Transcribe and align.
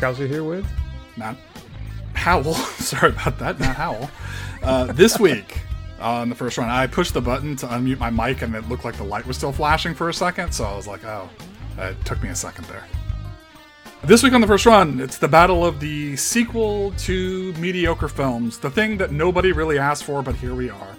Scouser 0.00 0.26
here 0.26 0.44
with 0.44 0.66
Matt 1.18 1.36
Howell. 2.14 2.54
Sorry 2.78 3.12
about 3.12 3.38
that, 3.38 3.60
Matt 3.60 3.76
Howell. 3.76 4.10
Uh, 4.62 4.92
this 4.92 5.20
week 5.20 5.60
on 6.00 6.30
the 6.30 6.34
first 6.34 6.56
run, 6.56 6.70
I 6.70 6.86
pushed 6.86 7.12
the 7.12 7.20
button 7.20 7.54
to 7.56 7.66
unmute 7.66 7.98
my 7.98 8.08
mic, 8.08 8.40
and 8.40 8.54
it 8.54 8.66
looked 8.66 8.86
like 8.86 8.96
the 8.96 9.04
light 9.04 9.26
was 9.26 9.36
still 9.36 9.52
flashing 9.52 9.94
for 9.94 10.08
a 10.08 10.14
second. 10.14 10.52
So 10.52 10.64
I 10.64 10.74
was 10.74 10.86
like, 10.86 11.04
"Oh, 11.04 11.28
it 11.76 12.02
took 12.06 12.22
me 12.22 12.30
a 12.30 12.34
second 12.34 12.64
there." 12.64 12.84
This 14.02 14.22
week 14.22 14.32
on 14.32 14.40
the 14.40 14.46
first 14.46 14.64
run, 14.64 15.00
it's 15.00 15.18
the 15.18 15.28
battle 15.28 15.66
of 15.66 15.80
the 15.80 16.16
sequel 16.16 16.92
to 16.92 17.52
mediocre 17.58 18.08
films, 18.08 18.56
the 18.56 18.70
thing 18.70 18.96
that 18.96 19.12
nobody 19.12 19.52
really 19.52 19.78
asked 19.78 20.04
for, 20.04 20.22
but 20.22 20.34
here 20.34 20.54
we 20.54 20.70
are. 20.70 20.96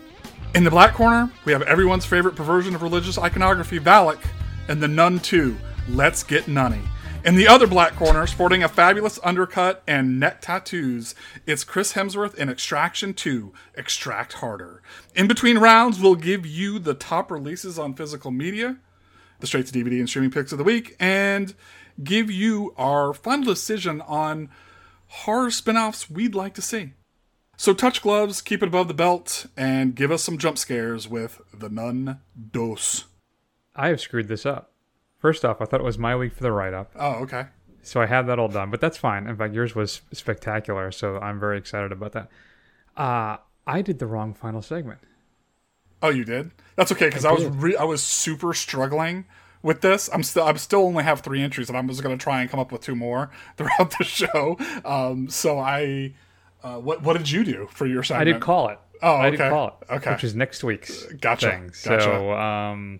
In 0.53 0.63
the 0.63 0.69
black 0.69 0.93
corner, 0.93 1.31
we 1.45 1.53
have 1.53 1.63
everyone's 1.63 2.05
favorite 2.05 2.35
perversion 2.35 2.75
of 2.75 2.83
religious 2.83 3.17
iconography, 3.17 3.79
Valak, 3.79 4.19
and 4.67 4.79
The 4.79 4.87
Nun 4.87 5.17
2, 5.17 5.57
Let's 5.89 6.21
Get 6.21 6.47
Nunny. 6.47 6.81
In 7.23 7.35
the 7.35 7.47
other 7.47 7.67
black 7.67 7.95
corner, 7.95 8.25
sporting 8.25 8.63
a 8.63 8.67
fabulous 8.67 9.19
undercut 9.23 9.83
and 9.85 10.19
neck 10.19 10.41
tattoos, 10.41 11.13
it's 11.45 11.63
Chris 11.63 11.93
Hemsworth 11.93 12.33
in 12.33 12.49
Extraction 12.49 13.13
2, 13.13 13.53
Extract 13.75 14.33
Harder. 14.33 14.81
In 15.13 15.27
between 15.27 15.59
rounds, 15.59 15.99
we'll 15.99 16.15
give 16.15 16.47
you 16.47 16.79
the 16.79 16.95
top 16.95 17.29
releases 17.29 17.77
on 17.77 17.93
physical 17.93 18.31
media, 18.31 18.77
the 19.39 19.45
straight 19.45 19.67
to 19.67 19.71
DVD 19.71 19.99
and 19.99 20.09
streaming 20.09 20.31
picks 20.31 20.51
of 20.51 20.57
the 20.57 20.63
week, 20.63 20.95
and 20.99 21.53
give 22.03 22.31
you 22.31 22.73
our 22.75 23.13
final 23.13 23.53
decision 23.53 24.01
on 24.01 24.49
horror 25.07 25.51
spin 25.51 25.77
offs 25.77 26.09
we'd 26.09 26.33
like 26.33 26.55
to 26.55 26.61
see. 26.61 26.93
So 27.55 27.75
touch 27.75 28.01
gloves, 28.01 28.41
keep 28.41 28.63
it 28.63 28.69
above 28.69 28.87
the 28.87 28.95
belt, 28.95 29.45
and 29.55 29.93
give 29.93 30.11
us 30.11 30.23
some 30.23 30.39
jump 30.39 30.57
scares 30.57 31.07
with 31.07 31.39
The 31.53 31.69
Nun 31.69 32.19
Dos. 32.51 33.05
I 33.75 33.89
have 33.89 34.01
screwed 34.01 34.27
this 34.27 34.43
up. 34.43 34.70
First 35.21 35.45
off, 35.45 35.61
I 35.61 35.65
thought 35.65 35.79
it 35.79 35.83
was 35.83 35.99
my 35.99 36.15
week 36.15 36.33
for 36.33 36.41
the 36.41 36.51
write 36.51 36.73
up. 36.73 36.91
Oh, 36.95 37.13
okay. 37.23 37.45
So 37.83 38.01
I 38.01 38.07
had 38.07 38.23
that 38.23 38.39
all 38.39 38.47
done, 38.47 38.71
but 38.71 38.81
that's 38.81 38.97
fine. 38.97 39.27
In 39.27 39.35
fact, 39.35 39.53
yours 39.53 39.75
was 39.75 40.01
spectacular, 40.11 40.91
so 40.91 41.17
I'm 41.19 41.39
very 41.39 41.59
excited 41.59 41.91
about 41.91 42.13
that. 42.13 42.29
Uh, 42.97 43.37
I 43.67 43.83
did 43.83 43.99
the 43.99 44.07
wrong 44.07 44.33
final 44.33 44.63
segment. 44.63 44.99
Oh, 46.01 46.09
you 46.09 46.25
did? 46.25 46.49
That's 46.75 46.91
okay 46.91 47.07
because 47.07 47.23
I, 47.23 47.29
I, 47.29 47.33
was 47.33 47.45
re- 47.45 47.75
I 47.75 47.83
was 47.83 48.01
super 48.01 48.55
struggling 48.55 49.25
with 49.61 49.81
this. 49.81 50.09
I'm 50.11 50.23
still 50.23 50.43
I'm 50.43 50.57
still 50.57 50.81
only 50.81 51.03
have 51.03 51.19
three 51.19 51.41
entries, 51.41 51.69
and 51.69 51.77
I'm 51.77 51.87
just 51.87 52.01
going 52.01 52.17
to 52.17 52.21
try 52.21 52.41
and 52.41 52.49
come 52.49 52.59
up 52.59 52.71
with 52.71 52.81
two 52.81 52.95
more 52.95 53.29
throughout 53.57 53.93
the 53.97 54.03
show. 54.03 54.57
Um, 54.83 55.29
so 55.29 55.59
I, 55.59 56.15
uh, 56.63 56.77
what 56.77 57.03
what 57.03 57.15
did 57.15 57.29
you 57.29 57.43
do 57.43 57.67
for 57.71 57.85
your 57.85 58.01
segment? 58.01 58.27
I 58.27 58.31
did 58.31 58.41
call 58.41 58.69
it. 58.69 58.79
Oh, 59.03 59.17
okay. 59.17 59.27
I 59.27 59.29
did 59.29 59.39
call 59.39 59.67
it. 59.67 59.93
Okay, 59.93 60.11
which 60.11 60.23
is 60.23 60.35
next 60.35 60.63
week's 60.63 61.05
gotcha. 61.13 61.51
thing. 61.51 61.67
Gotcha. 61.83 62.01
So, 62.01 62.33
um, 62.33 62.99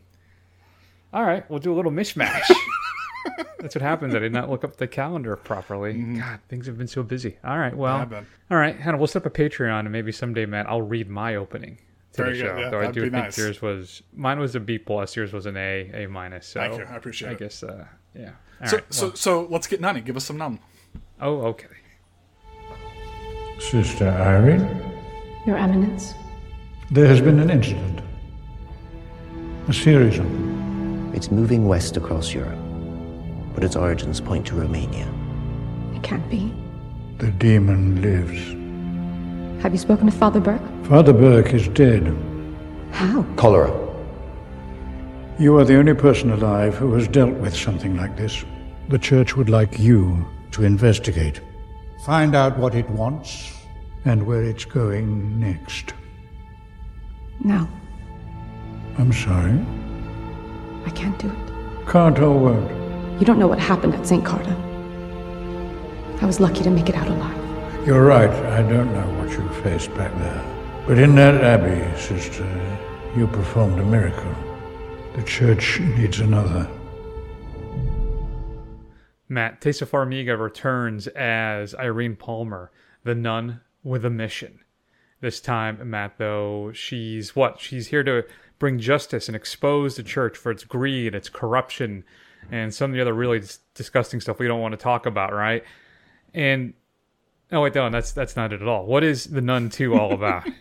all 1.14 1.24
right, 1.24 1.50
we'll 1.50 1.60
do 1.60 1.74
a 1.74 1.76
little 1.76 1.92
mishmash. 1.92 2.50
That's 3.60 3.76
what 3.76 3.82
happens. 3.82 4.16
I 4.16 4.20
did 4.20 4.34
not 4.34 4.50
look 4.50 4.64
up 4.64 4.78
the 4.78 4.88
calendar 4.88 5.36
properly. 5.36 5.94
Mm-hmm. 5.94 6.20
God, 6.20 6.40
things 6.50 6.66
have 6.66 6.78
been 6.78 6.88
so 6.88 7.04
busy. 7.04 7.38
All 7.44 7.58
right, 7.60 7.76
well, 7.76 8.10
all 8.50 8.58
right, 8.58 8.76
Hannah, 8.76 8.98
we'll 8.98 9.08
set 9.08 9.26
up 9.26 9.26
a 9.28 9.30
Patreon, 9.30 9.82
and 9.82 9.92
maybe 9.92 10.12
someday, 10.12 10.46
Matt, 10.46 10.68
I'll 10.68 10.82
read 10.82 11.10
my 11.10 11.36
opening 11.36 11.78
to 12.14 12.24
Very 12.24 12.34
the 12.38 12.40
show. 12.46 12.54
Good. 12.56 12.60
Yeah, 12.62 12.70
Though 12.72 12.80
I 12.82 12.92
do 12.92 13.02
think 13.02 13.14
nice. 13.14 13.38
yours 13.38 13.62
was 13.62 14.02
mine 14.14 14.40
was 14.40 14.56
a 14.56 14.60
B 14.60 14.78
plus, 14.80 15.16
yours 15.16 15.32
was 15.34 15.46
an 15.46 15.58
A, 15.58 15.92
A 15.94 16.08
minus. 16.08 16.48
So 16.48 16.60
Thank 16.60 16.78
you, 16.80 16.86
I 16.86 16.96
appreciate 16.96 17.30
I 17.30 17.32
it. 17.34 17.40
guess, 17.40 17.62
uh, 17.64 17.86
yeah. 18.16 18.32
All 18.62 18.68
so, 18.68 18.78
right, 18.78 18.94
so, 18.94 19.08
well. 19.08 19.16
so 19.16 19.48
let's 19.50 19.68
get 19.68 19.80
nutty. 19.82 20.02
Give 20.02 20.18
us 20.18 20.26
some 20.26 20.38
num. 20.38 20.60
Oh, 21.20 21.42
okay. 21.42 21.68
Sister 23.60 24.08
Irene, 24.10 24.68
Your 25.46 25.56
Eminence. 25.58 26.14
there 26.90 27.08
has 27.08 27.22
been 27.22 27.40
an 27.40 27.52
incident. 27.52 28.02
A 29.68 29.74
serious 29.74 30.18
one. 30.18 30.51
It's 31.14 31.32
moving 31.32 31.68
west 31.68 31.98
across 31.98 32.34
Europe, 32.34 32.60
but 33.54 33.64
its 33.64 33.76
origins 33.76 34.22
point 34.22 34.48
to 34.48 34.56
Romania. 34.56 35.08
It 35.96 36.04
can't 36.04 36.28
be. 36.30 36.54
The 37.18 37.32
demon 37.32 38.02
lives. 38.02 39.62
Have 39.62 39.74
you 39.74 39.78
spoken 39.78 40.06
to 40.08 40.12
Father 40.12 40.40
Burke? 40.40 40.62
Father 40.86 41.14
Burke 41.14 41.54
is 41.54 41.68
dead. 41.68 42.16
How? 42.92 43.24
Cholera. 43.36 43.72
You 45.38 45.58
are 45.58 45.66
the 45.66 45.78
only 45.78 45.94
person 45.94 46.32
alive 46.32 46.76
who 46.76 46.94
has 46.94 47.08
dealt 47.08 47.36
with 47.36 47.56
something 47.56 47.98
like 47.98 48.16
this. 48.16 48.44
The 48.90 49.00
church 49.00 49.36
would 49.36 49.50
like 49.50 49.80
you 49.80 50.26
to 50.52 50.64
investigate. 50.64 51.42
Find 52.06 52.36
out 52.36 52.58
what 52.58 52.76
it 52.76 52.90
wants 52.90 53.54
and 54.06 54.26
where 54.26 54.44
it's 54.44 54.66
going 54.66 55.40
next. 55.40 55.94
No, 57.44 57.68
I'm 58.98 59.14
sorry. 59.14 59.60
I 60.86 60.90
can't 60.92 61.18
do 61.20 61.28
it. 61.28 61.88
Can't 61.88 62.18
or 62.20 62.38
won't. 62.38 63.20
You 63.20 63.26
don't 63.26 63.40
know 63.40 63.48
what 63.48 63.60
happened 63.60 63.94
at 63.96 64.08
St. 64.08 64.26
Carta. 64.26 64.56
I 66.22 66.26
was 66.26 66.40
lucky 66.40 66.64
to 66.64 66.70
make 66.70 66.90
it 66.90 66.96
out 66.96 67.08
alive. 67.08 67.88
You're 67.88 68.06
right. 68.06 68.30
I 68.30 68.62
don't 68.62 68.94
know 68.94 69.20
what 69.20 69.32
you 69.32 69.48
faced 69.64 69.94
back 69.96 70.16
there. 70.20 70.84
But 70.88 71.00
in 71.00 71.16
that 71.16 71.44
abbey, 71.44 71.98
sister, 71.98 72.46
you 73.16 73.28
performed 73.28 73.80
a 73.80 73.86
miracle. 73.86 74.36
The 75.16 75.24
church 75.24 75.80
needs 75.80 76.20
another. 76.20 76.68
Matt, 79.28 79.62
Taissa 79.62 79.88
Farmiga 79.88 80.40
returns 80.40 81.08
as 81.08 81.74
Irene 81.76 82.16
Palmer, 82.16 82.72
the 83.04 83.16
nun 83.16 83.62
with 83.84 84.06
a 84.06 84.10
mission. 84.10 84.60
This 85.22 85.40
time, 85.40 85.90
Matt, 85.90 86.18
though, 86.18 86.72
she's 86.74 87.36
what? 87.36 87.60
She's 87.60 87.88
here 87.88 88.04
to 88.04 88.26
bring 88.62 88.80
justice 88.80 89.28
and 89.28 89.36
expose 89.36 89.96
the 89.96 90.04
church 90.04 90.38
for 90.38 90.52
its 90.52 90.64
greed, 90.64 91.16
its 91.16 91.30
corruption, 91.30 92.04
and 92.52 92.72
some 92.74 92.92
of 92.92 92.96
the 92.96 93.02
other 93.02 93.14
really 93.14 93.40
dis- 93.40 93.60
disgusting 93.74 94.22
stuff 94.22 94.38
we 94.38 94.48
don't 94.48 94.62
want 94.62 94.72
to 94.72 94.78
talk 94.78 95.08
about, 95.08 95.34
right? 95.34 95.64
And 96.34 96.76
oh 97.52 97.62
wait, 97.62 97.74
no, 97.74 97.90
that's 97.90 98.12
that's 98.12 98.36
not 98.36 98.54
it 98.54 98.62
at 98.62 98.68
all. 98.68 98.86
What 98.86 99.04
is 99.04 99.26
the 99.26 99.42
Nun 99.42 99.70
Two 99.70 99.96
all 99.96 100.14
about? 100.14 100.48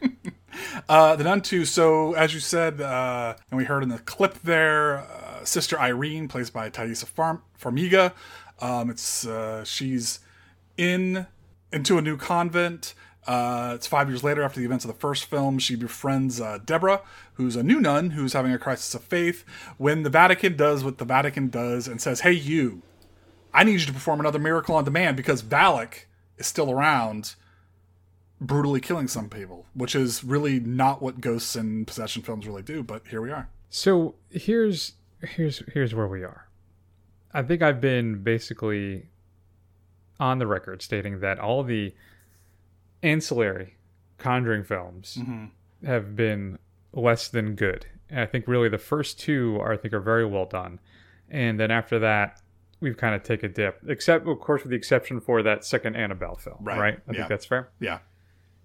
Uh, 0.88 1.14
the 1.14 1.22
Nun 1.22 1.40
2, 1.40 1.64
so 1.64 2.14
as 2.14 2.34
you 2.34 2.40
said, 2.40 2.80
uh, 2.80 3.36
and 3.50 3.58
we 3.58 3.64
heard 3.64 3.84
in 3.84 3.88
the 3.88 4.00
clip 4.00 4.34
there, 4.42 4.98
uh, 4.98 5.44
Sister 5.44 5.78
Irene, 5.78 6.26
plays 6.26 6.50
by 6.50 6.68
Taissa 6.68 7.04
Farm- 7.04 7.42
Farmiga. 7.56 8.12
Um, 8.58 8.90
it's 8.90 9.24
uh, 9.24 9.64
she's 9.64 10.18
in 10.76 11.28
into 11.72 11.98
a 11.98 12.02
new 12.02 12.16
convent. 12.16 12.94
Uh, 13.26 13.72
it's 13.74 13.86
five 13.86 14.08
years 14.08 14.24
later 14.24 14.42
after 14.42 14.60
the 14.60 14.66
events 14.66 14.84
of 14.84 14.88
the 14.88 14.98
first 14.98 15.26
film. 15.26 15.58
She 15.58 15.76
befriends 15.76 16.40
uh, 16.40 16.58
Deborah, 16.64 17.02
who's 17.34 17.54
a 17.54 17.62
new 17.62 17.80
nun 17.80 18.10
who's 18.10 18.32
having 18.32 18.52
a 18.52 18.58
crisis 18.58 18.94
of 18.94 19.04
faith. 19.04 19.44
When 19.76 20.02
the 20.02 20.10
Vatican 20.10 20.56
does 20.56 20.82
what 20.82 20.98
the 20.98 21.04
Vatican 21.04 21.48
does 21.48 21.86
and 21.86 22.00
says, 22.00 22.20
"Hey, 22.20 22.32
you, 22.32 22.82
I 23.52 23.64
need 23.64 23.80
you 23.80 23.86
to 23.86 23.92
perform 23.92 24.20
another 24.20 24.38
miracle 24.38 24.74
on 24.74 24.84
demand 24.84 25.16
because 25.16 25.42
Valak 25.42 26.04
is 26.38 26.46
still 26.46 26.70
around." 26.70 27.34
brutally 28.40 28.80
killing 28.80 29.08
some 29.08 29.28
people, 29.28 29.66
which 29.74 29.94
is 29.94 30.24
really 30.24 30.58
not 30.58 31.02
what 31.02 31.20
ghosts 31.20 31.54
and 31.56 31.86
possession 31.86 32.22
films 32.22 32.46
really 32.46 32.62
do. 32.62 32.82
But 32.82 33.06
here 33.08 33.20
we 33.20 33.30
are. 33.30 33.48
So 33.68 34.14
here's 34.30 34.94
here's 35.20 35.62
here's 35.72 35.94
where 35.94 36.08
we 36.08 36.24
are. 36.24 36.48
I 37.32 37.42
think 37.42 37.62
I've 37.62 37.80
been 37.80 38.22
basically 38.22 39.06
on 40.18 40.38
the 40.38 40.46
record 40.46 40.82
stating 40.82 41.20
that 41.20 41.38
all 41.38 41.62
the 41.62 41.94
ancillary 43.02 43.76
Conjuring 44.18 44.64
films 44.64 45.16
mm-hmm. 45.18 45.86
have 45.86 46.14
been 46.14 46.58
less 46.92 47.28
than 47.28 47.54
good. 47.54 47.86
And 48.10 48.20
I 48.20 48.26
think 48.26 48.46
really 48.46 48.68
the 48.68 48.76
first 48.76 49.18
two 49.18 49.56
are 49.60 49.72
I 49.72 49.76
think 49.78 49.94
are 49.94 50.00
very 50.00 50.26
well 50.26 50.44
done, 50.44 50.78
and 51.30 51.58
then 51.58 51.70
after 51.70 51.98
that 52.00 52.40
we've 52.80 52.96
kind 52.96 53.14
of 53.14 53.22
take 53.22 53.42
a 53.42 53.48
dip. 53.48 53.80
Except 53.88 54.26
of 54.26 54.40
course 54.40 54.62
with 54.62 54.70
the 54.70 54.76
exception 54.76 55.20
for 55.20 55.42
that 55.42 55.64
second 55.64 55.96
Annabelle 55.96 56.36
film, 56.36 56.58
Right. 56.60 56.78
right? 56.78 56.94
I 57.08 57.12
Yeah. 57.12 57.16
think 57.18 57.28
that's 57.28 57.46
fair. 57.46 57.68
Yeah. 57.78 58.00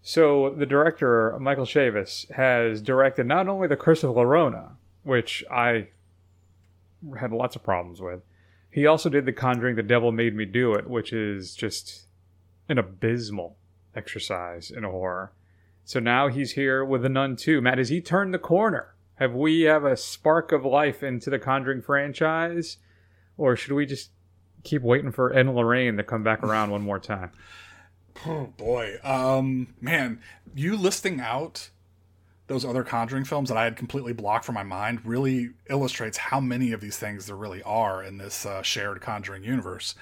So 0.01 0.49
the 0.51 0.65
director 0.65 1.37
Michael 1.39 1.65
Chaves 1.65 2.29
has 2.31 2.81
directed 2.81 3.25
not 3.27 3.47
only 3.47 3.67
The 3.67 3.77
Curse 3.77 4.03
of 4.03 4.11
La 4.15 4.23
Llorona, 4.23 4.71
which 5.03 5.43
I 5.49 5.87
had 7.19 7.31
lots 7.31 7.55
of 7.55 7.63
problems 7.63 8.01
with. 8.01 8.21
He 8.69 8.85
also 8.85 9.09
did 9.09 9.25
The 9.25 9.33
Conjuring: 9.33 9.75
The 9.75 9.83
Devil 9.83 10.11
Made 10.11 10.35
Me 10.35 10.43
Do 10.45 10.73
It, 10.73 10.89
which 10.89 11.13
is 11.13 11.55
just 11.55 12.07
an 12.67 12.77
abysmal 12.77 13.57
exercise 13.95 14.71
in 14.71 14.83
horror. 14.83 15.31
So 15.83 15.99
now 15.99 16.27
he's 16.27 16.53
here 16.53 16.83
with 16.83 17.03
The 17.03 17.09
Nun 17.09 17.35
too. 17.35 17.61
Matt, 17.61 17.77
has 17.77 17.89
he 17.89 18.01
turned 18.01 18.33
the 18.33 18.39
corner? 18.39 18.95
Have 19.15 19.33
we 19.33 19.61
have 19.61 19.85
a 19.85 19.95
spark 19.95 20.51
of 20.51 20.65
life 20.65 21.01
into 21.01 21.29
the 21.29 21.39
Conjuring 21.39 21.81
franchise, 21.81 22.77
or 23.37 23.55
should 23.55 23.73
we 23.73 23.85
just 23.85 24.09
keep 24.63 24.81
waiting 24.81 25.11
for 25.11 25.31
Ed 25.31 25.41
and 25.41 25.55
Lorraine 25.55 25.95
to 25.97 26.03
come 26.03 26.23
back 26.23 26.43
around 26.43 26.71
one 26.71 26.81
more 26.81 26.99
time? 26.99 27.31
Oh 28.25 28.53
boy, 28.55 28.97
um, 29.03 29.75
man, 29.81 30.21
you 30.55 30.77
listing 30.77 31.19
out 31.19 31.69
those 32.47 32.63
other 32.63 32.85
Conjuring 32.85 33.25
films 33.25 33.49
that 33.49 33.57
I 33.57 33.65
had 33.65 33.75
completely 33.75 34.13
blocked 34.13 34.45
from 34.45 34.55
my 34.55 34.63
mind 34.63 35.05
really 35.05 35.49
illustrates 35.69 36.17
how 36.17 36.39
many 36.39 36.71
of 36.71 36.79
these 36.79 36.97
things 36.97 37.25
there 37.25 37.35
really 37.35 37.61
are 37.63 38.01
in 38.01 38.17
this 38.17 38.45
uh, 38.45 38.61
shared 38.61 39.01
Conjuring 39.01 39.43
universe. 39.43 39.95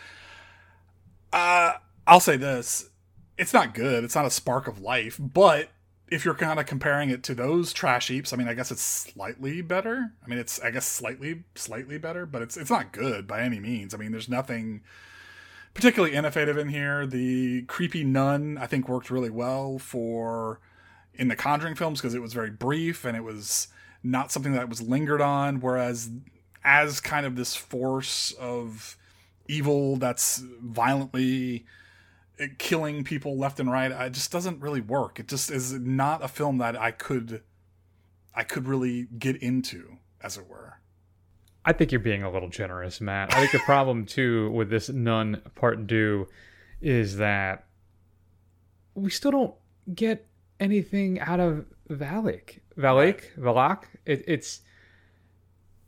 Uh, 1.32 1.74
I'll 2.06 2.20
say 2.20 2.38
this: 2.38 2.90
it's 3.38 3.54
not 3.54 3.74
good. 3.74 4.04
It's 4.04 4.16
not 4.16 4.26
a 4.26 4.32
spark 4.32 4.68
of 4.68 4.82
life, 4.82 5.20
but 5.20 5.70
if 6.10 6.24
you're 6.26 6.36
kind 6.36 6.60
of 6.60 6.66
comparing 6.66 7.10
it 7.10 7.24
to 7.24 7.34
those 7.34 7.74
trash 7.74 8.08
heaps, 8.08 8.34
I 8.34 8.36
mean, 8.36 8.48
I 8.48 8.54
guess 8.54 8.72
it's 8.72 8.84
slightly 8.84 9.62
better. 9.62 10.12
I 10.24 10.28
mean, 10.28 10.38
it's 10.38 10.62
I 10.62 10.70
guess 10.72 10.86
slightly 10.86 11.44
slightly 11.56 11.98
better, 11.98 12.26
but 12.26 12.42
it's 12.42 12.58
it's 12.58 12.70
not 12.70 12.92
good 12.92 13.28
by 13.28 13.42
any 13.42 13.60
means. 13.60 13.94
I 13.94 13.98
mean, 13.98 14.12
there's 14.12 14.30
nothing 14.30 14.82
particularly 15.74 16.16
innovative 16.16 16.58
in 16.58 16.70
here. 16.70 17.08
The 17.08 17.64
creepy 17.64 18.04
nun, 18.04 18.58
I 18.60 18.68
think, 18.68 18.88
worked 18.88 19.10
really 19.10 19.32
well 19.32 19.80
for 19.80 20.60
in 21.16 21.28
the 21.28 21.36
Conjuring 21.36 21.76
films 21.76 22.00
because 22.00 22.14
it 22.14 22.22
was 22.22 22.34
very 22.34 22.52
brief 22.52 23.06
and 23.06 23.18
it 23.18 23.24
was 23.24 23.68
not 24.04 24.32
something 24.32 24.54
that 24.54 24.70
was 24.70 24.82
lingered 24.82 25.22
on. 25.22 25.62
Whereas, 25.62 26.12
as 26.64 27.00
kind 27.00 27.26
of 27.26 27.36
this 27.36 27.56
force 27.56 28.34
of 28.40 28.98
evil 29.48 29.98
that's 29.98 30.44
violently 30.62 31.66
killing 32.58 33.04
people 33.04 33.38
left 33.38 33.60
and 33.60 33.72
right, 33.72 33.92
uh, 33.92 34.06
it 34.06 34.14
just 34.14 34.32
doesn't 34.32 34.62
really 34.62 34.82
work. 34.82 35.20
It 35.20 35.28
just 35.28 35.52
is 35.52 35.74
not 35.74 36.24
a 36.24 36.28
film 36.28 36.58
that 36.58 36.80
I 36.80 36.92
could, 36.92 37.42
I 38.36 38.44
could 38.44 38.68
really 38.68 39.08
get 39.18 39.36
into, 39.38 39.98
as 40.22 40.38
it 40.38 40.48
were. 40.48 40.80
I 41.66 41.72
think 41.72 41.92
you're 41.92 42.00
being 42.02 42.24
a 42.24 42.32
little 42.32 42.50
generous, 42.50 43.00
Matt. 43.00 43.34
I 43.34 43.40
think 43.40 43.52
the 43.52 43.60
problem 43.60 44.06
too 44.08 44.52
with 44.52 44.70
this 44.70 44.90
Nun 44.90 45.42
Part 45.56 45.88
Two 45.88 46.28
is 46.82 47.18
that 47.18 47.66
we 48.96 49.10
still 49.10 49.32
don't 49.32 49.54
get 49.96 50.28
anything 50.60 51.20
out 51.20 51.40
of 51.40 51.66
Valak. 51.90 52.60
Valak, 52.78 53.24
Valak. 53.38 53.84
It, 54.06 54.24
it's 54.28 54.62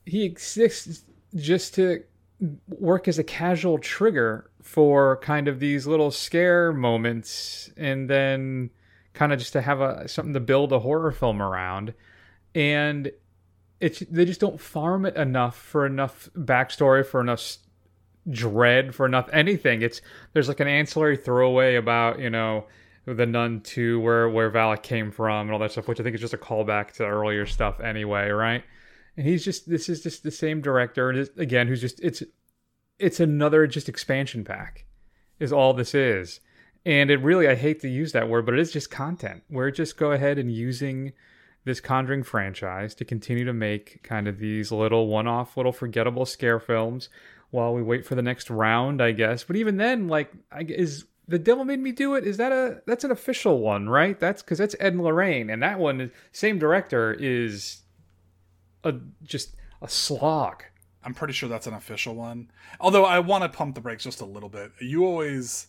he 0.06 0.24
exists 0.24 1.04
just 1.36 1.74
to 1.76 2.04
work 2.68 3.08
as 3.08 3.20
a 3.20 3.24
casual 3.24 3.78
trigger 3.78 4.50
for 4.66 5.18
kind 5.18 5.48
of 5.48 5.60
these 5.60 5.86
little 5.86 6.10
scare 6.10 6.74
moments, 6.74 7.70
and 7.78 8.10
then 8.10 8.72
kind 9.14 9.32
of 9.32 9.38
just 9.38 9.54
to 9.54 9.62
have 9.62 9.80
a 9.80 10.08
something 10.08 10.34
to 10.34 10.40
build 10.40 10.74
a 10.74 10.80
horror 10.80 11.12
film 11.12 11.40
around. 11.40 11.94
And 12.56 13.12
it's 13.80 14.00
they 14.10 14.26
just 14.26 14.40
don't 14.40 14.60
farm 14.60 15.06
it 15.06 15.16
enough 15.16 15.56
for 15.56 15.86
enough 15.86 16.30
backstory 16.36 17.06
for 17.06 17.22
enough 17.22 17.58
dread 18.30 18.96
for 18.96 19.06
enough 19.06 19.30
anything 19.32 19.82
it's 19.84 20.02
there's 20.34 20.48
like 20.48 20.60
an 20.60 20.68
ancillary 20.68 21.16
throwaway 21.18 21.76
about 21.76 22.18
you 22.18 22.30
know 22.30 22.66
the 23.06 23.26
nun 23.26 23.62
2 23.62 24.00
where 24.00 24.30
where 24.30 24.50
valak 24.50 24.82
came 24.82 25.12
from 25.12 25.48
and 25.48 25.52
all 25.52 25.60
that 25.60 25.72
stuff 25.72 25.88
which 25.88 26.00
i 26.00 26.04
think 26.04 26.16
is 26.16 26.22
just 26.22 26.34
a 26.34 26.38
callback 26.38 26.92
to 26.92 27.04
earlier 27.04 27.46
stuff 27.46 27.80
anyway 27.80 28.30
right 28.30 28.64
and 29.18 29.28
he's 29.28 29.46
just 29.46 29.70
this 29.70 29.90
is 29.90 30.02
just 30.02 30.24
the 30.24 30.32
same 30.32 30.62
director 30.62 31.10
and 31.10 31.30
again 31.38 31.68
who's 31.68 31.82
just 31.82 32.00
it's 32.00 32.24
it's 33.00 33.20
another 33.20 33.68
just 33.68 33.90
expansion 33.90 34.44
pack 34.44 34.86
is 35.40 35.52
all 35.52 35.74
this 35.74 35.94
is 35.94 36.40
and 36.86 37.10
it 37.10 37.18
really 37.22 37.48
i 37.48 37.56
hate 37.56 37.80
to 37.82 37.90
use 37.90 38.12
that 38.12 38.30
word 38.30 38.46
but 38.46 38.54
it 38.54 38.60
is 38.60 38.72
just 38.72 38.90
content 38.90 39.44
we're 39.50 39.72
just 39.72 39.98
go 39.98 40.12
ahead 40.12 40.38
and 40.38 40.52
using 40.52 41.12
this 41.66 41.82
Conjuring 41.82 42.24
franchise 42.24 42.96
to 42.96 43.06
continue 43.06 43.44
to 43.44 43.54
make 43.54 44.02
kind 44.04 44.28
of 44.28 44.38
these 44.38 44.72
little 44.72 45.08
one 45.08 45.28
off, 45.28 45.58
little 45.58 45.72
forgettable 45.72 46.26
scare 46.26 46.60
films 46.60 47.10
while 47.50 47.74
we 47.74 47.82
wait 47.82 48.06
for 48.06 48.16
the 48.16 48.22
next 48.22 48.50
round, 48.50 49.02
I 49.02 49.12
guess. 49.12 49.44
But 49.44 49.56
even 49.56 49.78
then, 49.78 50.08
like, 50.08 50.32
is 50.56 51.06
the 51.28 51.40
Devil 51.40 51.66
Made 51.66 51.80
Me 51.80 51.92
Do 51.92 52.14
It? 52.14 52.26
Is 52.26 52.38
that 52.38 52.52
a 52.52 52.82
that's 52.86 53.04
an 53.04 53.12
official 53.12 53.60
one, 53.60 53.90
right? 53.90 54.20
That's 54.20 54.44
because 54.44 54.60
that's 54.60 54.76
Ed 54.80 54.94
and 54.94 55.04
Lorraine, 55.04 55.50
and 55.50 55.62
that 55.64 55.80
one, 55.80 56.12
same 56.32 56.60
director, 56.60 57.14
is 57.14 57.82
a 58.84 58.94
just 59.24 59.56
a 59.82 59.90
slog. 59.90 60.64
I'm 61.06 61.14
pretty 61.14 61.34
sure 61.34 61.48
that's 61.48 61.68
an 61.68 61.74
official 61.74 62.16
one. 62.16 62.50
Although 62.80 63.06
I 63.06 63.20
want 63.20 63.44
to 63.44 63.50
pump 63.50 63.76
the 63.76 63.82
brakes 63.82 64.04
just 64.04 64.22
a 64.22 64.26
little 64.26 64.50
bit. 64.50 64.72
You 64.82 65.06
always 65.06 65.68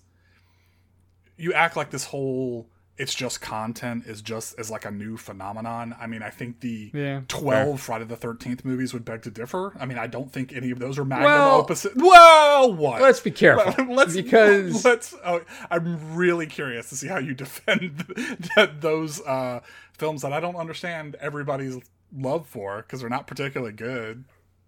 you 1.37 1.53
act 1.53 1.77
like 1.77 1.91
this 1.91 2.07
whole 2.07 2.67
it's 2.99 3.15
just 3.15 3.43
content 3.43 4.07
is 4.07 4.23
just 4.23 4.59
is 4.59 4.71
like 4.71 4.87
a 4.87 4.91
new 4.91 5.19
phenomenon. 5.19 5.95
I 6.01 6.07
mean, 6.07 6.23
I 6.23 6.31
think 6.31 6.61
the 6.61 6.91
Yeah, 6.95 7.21
twelve 7.29 7.79
fair. 7.79 7.99
Friday 7.99 8.05
the 8.07 8.17
Thirteenth 8.17 8.65
movies 8.65 8.95
would 8.95 9.05
beg 9.05 9.21
to 9.25 9.31
differ. 9.31 9.77
I 9.79 9.85
mean, 9.85 9.99
I 9.99 10.07
don't 10.07 10.33
think 10.33 10.55
any 10.55 10.71
of 10.71 10.79
those 10.79 10.99
are 10.99 11.05
magnum 11.05 11.27
Well- 11.31 11.61
opus. 11.61 11.87
Well, 11.95 12.73
what? 12.73 13.03
Let's 13.03 13.21
be 13.21 13.31
careful 13.31 13.85
let's 13.95 14.15
because 14.15 14.83
let's. 14.83 15.15
Oh, 15.23 15.43
I'm 15.71 16.17
really 16.17 16.47
curious 16.47 16.89
to 16.89 16.97
see 16.97 17.09
how 17.09 17.19
you 17.19 17.35
defend 17.35 17.99
that, 18.57 18.81
those 18.81 19.21
uh, 19.27 19.61
films 19.99 20.23
that 20.23 20.33
I 20.33 20.41
don't 20.41 20.57
understand 20.57 21.17
everybody's 21.21 21.77
love 22.17 22.47
for 22.47 22.79
because 22.79 23.03
they're 23.03 23.11
not 23.11 23.27
particularly 23.27 23.75
good. 23.75 24.25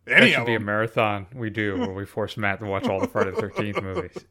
That 0.09 0.31
should 0.31 0.47
be 0.47 0.55
a 0.55 0.61
marathon 0.61 1.27
we 1.35 1.51
do 1.51 1.79
where 1.79 1.93
we 1.93 2.07
force 2.07 2.37
Matt 2.37 2.61
to 2.61 2.67
watch 2.67 2.87
all 2.87 3.01
the 3.01 3.09
Friday 3.09 3.31
the 3.31 3.41
Thirteenth 3.41 3.83
movies. 3.83 4.25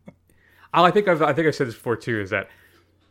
Oh, 0.73 0.83
I 0.83 0.91
think 0.91 1.07
I've 1.07 1.21
I 1.21 1.33
think 1.33 1.47
I 1.47 1.51
said 1.51 1.67
this 1.67 1.75
before 1.75 1.95
too. 1.95 2.19
Is 2.19 2.29
that 2.31 2.49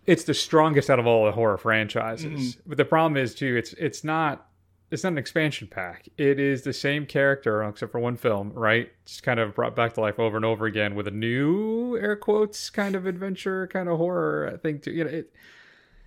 it's 0.07 0.25
the 0.25 0.35
strongest 0.35 0.89
out 0.89 0.99
of 0.99 1.07
all 1.07 1.27
the 1.27 1.33
horror 1.33 1.59
franchises. 1.59 2.57
But 2.67 2.79
the 2.79 2.85
problem 2.85 3.17
is 3.17 3.35
too, 3.35 3.57
it's 3.57 3.73
it's 3.75 4.05
not 4.05 4.49
it's 4.91 5.03
not 5.03 5.13
an 5.13 5.19
expansion 5.19 5.67
pack. 5.67 6.09
It 6.17 6.39
is 6.39 6.63
the 6.63 6.73
same 6.73 7.07
character 7.07 7.63
except 7.65 7.91
for 7.91 7.99
one 7.99 8.17
film, 8.17 8.53
right? 8.53 8.91
Just 9.05 9.25
kind 9.25 9.41
of 9.41 9.55
brought 9.55 9.75
back 9.75 9.95
to 9.95 10.01
life 10.01 10.21
over 10.21 10.37
and 10.37 10.45
over 10.45 10.67
again 10.67 10.95
with 10.95 11.09
a 11.09 11.13
new 11.13 11.97
air 11.99 12.15
quotes 12.15 12.71
kind 12.71 12.95
of 12.95 13.05
adventure, 13.05 13.67
kind 13.67 13.89
of 13.89 13.99
horror 13.99 14.59
thing. 14.63 14.79
To 14.81 14.93
you 14.93 15.05
know, 15.05 15.11
it 15.11 15.33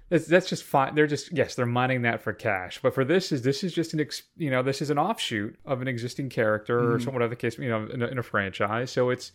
that's, 0.09 0.25
that's 0.25 0.49
just 0.49 0.63
fine. 0.63 0.95
They're 0.95 1.07
just 1.07 1.31
yes, 1.31 1.55
they're 1.55 1.65
mining 1.65 2.01
that 2.03 2.21
for 2.21 2.33
cash. 2.33 2.79
But 2.81 2.93
for 2.93 3.05
this 3.05 3.31
is 3.31 3.43
this 3.43 3.63
is 3.63 3.73
just 3.73 3.93
an 3.93 3.99
ex, 3.99 4.23
you 4.37 4.49
know 4.49 4.63
this 4.63 4.81
is 4.81 4.89
an 4.89 4.97
offshoot 4.97 5.55
of 5.65 5.81
an 5.81 5.87
existing 5.87 6.29
character 6.29 6.93
or 6.93 6.99
some 6.99 7.13
whatever 7.13 7.29
the 7.29 7.35
case 7.35 7.57
you 7.57 7.69
know 7.69 7.85
in 7.85 8.01
a, 8.01 8.07
in 8.07 8.17
a 8.17 8.23
franchise. 8.23 8.91
So 8.91 9.09
it's 9.09 9.31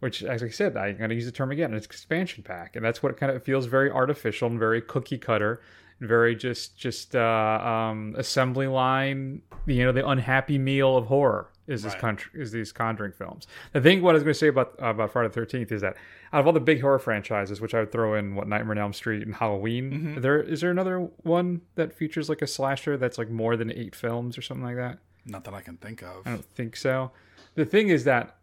which, 0.00 0.22
as 0.22 0.42
I 0.42 0.48
said, 0.48 0.76
I'm 0.76 0.96
going 0.96 1.10
to 1.10 1.14
use 1.14 1.26
the 1.26 1.32
term 1.32 1.50
again. 1.50 1.74
It's 1.74 1.86
expansion 1.86 2.42
pack, 2.42 2.74
and 2.74 2.84
that's 2.84 3.02
what 3.02 3.16
kind 3.18 3.30
of 3.30 3.42
feels 3.44 3.66
very 3.66 3.90
artificial 3.90 4.48
and 4.48 4.58
very 4.58 4.80
cookie 4.80 5.18
cutter, 5.18 5.60
and 6.00 6.08
very 6.08 6.34
just 6.34 6.76
just 6.76 7.14
uh, 7.14 7.20
um, 7.20 8.14
assembly 8.16 8.66
line. 8.66 9.42
You 9.66 9.84
know, 9.84 9.92
the 9.92 10.06
unhappy 10.06 10.58
meal 10.58 10.96
of 10.96 11.06
horror 11.06 11.48
is 11.70 11.82
this 11.82 11.94
country 11.94 12.42
is 12.42 12.52
these 12.52 12.72
Conjuring 12.72 13.12
films. 13.12 13.46
The 13.72 13.80
thing, 13.80 14.02
what 14.02 14.10
I 14.10 14.14
was 14.14 14.22
going 14.22 14.34
to 14.34 14.38
say 14.38 14.48
about 14.48 14.74
uh, 14.82 14.86
about 14.86 15.12
Friday 15.12 15.28
the 15.28 15.34
Thirteenth 15.34 15.72
is 15.72 15.80
that 15.82 15.96
out 16.32 16.40
of 16.40 16.46
all 16.46 16.52
the 16.52 16.60
big 16.60 16.80
horror 16.80 16.98
franchises, 16.98 17.60
which 17.60 17.74
I 17.74 17.80
would 17.80 17.92
throw 17.92 18.14
in 18.14 18.34
what 18.34 18.48
Nightmare 18.48 18.72
on 18.72 18.78
Elm 18.78 18.92
Street 18.92 19.22
and 19.22 19.34
Halloween, 19.34 20.20
there 20.20 20.40
is 20.42 20.60
there 20.60 20.70
another 20.70 21.08
one 21.22 21.62
that 21.76 21.92
features 21.92 22.28
like 22.28 22.42
a 22.42 22.46
slasher 22.46 22.96
that's 22.96 23.18
like 23.18 23.30
more 23.30 23.56
than 23.56 23.70
eight 23.70 23.94
films 23.94 24.36
or 24.36 24.42
something 24.42 24.64
like 24.64 24.76
that. 24.76 24.98
Not 25.24 25.44
that 25.44 25.54
I 25.54 25.60
can 25.60 25.76
think 25.76 26.02
of. 26.02 26.26
I 26.26 26.30
don't 26.30 26.44
think 26.44 26.76
so. 26.76 27.12
The 27.54 27.64
thing 27.64 27.88
is 27.88 28.04
that 28.04 28.36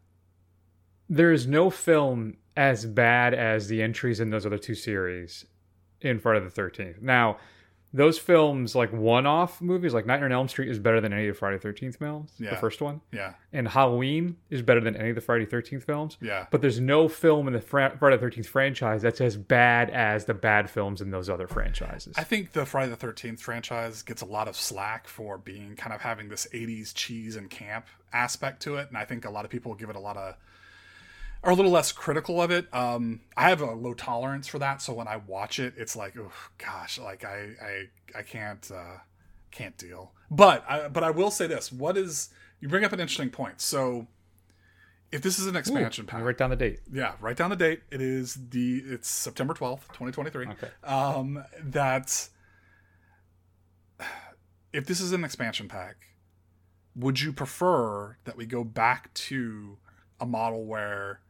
there 1.10 1.32
is 1.32 1.48
no 1.48 1.70
film 1.70 2.38
as 2.56 2.86
bad 2.86 3.34
as 3.34 3.68
the 3.68 3.82
entries 3.82 4.20
in 4.20 4.30
those 4.30 4.46
other 4.46 4.58
two 4.58 4.76
series 4.76 5.46
in 6.02 6.20
Friday 6.20 6.44
the 6.44 6.50
Thirteenth. 6.50 7.02
Now, 7.02 7.38
those 7.98 8.18
films, 8.18 8.76
like 8.76 8.94
one-off 8.94 9.60
movies, 9.62 9.94
like 9.94 10.06
Nightmare 10.06 10.28
on 10.28 10.32
Elm 10.32 10.48
Street, 10.48 10.70
is 10.70 10.80
better 10.80 11.02
than 11.02 11.12
any 11.12 11.28
of 11.28 11.36
the 11.36 11.40
Friday 11.40 11.58
Thirteenth 11.58 11.98
films. 11.98 12.32
Yeah. 12.40 12.52
The 12.52 12.56
first 12.58 12.82
one, 12.82 13.02
Yeah, 13.12 13.34
and 13.52 13.68
Halloween 13.68 14.38
is 14.50 14.62
better 14.62 14.80
than 14.80 14.96
any 14.96 15.10
of 15.10 15.16
the 15.16 15.22
Friday 15.22 15.46
Thirteenth 15.46 15.84
films. 15.84 16.18
yeah. 16.22 16.46
But 16.52 16.62
there's 16.62 16.80
no 16.80 17.08
film 17.10 17.48
in 17.48 17.54
the 17.54 17.62
Fra- 17.62 17.96
Friday 18.00 18.18
Thirteenth 18.18 18.48
franchise 18.48 19.02
that's 19.02 19.20
as 19.20 19.36
bad 19.36 19.90
as 19.90 20.26
the 20.26 20.34
bad 20.34 20.70
films 20.70 21.02
in 21.02 21.12
those 21.12 21.30
other 21.30 21.48
franchises. 21.48 22.14
I 22.18 22.24
think 22.24 22.54
the 22.54 22.66
Friday 22.66 22.90
the 22.90 22.96
Thirteenth 22.96 23.42
franchise 23.42 24.02
gets 24.04 24.22
a 24.22 24.26
lot 24.26 24.48
of 24.48 24.56
slack 24.56 25.08
for 25.08 25.38
being 25.38 25.76
kind 25.76 25.94
of 25.94 26.02
having 26.02 26.30
this 26.30 26.48
'80s 26.54 26.94
cheese 26.94 27.36
and 27.36 27.50
camp 27.50 27.88
aspect 28.14 28.62
to 28.62 28.76
it, 28.78 28.88
and 28.88 28.98
I 28.98 29.06
think 29.06 29.26
a 29.26 29.30
lot 29.30 29.44
of 29.44 29.52
people 29.52 29.74
give 29.76 29.90
it 29.90 29.96
a 29.96 30.00
lot 30.00 30.16
of 30.18 30.36
are 31.44 31.52
a 31.52 31.56
little 31.56 31.72
less 31.72 31.92
critical 31.92 32.42
of 32.42 32.52
it. 32.52 32.74
Um, 32.74 33.22
I 33.36 33.50
have 33.50 33.62
a 33.62 33.72
low 33.74 33.94
tolerance 33.94 34.48
for 34.48 34.60
that, 34.60 34.82
so 34.82 34.94
when 34.94 35.08
I 35.08 35.18
watch 35.18 35.60
it, 35.60 35.74
it's 35.78 35.96
like, 35.96 36.18
oh 36.18 36.32
gosh, 36.58 37.00
like 37.00 37.24
I 37.24 37.50
I 37.62 38.20
I 38.20 38.22
can't 38.24 38.70
uh, 38.74 38.98
can't 39.52 39.78
deal. 39.78 40.14
But 40.30 40.66
I, 40.70 40.88
but 40.90 41.04
I 41.04 41.12
will 41.12 41.32
say 41.32 41.48
this: 41.48 41.72
what 41.72 41.98
is 41.98 42.30
you 42.60 42.68
bring 42.68 42.84
up 42.84 42.94
an 42.94 43.00
interesting 43.00 43.30
point. 43.30 43.62
So 43.62 44.08
if 45.12 45.22
this 45.22 45.40
is 45.40 45.48
an 45.48 45.56
expansion 45.56 46.06
let 46.06 46.12
pack, 46.12 46.24
write 46.24 46.38
down 46.38 46.50
the 46.50 46.56
date. 46.56 46.80
yeah, 46.92 47.14
write 47.22 47.38
down 47.38 47.50
the 47.50 47.56
date. 47.56 47.82
It 47.92 48.02
is 48.02 48.38
the 48.50 48.78
it's 48.86 49.08
September 49.08 49.54
twelfth, 49.54 49.92
twenty 49.94 50.12
twenty 50.12 50.32
three. 50.32 50.48
Okay. 50.48 50.70
Um, 50.84 51.44
that 51.62 52.30
if 54.74 54.86
this 54.86 55.00
is 55.00 55.12
an 55.12 55.24
expansion 55.24 55.68
pack, 55.68 56.08
would 56.96 57.22
you 57.22 57.32
prefer 57.32 58.18
that 58.26 58.36
we 58.38 58.46
go 58.46 58.64
back 58.64 59.14
to 59.14 59.78
a 60.20 60.26
model 60.26 60.66
where 60.66 61.22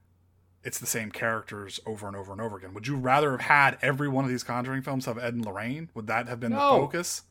it's 0.64 0.80
the 0.80 0.86
same 0.86 1.12
characters 1.12 1.80
over 1.86 2.08
and 2.08 2.16
over 2.16 2.32
and 2.32 2.42
over 2.42 2.58
again? 2.58 2.74
Would 2.74 2.88
you 2.88 2.96
rather 2.98 3.32
have 3.32 3.42
had 3.42 3.78
every 3.82 4.08
one 4.10 4.26
of 4.26 4.30
these 4.30 4.44
Conjuring 4.44 4.82
films 4.82 5.06
have 5.06 5.18
Ed 5.18 5.34
and 5.34 5.46
Lorraine? 5.46 5.90
Would 5.94 6.08
that 6.08 6.28
have 6.28 6.40
been 6.40 6.52
No. 6.52 6.58
the 6.74 6.80
focus? 6.82 7.24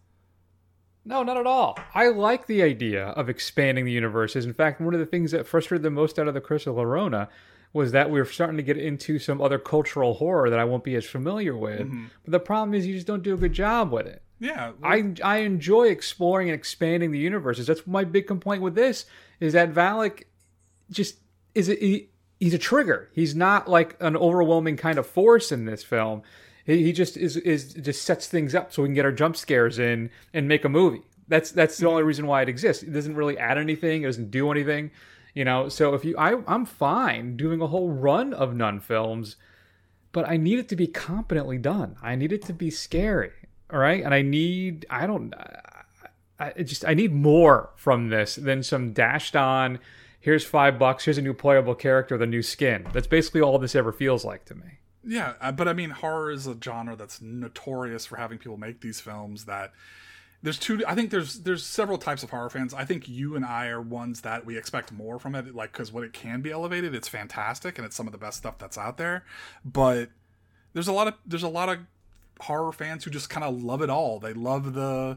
No, 1.04 1.22
not 1.22 1.36
at 1.36 1.46
all. 1.46 1.78
I 1.94 2.08
like 2.08 2.46
the 2.46 2.62
idea 2.62 3.08
of 3.08 3.28
expanding 3.28 3.84
the 3.84 3.92
universes. 3.92 4.44
In 4.44 4.52
fact, 4.54 4.80
one 4.80 4.92
of 4.94 5.00
the 5.00 5.06
things 5.06 5.30
that 5.30 5.46
frustrated 5.46 5.84
the 5.84 5.90
most 5.90 6.18
out 6.18 6.26
of 6.26 6.34
the 6.34 6.40
Curse 6.40 6.66
of 6.66 6.76
La 6.76 6.82
Llorona 6.82 7.28
was 7.72 7.92
that 7.92 8.10
we 8.10 8.18
were 8.18 8.24
starting 8.24 8.56
to 8.56 8.62
get 8.62 8.76
into 8.76 9.18
some 9.18 9.40
other 9.40 9.58
cultural 9.58 10.14
horror 10.14 10.50
that 10.50 10.58
I 10.58 10.64
won't 10.64 10.82
be 10.82 10.96
as 10.96 11.04
familiar 11.04 11.56
with. 11.56 11.80
Mm-hmm. 11.82 12.06
But 12.24 12.32
the 12.32 12.40
problem 12.40 12.74
is 12.74 12.86
you 12.86 12.94
just 12.94 13.06
don't 13.06 13.22
do 13.22 13.34
a 13.34 13.36
good 13.36 13.52
job 13.52 13.92
with 13.92 14.06
it. 14.06 14.22
Yeah, 14.38 14.72
I 14.82 15.14
I 15.22 15.38
enjoy 15.38 15.84
exploring 15.88 16.48
and 16.48 16.54
expanding 16.58 17.10
the 17.10 17.18
universes. 17.18 17.66
That's 17.66 17.86
my 17.86 18.04
big 18.04 18.26
complaint 18.26 18.62
with 18.62 18.74
this 18.74 19.06
is 19.40 19.52
that 19.54 19.72
Valak 19.72 20.24
just 20.90 21.18
is 21.54 21.68
he, 21.68 22.10
he's 22.40 22.54
a 22.54 22.58
trigger. 22.58 23.10
He's 23.12 23.34
not 23.34 23.68
like 23.68 23.96
an 24.00 24.16
overwhelming 24.16 24.76
kind 24.76 24.98
of 24.98 25.06
force 25.06 25.52
in 25.52 25.64
this 25.64 25.82
film. 25.82 26.22
He, 26.64 26.84
he 26.84 26.92
just 26.92 27.16
is 27.16 27.36
is 27.36 27.74
just 27.74 28.02
sets 28.02 28.26
things 28.26 28.54
up 28.54 28.72
so 28.72 28.82
we 28.82 28.88
can 28.88 28.94
get 28.94 29.04
our 29.04 29.12
jump 29.12 29.36
scares 29.36 29.78
in 29.78 30.10
and 30.32 30.48
make 30.48 30.64
a 30.64 30.68
movie. 30.68 31.02
That's 31.28 31.50
that's 31.50 31.78
the 31.78 31.88
only 31.88 32.02
reason 32.02 32.26
why 32.26 32.42
it 32.42 32.48
exists. 32.48 32.82
It 32.82 32.92
doesn't 32.92 33.16
really 33.16 33.38
add 33.38 33.58
anything. 33.58 34.02
It 34.02 34.06
doesn't 34.06 34.30
do 34.30 34.50
anything. 34.50 34.90
You 35.34 35.44
know, 35.44 35.68
so 35.68 35.92
if 35.92 36.02
you, 36.02 36.16
I, 36.16 36.40
I'm 36.46 36.64
fine 36.64 37.36
doing 37.36 37.60
a 37.60 37.66
whole 37.66 37.90
run 37.90 38.32
of 38.32 38.56
nun 38.56 38.80
films, 38.80 39.36
but 40.12 40.26
I 40.26 40.38
need 40.38 40.58
it 40.58 40.66
to 40.70 40.76
be 40.76 40.86
competently 40.86 41.58
done. 41.58 41.96
I 42.02 42.16
need 42.16 42.32
it 42.32 42.40
to 42.46 42.54
be 42.54 42.70
scary, 42.70 43.32
all 43.70 43.78
right? 43.78 44.02
And 44.02 44.14
I 44.14 44.22
need, 44.22 44.86
I 44.88 45.06
don't, 45.06 45.34
I 45.34 46.52
I 46.56 46.62
just, 46.62 46.86
I 46.86 46.94
need 46.94 47.12
more 47.12 47.68
from 47.76 48.08
this 48.08 48.36
than 48.36 48.62
some 48.62 48.94
dashed 48.94 49.36
on. 49.36 49.78
Here's 50.26 50.44
five 50.44 50.76
bucks. 50.76 51.04
Here's 51.04 51.18
a 51.18 51.22
new 51.22 51.34
playable 51.34 51.76
character 51.76 52.18
the 52.18 52.26
new 52.26 52.42
skin. 52.42 52.84
That's 52.92 53.06
basically 53.06 53.42
all 53.42 53.60
this 53.60 53.76
ever 53.76 53.92
feels 53.92 54.24
like 54.24 54.44
to 54.46 54.56
me. 54.56 54.80
Yeah, 55.04 55.34
uh, 55.40 55.52
but 55.52 55.68
I 55.68 55.72
mean, 55.72 55.90
horror 55.90 56.32
is 56.32 56.48
a 56.48 56.56
genre 56.60 56.96
that's 56.96 57.22
notorious 57.22 58.06
for 58.06 58.16
having 58.16 58.38
people 58.38 58.56
make 58.56 58.80
these 58.80 59.00
films 59.00 59.44
that 59.44 59.72
there's 60.42 60.58
two 60.58 60.82
i 60.86 60.94
think 60.94 61.10
there's 61.10 61.40
there's 61.40 61.64
several 61.64 61.96
types 61.96 62.22
of 62.22 62.28
horror 62.28 62.50
fans 62.50 62.74
i 62.74 62.84
think 62.84 63.08
you 63.08 63.34
and 63.34 63.44
i 63.44 63.68
are 63.68 63.80
ones 63.80 64.20
that 64.20 64.44
we 64.44 64.56
expect 64.56 64.92
more 64.92 65.18
from 65.18 65.34
it 65.34 65.54
like 65.54 65.72
because 65.72 65.90
when 65.90 66.04
it 66.04 66.12
can 66.12 66.42
be 66.42 66.50
elevated 66.50 66.94
it's 66.94 67.08
fantastic 67.08 67.78
and 67.78 67.86
it's 67.86 67.96
some 67.96 68.06
of 68.06 68.12
the 68.12 68.18
best 68.18 68.36
stuff 68.36 68.58
that's 68.58 68.76
out 68.76 68.98
there 68.98 69.24
but 69.64 70.10
there's 70.74 70.88
a 70.88 70.92
lot 70.92 71.08
of 71.08 71.14
there's 71.24 71.42
a 71.42 71.48
lot 71.48 71.70
of 71.70 71.78
horror 72.40 72.70
fans 72.70 73.02
who 73.02 73.10
just 73.10 73.30
kind 73.30 73.44
of 73.44 73.62
love 73.62 73.80
it 73.80 73.88
all 73.88 74.20
they 74.20 74.34
love 74.34 74.74
the 74.74 75.16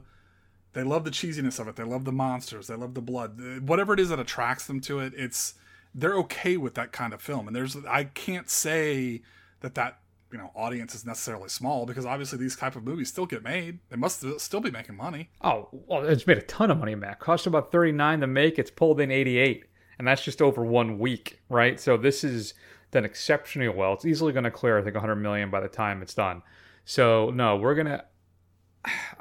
they 0.73 0.83
love 0.83 1.03
the 1.03 1.11
cheesiness 1.11 1.59
of 1.59 1.67
it 1.67 1.75
they 1.75 1.83
love 1.83 2.05
the 2.05 2.11
monsters 2.11 2.67
they 2.67 2.75
love 2.75 2.93
the 2.93 3.01
blood 3.01 3.39
Uh, 3.39 3.59
whatever 3.61 3.93
it 3.93 3.99
is 3.99 4.09
that 4.09 4.19
attracts 4.19 4.67
them 4.67 4.79
to 4.81 4.99
it 4.99 5.13
it's 5.15 5.55
they're 5.95 6.15
okay 6.17 6.57
with 6.57 6.75
that 6.75 6.91
kind 6.91 7.13
of 7.13 7.21
film 7.21 7.47
and 7.47 7.55
there's 7.55 7.75
i 7.87 8.03
can't 8.03 8.49
say 8.49 9.21
that 9.61 9.75
that 9.75 9.99
you 10.31 10.37
know 10.37 10.51
audience 10.55 10.93
is 10.93 11.05
necessarily 11.05 11.49
small 11.49 11.87
because 11.87 12.05
obviously 12.05 12.37
these 12.37 12.55
type 12.55 12.75
of 12.75 12.83
movies 12.83 13.09
still 13.09 13.25
get 13.25 13.43
made 13.43 13.79
they 13.89 13.95
must 13.95 14.23
still 14.39 14.61
be 14.61 14.69
making 14.69 14.95
money 14.95 15.29
Oh, 15.41 15.69
well, 15.71 16.05
it's 16.05 16.27
made 16.27 16.37
a 16.37 16.41
ton 16.43 16.69
of 16.69 16.77
money, 16.77 16.93
Matt. 16.93 17.19
Cost 17.19 17.47
about 17.47 17.71
39 17.71 18.19
to 18.21 18.27
make. 18.27 18.59
It's 18.59 18.69
pulled 18.69 18.99
in 18.99 19.09
88. 19.09 19.63
And 19.97 20.07
that's 20.07 20.21
just 20.23 20.41
over 20.41 20.63
one 20.63 20.99
week, 20.99 21.41
right? 21.49 21.79
So 21.79 21.97
this 21.97 22.23
is 22.23 22.53
done 22.91 23.05
exceptionally 23.05 23.69
well. 23.69 23.93
It's 23.93 24.05
easily 24.05 24.33
going 24.33 24.43
to 24.43 24.51
clear, 24.51 24.77
I 24.77 24.81
think, 24.83 24.95
100 24.95 25.15
million 25.15 25.49
by 25.49 25.61
the 25.61 25.67
time 25.69 26.01
it's 26.01 26.13
done. 26.13 26.43
So, 26.85 27.31
no, 27.31 27.55
we're 27.55 27.73
going 27.75 27.87
to. 27.87 28.03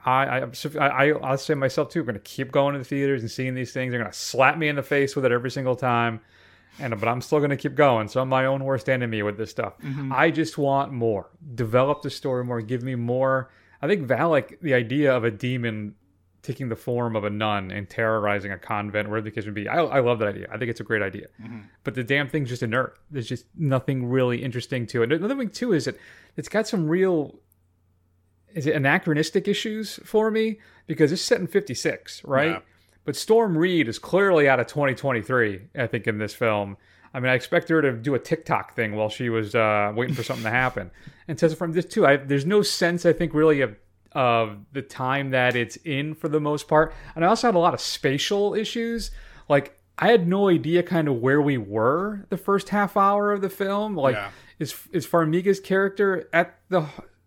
I, 0.04 0.40
I, 0.40 0.50
I, 0.78 1.12
I'll 1.22 1.38
say 1.38 1.54
myself 1.54 1.90
too. 1.90 2.04
Going 2.04 2.14
to 2.14 2.20
keep 2.20 2.52
going 2.52 2.74
to 2.74 2.78
the 2.78 2.84
theaters 2.84 3.22
and 3.22 3.30
seeing 3.30 3.54
these 3.54 3.72
things. 3.72 3.90
They're 3.90 4.00
going 4.00 4.12
to 4.12 4.18
slap 4.18 4.56
me 4.56 4.68
in 4.68 4.76
the 4.76 4.82
face 4.82 5.16
with 5.16 5.24
it 5.24 5.32
every 5.32 5.50
single 5.50 5.76
time, 5.76 6.20
and 6.78 6.98
but 6.98 7.08
I'm 7.08 7.20
still 7.20 7.38
going 7.38 7.50
to 7.50 7.56
keep 7.56 7.74
going. 7.74 8.08
So 8.08 8.20
I'm 8.20 8.28
my 8.28 8.46
own 8.46 8.64
worst 8.64 8.88
enemy 8.88 9.22
with 9.22 9.36
this 9.36 9.50
stuff. 9.50 9.74
Mm-hmm. 9.78 10.12
I 10.12 10.30
just 10.30 10.58
want 10.58 10.92
more. 10.92 11.30
Develop 11.54 12.02
the 12.02 12.10
story 12.10 12.44
more. 12.44 12.60
Give 12.60 12.82
me 12.82 12.94
more. 12.94 13.50
I 13.82 13.86
think 13.86 14.06
Valak, 14.08 14.60
the 14.60 14.74
idea 14.74 15.14
of 15.14 15.24
a 15.24 15.30
demon 15.30 15.94
taking 16.42 16.68
the 16.68 16.76
form 16.76 17.16
of 17.16 17.24
a 17.24 17.30
nun 17.30 17.70
and 17.70 17.90
terrorizing 17.90 18.52
a 18.52 18.58
convent, 18.58 19.08
wherever 19.08 19.24
the 19.24 19.30
case 19.30 19.44
may 19.44 19.52
be, 19.52 19.68
I, 19.68 19.82
I 19.82 20.00
love 20.00 20.18
that 20.20 20.28
idea. 20.28 20.46
I 20.50 20.56
think 20.56 20.70
it's 20.70 20.80
a 20.80 20.84
great 20.84 21.02
idea. 21.02 21.26
Mm-hmm. 21.42 21.60
But 21.84 21.94
the 21.94 22.04
damn 22.04 22.28
thing's 22.28 22.48
just 22.48 22.62
inert. 22.62 22.98
There's 23.10 23.28
just 23.28 23.44
nothing 23.56 24.08
really 24.08 24.42
interesting 24.42 24.86
to 24.88 25.02
it. 25.02 25.12
Another 25.12 25.36
thing 25.36 25.50
too 25.50 25.72
is 25.72 25.84
that 25.84 25.98
it's 26.36 26.48
got 26.48 26.66
some 26.66 26.88
real 26.88 27.40
is 28.58 28.66
it 28.66 28.74
anachronistic 28.74 29.46
issues 29.48 29.98
for 30.04 30.30
me? 30.30 30.58
Because 30.86 31.12
it's 31.12 31.22
set 31.22 31.40
in 31.40 31.46
56 31.46 32.24
right? 32.24 32.50
Yeah. 32.50 32.60
but 33.04 33.14
Storm 33.16 33.56
Reid 33.56 33.88
is 33.88 33.98
clearly 33.98 34.48
out 34.48 34.58
of 34.60 34.66
2023 34.66 35.60
i 35.84 35.86
think 35.86 36.06
in 36.06 36.18
this 36.18 36.34
film. 36.34 36.76
I 37.14 37.20
mean 37.20 37.30
i 37.30 37.34
expect 37.34 37.68
her 37.70 37.80
to 37.82 37.92
do 37.92 38.14
a 38.14 38.18
tiktok 38.18 38.74
thing 38.74 38.90
while 38.96 39.08
she 39.18 39.28
was 39.28 39.54
uh, 39.54 39.92
waiting 39.98 40.14
for 40.14 40.22
something 40.22 40.44
to 40.44 40.50
happen. 40.64 40.90
And 41.28 41.36
Taissa 41.38 41.56
from 41.56 41.72
this 41.72 41.84
too 41.94 42.06
I, 42.06 42.16
there's 42.16 42.46
no 42.46 42.60
sense 42.62 43.00
i 43.06 43.12
think 43.12 43.34
really 43.34 43.60
of 43.66 43.76
of 44.12 44.56
the 44.72 44.80
time 44.82 45.30
that 45.38 45.54
it's 45.62 45.76
in 45.84 46.14
for 46.14 46.28
the 46.28 46.40
most 46.40 46.66
part. 46.68 46.94
And 47.14 47.24
i 47.24 47.28
also 47.28 47.48
had 47.48 47.54
a 47.54 47.58
lot 47.66 47.74
of 47.74 47.80
spatial 47.80 48.54
issues. 48.54 49.10
Like 49.48 49.66
i 49.98 50.08
had 50.14 50.26
no 50.26 50.48
idea 50.48 50.82
kind 50.82 51.06
of 51.08 51.16
where 51.26 51.42
we 51.50 51.58
were 51.58 52.24
the 52.30 52.38
first 52.48 52.70
half 52.70 52.96
hour 52.96 53.24
of 53.32 53.40
the 53.42 53.50
film. 53.62 53.90
Like 54.06 54.14
Yeah. 54.16 54.30
is 54.58 54.70
is 54.98 55.06
Farmiga's 55.06 55.60
character 55.60 56.28
at 56.32 56.48
the 56.70 56.80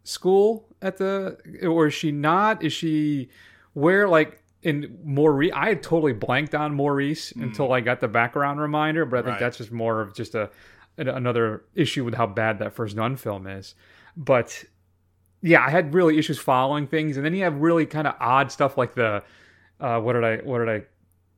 school 0.03 0.67
at 0.81 0.97
the 0.97 1.37
or 1.63 1.87
is 1.87 1.93
she 1.93 2.11
not? 2.11 2.63
Is 2.63 2.73
she 2.73 3.29
where 3.73 4.07
like 4.07 4.41
in 4.63 4.97
Maurice? 5.03 5.51
I 5.55 5.69
had 5.69 5.83
totally 5.83 6.13
blanked 6.13 6.55
on 6.55 6.73
Maurice 6.75 7.31
until 7.33 7.71
I 7.73 7.81
got 7.81 7.99
the 7.99 8.07
background 8.07 8.59
reminder, 8.59 9.05
but 9.05 9.19
I 9.19 9.21
think 9.21 9.27
Mm. 9.27 9.31
Right. 9.33 9.39
that's 9.39 9.57
just 9.57 9.71
more 9.71 10.01
of 10.01 10.13
just 10.15 10.35
a 10.35 10.49
another 10.97 11.63
issue 11.73 12.03
with 12.03 12.13
how 12.13 12.27
bad 12.27 12.59
that 12.59 12.73
first 12.73 12.95
Nun 12.95 13.15
film 13.15 13.47
is. 13.47 13.75
But 14.17 14.63
yeah, 15.41 15.65
I 15.65 15.69
had 15.69 15.93
really 15.93 16.17
issues 16.19 16.37
following 16.37 16.85
things, 16.87 17.17
and 17.17 17.25
then 17.25 17.33
you 17.33 17.43
have 17.43 17.55
really 17.61 17.85
kind 17.85 18.07
of 18.07 18.15
odd 18.19 18.51
stuff 18.51 18.77
like 18.77 18.93
the 18.93 19.23
uh, 19.79 19.99
what 19.99 20.13
did 20.13 20.23
I 20.23 20.37
what 20.37 20.59
did 20.59 20.69
I 20.69 20.83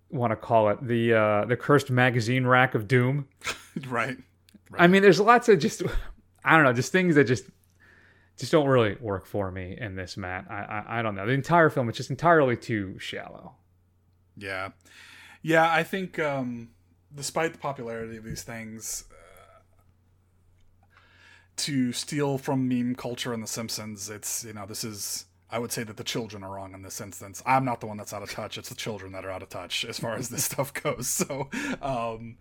want 0.09 0.31
to 0.31 0.35
call 0.35 0.69
it 0.69 0.85
the 0.85 1.13
uh, 1.13 1.45
the 1.45 1.55
cursed 1.55 1.89
magazine 1.91 2.45
rack 2.45 2.75
of 2.75 2.87
doom. 2.87 3.27
right 3.87 4.17
I 4.77 4.87
mean, 4.87 5.01
there's 5.01 5.19
lots 5.19 5.47
of 5.49 5.59
just 5.59 5.83
I 6.43 6.55
don't 6.55 6.65
know, 6.65 6.73
just 6.73 6.91
things 6.91 7.15
that 7.15 7.25
just 7.25 7.45
just 8.37 8.51
don't 8.51 8.67
really 8.67 8.97
work 8.99 9.25
for 9.25 9.51
me 9.51 9.77
in 9.79 9.95
this, 9.95 10.17
Matt. 10.17 10.45
I 10.49 10.55
I, 10.87 10.99
I 10.99 11.01
don't 11.01 11.15
know. 11.15 11.25
The 11.25 11.33
entire 11.33 11.69
film 11.69 11.89
is 11.89 11.97
just 11.97 12.09
entirely 12.09 12.57
too 12.57 12.97
shallow. 12.99 13.55
Yeah, 14.35 14.69
yeah. 15.41 15.71
I 15.71 15.83
think, 15.83 16.17
um, 16.17 16.69
despite 17.13 17.53
the 17.53 17.59
popularity 17.59 18.17
of 18.17 18.23
these 18.23 18.41
things, 18.41 19.05
uh, 19.11 19.59
to 21.57 21.93
steal 21.93 22.37
from 22.37 22.67
meme 22.67 22.95
culture 22.95 23.33
and 23.33 23.43
The 23.43 23.47
Simpsons, 23.47 24.09
it's 24.09 24.43
you 24.43 24.53
know 24.53 24.65
this 24.65 24.83
is. 24.83 25.25
I 25.51 25.59
would 25.59 25.71
say 25.71 25.83
that 25.83 25.97
the 25.97 26.03
children 26.03 26.43
are 26.43 26.55
wrong 26.55 26.73
in 26.73 26.81
this 26.81 26.99
instance. 26.99 27.43
I'm 27.45 27.63
not 27.63 27.79
the 27.79 27.85
one 27.85 27.97
that's 27.97 28.11
out 28.11 28.23
of 28.23 28.31
touch. 28.31 28.57
It's 28.57 28.69
the 28.69 28.75
children 28.75 29.11
that 29.11 29.23
are 29.23 29.29
out 29.29 29.43
of 29.43 29.49
touch 29.49 29.85
as 29.85 29.99
far 29.99 30.15
as 30.15 30.29
this 30.29 30.45
stuff 30.51 30.73
goes. 30.73 31.07
So, 31.07 31.51
um, 31.79 32.37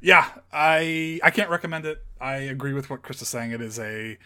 yeah, 0.00 0.26
I 0.52 1.20
I 1.22 1.30
can't 1.30 1.48
recommend 1.48 1.86
it. 1.86 2.04
I 2.20 2.36
agree 2.38 2.72
with 2.72 2.90
what 2.90 3.02
Chris 3.02 3.22
is 3.22 3.28
saying. 3.28 3.52
It 3.52 3.60
is 3.60 3.78
a 3.78 4.18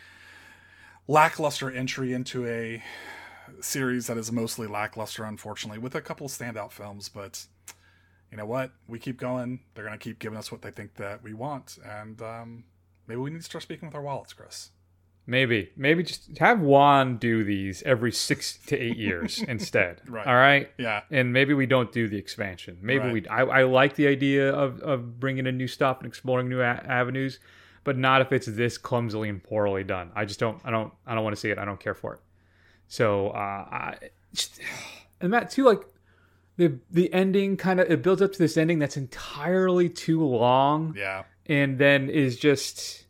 lackluster 1.07 1.71
entry 1.71 2.12
into 2.12 2.47
a 2.47 2.83
series 3.61 4.07
that 4.07 4.16
is 4.16 4.30
mostly 4.33 4.66
lackluster, 4.66 5.25
unfortunately, 5.25 5.78
with 5.78 5.95
a 5.95 6.00
couple 6.00 6.28
standout 6.28 6.73
films. 6.73 7.09
But 7.09 7.47
you 8.30 8.37
know 8.37 8.47
what? 8.47 8.71
We 8.87 8.99
keep 8.99 9.19
going. 9.19 9.61
They're 9.75 9.85
going 9.85 9.99
to 9.99 10.02
keep 10.02 10.19
giving 10.19 10.38
us 10.38 10.52
what 10.52 10.62
they 10.62 10.71
think 10.71 10.95
that 10.95 11.23
we 11.23 11.35
want, 11.35 11.78
and 11.85 12.21
um, 12.23 12.64
maybe 13.07 13.21
we 13.21 13.30
need 13.30 13.38
to 13.38 13.45
start 13.45 13.62
speaking 13.62 13.88
with 13.88 13.95
our 13.95 14.02
wallets, 14.02 14.33
Chris. 14.33 14.71
Maybe, 15.26 15.71
maybe 15.76 16.02
just 16.02 16.38
have 16.38 16.61
Juan 16.61 17.16
do 17.19 17.45
these 17.45 17.83
every 17.85 18.11
six 18.11 18.57
to 18.66 18.76
eight 18.76 18.97
years 18.97 19.40
instead. 19.49 20.00
Right. 20.09 20.26
All 20.26 20.35
right. 20.35 20.71
Yeah, 20.76 21.02
And 21.11 21.33
maybe 21.33 21.54
we 21.54 21.66
don't 21.66 21.92
do 21.92 22.09
the 22.09 22.16
expansion. 22.16 22.78
Maybe 22.80 23.04
Right. 23.04 23.12
we. 23.12 23.28
I, 23.28 23.42
I 23.42 23.62
like 23.64 23.95
the 23.95 24.09
idea 24.09 24.50
of, 24.50 24.80
of 24.80 25.21
bringing 25.21 25.47
in 25.47 25.57
new 25.57 25.69
stuff 25.69 25.99
and 25.99 26.07
exploring 26.09 26.49
new 26.49 26.61
a- 26.61 26.64
avenues, 26.64 27.38
but 27.84 27.96
not 27.96 28.20
if 28.20 28.32
it's 28.32 28.46
this 28.46 28.78
clumsily 28.78 29.28
and 29.28 29.42
poorly 29.42 29.84
done. 29.84 30.10
I 30.14 30.25
just 30.25 30.40
don't. 30.40 30.60
I 30.64 30.70
don't. 30.70 30.92
I 31.06 31.14
don't 31.14 31.25
want 31.25 31.34
to 31.37 31.40
see 31.40 31.50
it. 31.50 31.58
I 31.58 31.64
don't 31.64 31.80
care 31.80 31.94
for 31.94 32.14
it. 32.14 32.20
So, 32.88 33.28
uh, 33.28 33.38
I 33.38 33.96
just, 34.34 34.60
and 35.20 35.32
that 35.32 35.50
too, 35.50 35.64
like 35.64 35.82
the 36.56 36.78
the 36.90 37.12
ending 37.12 37.56
kind 37.56 37.80
of 37.80 37.90
it 37.90 38.02
builds 38.02 38.22
up 38.22 38.32
to 38.32 38.38
this 38.38 38.56
ending 38.56 38.78
that's 38.78 38.96
entirely 38.96 39.88
too 39.88 40.25
long, 40.25 40.94
yeah, 40.96 41.25
and 41.46 41.78
then 41.78 42.08
is 42.10 42.38
just 42.38 43.06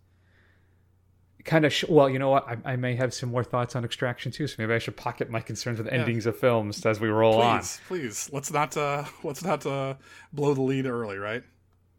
kind 1.44 1.64
of 1.64 1.72
sh- 1.72 1.84
well 1.88 2.08
you 2.08 2.18
know 2.18 2.28
what 2.28 2.46
I, 2.46 2.72
I 2.72 2.76
may 2.76 2.94
have 2.96 3.14
some 3.14 3.30
more 3.30 3.42
thoughts 3.42 3.74
on 3.74 3.82
extraction 3.82 4.30
too 4.30 4.46
so 4.46 4.56
maybe 4.58 4.74
i 4.74 4.78
should 4.78 4.96
pocket 4.96 5.30
my 5.30 5.40
concerns 5.40 5.78
with 5.78 5.88
endings 5.88 6.26
of 6.26 6.38
films 6.38 6.84
as 6.84 7.00
we 7.00 7.08
roll 7.08 7.40
on 7.40 7.60
please, 7.60 7.80
please, 7.88 8.30
let's 8.30 8.52
not 8.52 8.76
uh, 8.76 9.04
let's 9.24 9.42
not 9.42 9.64
uh, 9.64 9.94
blow 10.34 10.52
the 10.52 10.60
lead 10.60 10.86
early, 10.86 11.16
right? 11.16 11.42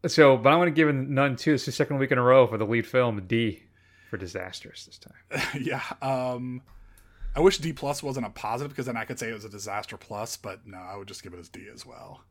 So, 0.08 0.36
but 0.38 0.52
I 0.52 0.56
want 0.56 0.68
to 0.68 0.72
give 0.72 0.90
it 0.90 0.94
none 0.94 1.36
too. 1.36 1.54
It's 1.54 1.66
the 1.66 1.72
second 1.72 1.98
week 1.98 2.12
in 2.12 2.18
a 2.18 2.24
row 2.24 2.48
for 2.48 2.58
the 2.58 2.66
lead 2.66 2.88
film, 2.88 3.22
D, 3.28 3.64
for 4.10 4.18
disastrous 4.18 4.86
this 4.86 4.98
time. 4.98 5.42
yeah. 5.62 5.84
Um, 6.02 6.62
I 7.36 7.40
wish 7.40 7.60
D 7.60 7.72
plus 7.72 8.02
wasn't 8.02 8.26
a 8.26 8.30
positive 8.30 8.72
because 8.72 8.88
then 8.88 8.98
I 8.98 9.06
could 9.06 9.20
say 9.20 9.30
it 9.30 9.34
was 9.34 9.46
a 9.46 9.50
disaster 9.50 9.98
plus, 9.98 10.38
but 10.38 10.66
no, 10.66 10.78
I 10.78 10.98
would 10.98 11.08
just 11.08 11.22
give 11.24 11.34
it 11.34 11.40
as 11.40 11.50
D 11.50 11.68
as 11.74 11.86
well. 11.86 12.22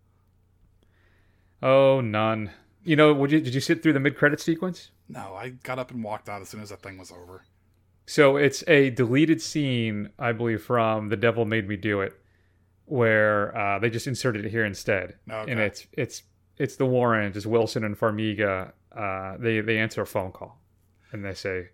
Oh, 1.63 2.01
none. 2.01 2.51
You 2.83 2.97
know, 2.97 3.13
would 3.13 3.31
you 3.31 3.41
did 3.41 3.55
you 3.55 3.61
sit 3.61 3.83
through 3.83 3.93
the 3.93 4.01
mid 4.01 4.17
credit 4.17 4.41
sequence? 4.41 4.91
No, 5.09 5.35
I 5.35 5.51
got 5.51 5.79
up 5.79 5.91
and 5.91 6.03
walked 6.03 6.29
out 6.29 6.41
as 6.43 6.49
soon 6.49 6.63
as 6.63 6.71
that 6.71 6.83
thing 6.83 6.99
was 6.99 7.11
over. 7.11 7.45
So 8.07 8.37
it's 8.37 8.65
a 8.67 8.91
deleted 8.91 9.41
scene, 9.41 10.11
I 10.19 10.33
believe, 10.33 10.63
from 10.63 11.09
The 11.11 11.17
Devil 11.17 11.45
Made 11.45 11.69
Me 11.69 11.77
Do 11.77 12.01
It, 12.01 12.19
where 12.87 13.57
uh, 13.57 13.79
they 13.79 13.91
just 13.91 14.07
inserted 14.09 14.45
it 14.45 14.51
here 14.51 14.65
instead, 14.65 15.15
Okay. 15.31 15.53
and 15.53 15.61
it's 15.61 15.87
it's 15.93 16.23
it's 16.61 16.77
the 16.77 16.87
Warrens, 16.87 17.37
it's 17.37 17.47
Wilson 17.47 17.83
and 17.85 17.99
Farmiga. 17.99 18.73
Uh, 18.95 19.37
they 19.39 19.61
they 19.61 19.79
answer 19.79 20.03
a 20.03 20.07
phone 20.07 20.31
call, 20.33 20.61
and 21.13 21.25
they 21.25 21.35
say, 21.35 21.69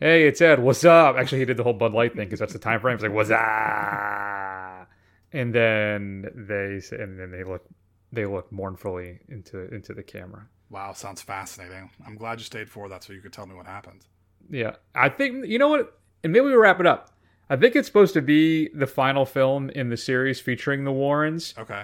"Hey, 0.00 0.26
it's 0.26 0.40
Ed. 0.40 0.58
What's 0.58 0.84
up?" 0.84 1.16
Actually, 1.16 1.38
he 1.40 1.44
did 1.46 1.56
the 1.56 1.62
whole 1.62 1.72
Bud 1.72 1.92
Light 1.92 2.14
thing 2.14 2.26
because 2.26 2.40
that's 2.40 2.52
the 2.52 2.58
time 2.58 2.80
frame. 2.80 2.94
It's 2.94 3.02
like, 3.02 3.12
"What's 3.12 3.30
up?" 3.30 4.88
And 5.34 5.54
then 5.54 6.26
they 6.34 6.80
say, 6.80 6.96
and 7.00 7.18
then 7.18 7.30
they 7.30 7.44
look 7.44 7.64
they 8.12 8.26
look 8.26 8.50
mournfully 8.52 9.20
into 9.28 9.72
into 9.74 9.94
the 9.94 10.02
camera. 10.02 10.46
Wow, 10.70 10.92
sounds 10.92 11.22
fascinating. 11.22 11.90
I'm 12.06 12.16
glad 12.16 12.38
you 12.38 12.44
stayed 12.44 12.68
for 12.68 12.88
that 12.88 13.04
so 13.04 13.12
you 13.12 13.20
could 13.20 13.32
tell 13.32 13.46
me 13.46 13.54
what 13.54 13.66
happened. 13.66 14.04
Yeah, 14.50 14.76
I 14.94 15.08
think 15.08 15.46
you 15.46 15.58
know 15.58 15.68
what, 15.68 15.98
and 16.24 16.32
maybe 16.32 16.46
we 16.46 16.54
wrap 16.54 16.80
it 16.80 16.86
up. 16.86 17.10
I 17.50 17.56
think 17.56 17.76
it's 17.76 17.86
supposed 17.86 18.14
to 18.14 18.22
be 18.22 18.68
the 18.68 18.86
final 18.86 19.26
film 19.26 19.68
in 19.70 19.90
the 19.90 19.96
series 19.96 20.40
featuring 20.40 20.84
the 20.84 20.92
Warrens, 20.92 21.54
Okay. 21.58 21.82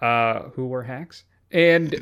uh, 0.00 0.50
who 0.54 0.66
were 0.68 0.82
hacks, 0.82 1.24
and 1.52 1.94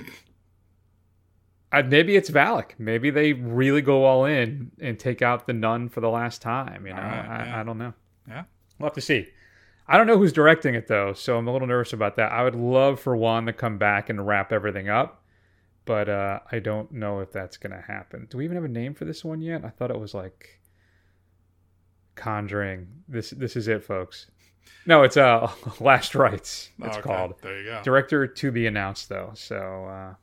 Uh, 1.72 1.82
maybe 1.86 2.16
it's 2.16 2.30
Valak. 2.30 2.72
Maybe 2.78 3.10
they 3.10 3.32
really 3.32 3.80
go 3.80 4.04
all 4.04 4.24
in 4.24 4.72
and 4.80 4.98
take 4.98 5.22
out 5.22 5.46
the 5.46 5.52
nun 5.52 5.88
for 5.88 6.00
the 6.00 6.10
last 6.10 6.42
time. 6.42 6.84
You 6.86 6.92
know, 6.94 7.00
right, 7.00 7.28
I, 7.28 7.46
yeah. 7.46 7.60
I 7.60 7.62
don't 7.62 7.78
know. 7.78 7.94
Yeah. 8.26 8.44
We'll 8.78 8.88
have 8.88 8.94
to 8.94 9.00
see. 9.00 9.28
I 9.86 9.96
don't 9.96 10.06
know 10.08 10.18
who's 10.18 10.32
directing 10.32 10.74
it 10.74 10.88
though, 10.88 11.12
so 11.12 11.36
I'm 11.36 11.46
a 11.46 11.52
little 11.52 11.68
nervous 11.68 11.92
about 11.92 12.16
that. 12.16 12.32
I 12.32 12.42
would 12.42 12.54
love 12.56 12.98
for 13.00 13.16
Juan 13.16 13.46
to 13.46 13.52
come 13.52 13.78
back 13.78 14.08
and 14.08 14.26
wrap 14.26 14.52
everything 14.52 14.88
up, 14.88 15.22
but 15.84 16.08
uh, 16.08 16.40
I 16.50 16.58
don't 16.58 16.90
know 16.92 17.20
if 17.20 17.30
that's 17.32 17.56
gonna 17.56 17.82
happen. 17.86 18.26
Do 18.30 18.38
we 18.38 18.44
even 18.44 18.56
have 18.56 18.64
a 18.64 18.68
name 18.68 18.94
for 18.94 19.04
this 19.04 19.24
one 19.24 19.40
yet? 19.40 19.64
I 19.64 19.68
thought 19.68 19.90
it 19.90 19.98
was 19.98 20.14
like 20.14 20.60
Conjuring. 22.16 22.88
This 23.08 23.30
this 23.30 23.56
is 23.56 23.66
it, 23.68 23.82
folks. 23.82 24.26
No, 24.86 25.02
it's 25.02 25.16
uh 25.16 25.50
Last 25.80 26.14
Rites. 26.14 26.70
It's 26.78 26.96
Okay, 26.96 27.02
called. 27.02 27.34
There 27.42 27.58
you 27.58 27.64
go. 27.64 27.80
Director 27.82 28.26
to 28.26 28.50
be 28.52 28.66
announced 28.66 29.08
though, 29.08 29.32
so 29.34 29.84
uh, 29.86 30.14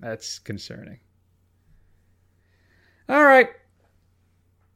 that's 0.00 0.38
concerning. 0.38 0.98
All 3.08 3.24
right. 3.24 3.48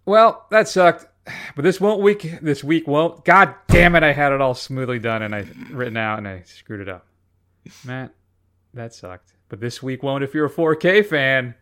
Well, 0.07 0.47
that 0.51 0.69
sucked. 0.69 1.07
But 1.55 1.63
this 1.63 1.81
won't 1.81 2.03
week 2.03 2.39
this 2.43 2.65
week 2.65 2.89
won't 2.89 3.25
God 3.25 3.55
damn 3.69 3.95
it, 3.95 4.03
I 4.03 4.13
had 4.13 4.33
it 4.33 4.41
all 4.41 4.55
smoothly 4.55 4.99
done 4.99 5.23
and 5.23 5.35
I 5.35 5.47
written 5.71 5.97
out 5.97 6.19
and 6.19 6.27
I 6.27 6.43
screwed 6.43 6.81
it 6.81 6.89
up. 6.89 7.07
Matt, 7.85 8.13
that 8.75 8.93
sucked. 8.95 9.35
But 9.49 9.61
this 9.61 9.83
week 9.83 10.03
won't 10.03 10.25
if 10.25 10.35
you're 10.35 10.47
a 10.47 10.51
4K 10.51 11.07
fan. 11.07 11.55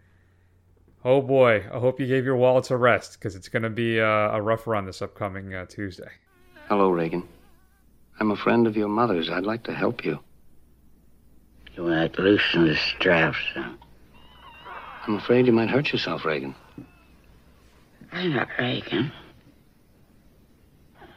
Oh 1.05 1.21
boy, 1.21 1.65
I 1.73 1.79
hope 1.79 1.99
you 2.01 2.07
gave 2.07 2.25
your 2.25 2.37
wallets 2.37 2.71
a 2.71 2.77
rest 2.77 3.15
because 3.19 3.35
it's 3.35 3.49
going 3.49 3.63
to 3.63 3.71
be 3.71 4.01
uh, 4.01 4.05
a 4.07 4.41
rough 4.41 4.67
run 4.67 4.85
this 4.87 5.03
upcoming 5.03 5.55
uh, 5.55 5.67
Tuesday. 5.67 6.11
Hello, 6.69 6.91
Regan. 6.91 7.27
I'm 8.21 8.31
a 8.31 8.37
friend 8.37 8.67
of 8.67 8.77
your 8.77 8.89
mother's. 8.89 9.31
I'd 9.31 9.45
like 9.45 9.65
to 9.65 9.73
help 9.73 10.05
you. 10.05 10.19
You 11.75 11.85
might 11.85 12.19
loosen 12.19 12.67
the 12.67 12.77
straps. 12.77 13.39
Huh? 13.55 13.71
I'm 15.07 15.15
afraid 15.15 15.47
you 15.47 15.53
might 15.53 15.71
hurt 15.71 15.91
yourself, 15.91 16.27
Regan. 16.27 16.55
I'm 18.13 18.35
not 18.35 18.49
Regan. 18.59 19.11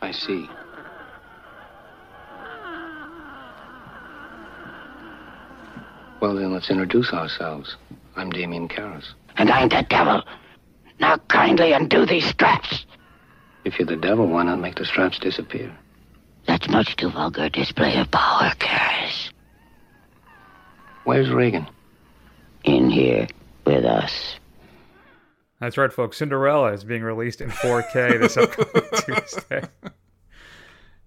I 0.01 0.12
see. 0.12 0.48
Well, 6.22 6.36
then, 6.36 6.53
let's 6.53 6.69
introduce 6.69 7.12
ourselves. 7.12 7.75
I'm 8.15 8.29
Damien 8.29 8.69
Karras. 8.69 9.13
And 9.36 9.50
I'm 9.50 9.67
the 9.67 9.86
devil. 9.89 10.24
Now 11.01 11.17
kindly 11.27 11.74
undo 11.74 12.05
these 12.05 12.25
straps. 12.25 12.86
If 13.65 13.77
you're 13.77 13.88
the 13.88 13.98
devil, 13.98 14.27
why 14.27 14.43
not 14.43 14.60
make 14.60 14.75
the 14.75 14.86
straps 14.86 15.19
disappear? 15.19 15.77
That's 16.47 16.67
much 16.69 16.95
too 16.95 17.09
vulgar 17.09 17.43
a 17.43 17.50
display 17.50 17.97
of 17.97 18.12
power, 18.12 18.51
Karras. 18.59 19.31
Where's 21.03 21.29
Regan? 21.29 21.67
In 22.63 22.89
here 22.89 23.27
with 23.65 23.85
us. 23.85 24.38
That's 25.59 25.77
right, 25.77 25.91
folks. 25.91 26.17
Cinderella 26.17 26.73
is 26.73 26.83
being 26.83 27.03
released 27.03 27.41
in 27.41 27.50
4K 27.50 28.19
this 28.19 28.38
upcoming 28.38 28.89
Tuesday. 29.21 29.63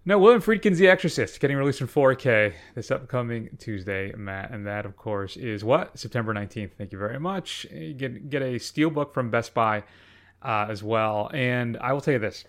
No, 0.04 0.18
William 0.18 0.40
Friedkin's 0.40 0.78
The 0.78 0.88
Exorcist 0.88 1.40
getting 1.40 1.56
released 1.56 1.80
in 1.80 1.88
4K 1.88 2.54
this 2.74 2.90
upcoming 2.90 3.50
Tuesday, 3.58 4.12
Matt. 4.16 4.52
And 4.52 4.66
that, 4.66 4.86
of 4.86 4.96
course, 4.96 5.36
is 5.36 5.64
what? 5.64 5.98
September 5.98 6.32
19th. 6.32 6.72
Thank 6.78 6.92
you 6.92 6.98
very 6.98 7.18
much. 7.18 7.66
You 7.72 7.92
get, 7.92 8.30
get 8.30 8.40
a 8.40 8.54
steelbook 8.54 9.12
from 9.12 9.30
Best 9.30 9.52
Buy 9.52 9.82
uh, 10.42 10.66
as 10.70 10.82
well. 10.82 11.30
And 11.34 11.76
I 11.78 11.92
will 11.92 12.00
tell 12.00 12.14
you 12.14 12.20
this 12.20 12.44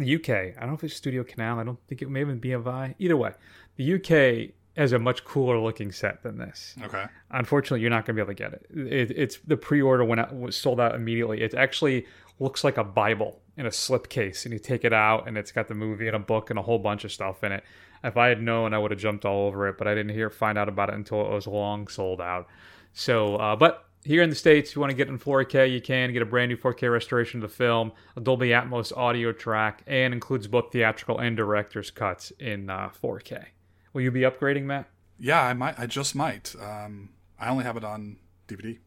the 0.00 0.14
UK, 0.16 0.28
I 0.28 0.60
don't 0.60 0.68
know 0.68 0.74
if 0.74 0.84
it's 0.84 0.94
Studio 0.94 1.24
Canal, 1.24 1.58
I 1.58 1.64
don't 1.64 1.78
think 1.86 2.02
it 2.02 2.10
may 2.10 2.20
have 2.20 2.28
been 2.28 2.40
BFI. 2.40 2.94
Either 2.98 3.16
way, 3.16 3.32
the 3.76 3.94
UK 3.94 4.54
has 4.76 4.92
a 4.92 4.98
much 4.98 5.24
cooler 5.24 5.58
looking 5.58 5.90
set 5.90 6.22
than 6.22 6.38
this. 6.38 6.76
Okay. 6.84 7.04
Unfortunately, 7.30 7.80
you're 7.80 7.90
not 7.90 8.06
going 8.06 8.16
to 8.16 8.24
be 8.24 8.24
able 8.24 8.30
to 8.30 8.34
get 8.34 8.52
it. 8.52 8.66
it 8.92 9.10
it's 9.16 9.38
the 9.38 9.56
pre-order 9.56 10.04
went 10.04 10.20
out, 10.20 10.36
was 10.36 10.56
sold 10.56 10.78
out 10.78 10.94
immediately. 10.94 11.42
It 11.42 11.52
actually 11.54 12.06
looks 12.38 12.62
like 12.62 12.76
a 12.76 12.84
Bible 12.84 13.40
in 13.56 13.66
a 13.66 13.70
slipcase, 13.70 14.44
and 14.44 14.52
you 14.52 14.60
take 14.60 14.84
it 14.84 14.92
out, 14.92 15.26
and 15.26 15.36
it's 15.36 15.50
got 15.50 15.66
the 15.66 15.74
movie 15.74 16.06
and 16.06 16.14
a 16.14 16.20
book 16.20 16.50
and 16.50 16.58
a 16.58 16.62
whole 16.62 16.78
bunch 16.78 17.04
of 17.04 17.10
stuff 17.10 17.42
in 17.42 17.50
it. 17.50 17.64
If 18.04 18.16
I 18.16 18.28
had 18.28 18.40
known, 18.40 18.72
I 18.72 18.78
would 18.78 18.92
have 18.92 19.00
jumped 19.00 19.24
all 19.24 19.48
over 19.48 19.66
it, 19.66 19.76
but 19.76 19.88
I 19.88 19.94
didn't 19.96 20.14
hear 20.14 20.30
find 20.30 20.56
out 20.56 20.68
about 20.68 20.90
it 20.90 20.94
until 20.94 21.22
it 21.22 21.30
was 21.30 21.48
long 21.48 21.88
sold 21.88 22.20
out. 22.20 22.46
So, 22.92 23.34
uh, 23.34 23.56
but 23.56 23.87
here 24.08 24.22
in 24.22 24.30
the 24.30 24.36
states, 24.36 24.74
you 24.74 24.80
want 24.80 24.90
to 24.90 24.96
get 24.96 25.08
in 25.08 25.18
4K, 25.18 25.70
you 25.70 25.82
can 25.82 26.14
get 26.14 26.22
a 26.22 26.24
brand 26.24 26.48
new 26.48 26.56
4K 26.56 26.90
restoration 26.90 27.42
of 27.44 27.50
the 27.50 27.54
film, 27.54 27.92
a 28.16 28.22
Dolby 28.22 28.48
Atmos 28.48 28.90
audio 28.96 29.32
track, 29.32 29.82
and 29.86 30.14
includes 30.14 30.46
both 30.46 30.72
theatrical 30.72 31.18
and 31.18 31.36
director's 31.36 31.90
cuts 31.90 32.32
in 32.38 32.70
uh, 32.70 32.88
4K. 32.88 33.44
Will 33.92 34.00
you 34.00 34.10
be 34.10 34.22
upgrading, 34.22 34.62
Matt? 34.62 34.88
Yeah, 35.18 35.42
I 35.42 35.52
might. 35.52 35.78
I 35.78 35.84
just 35.84 36.14
might. 36.14 36.54
Um, 36.58 37.10
I 37.38 37.50
only 37.50 37.64
have 37.64 37.76
it 37.76 37.84
on 37.84 38.16
DVD. 38.48 38.78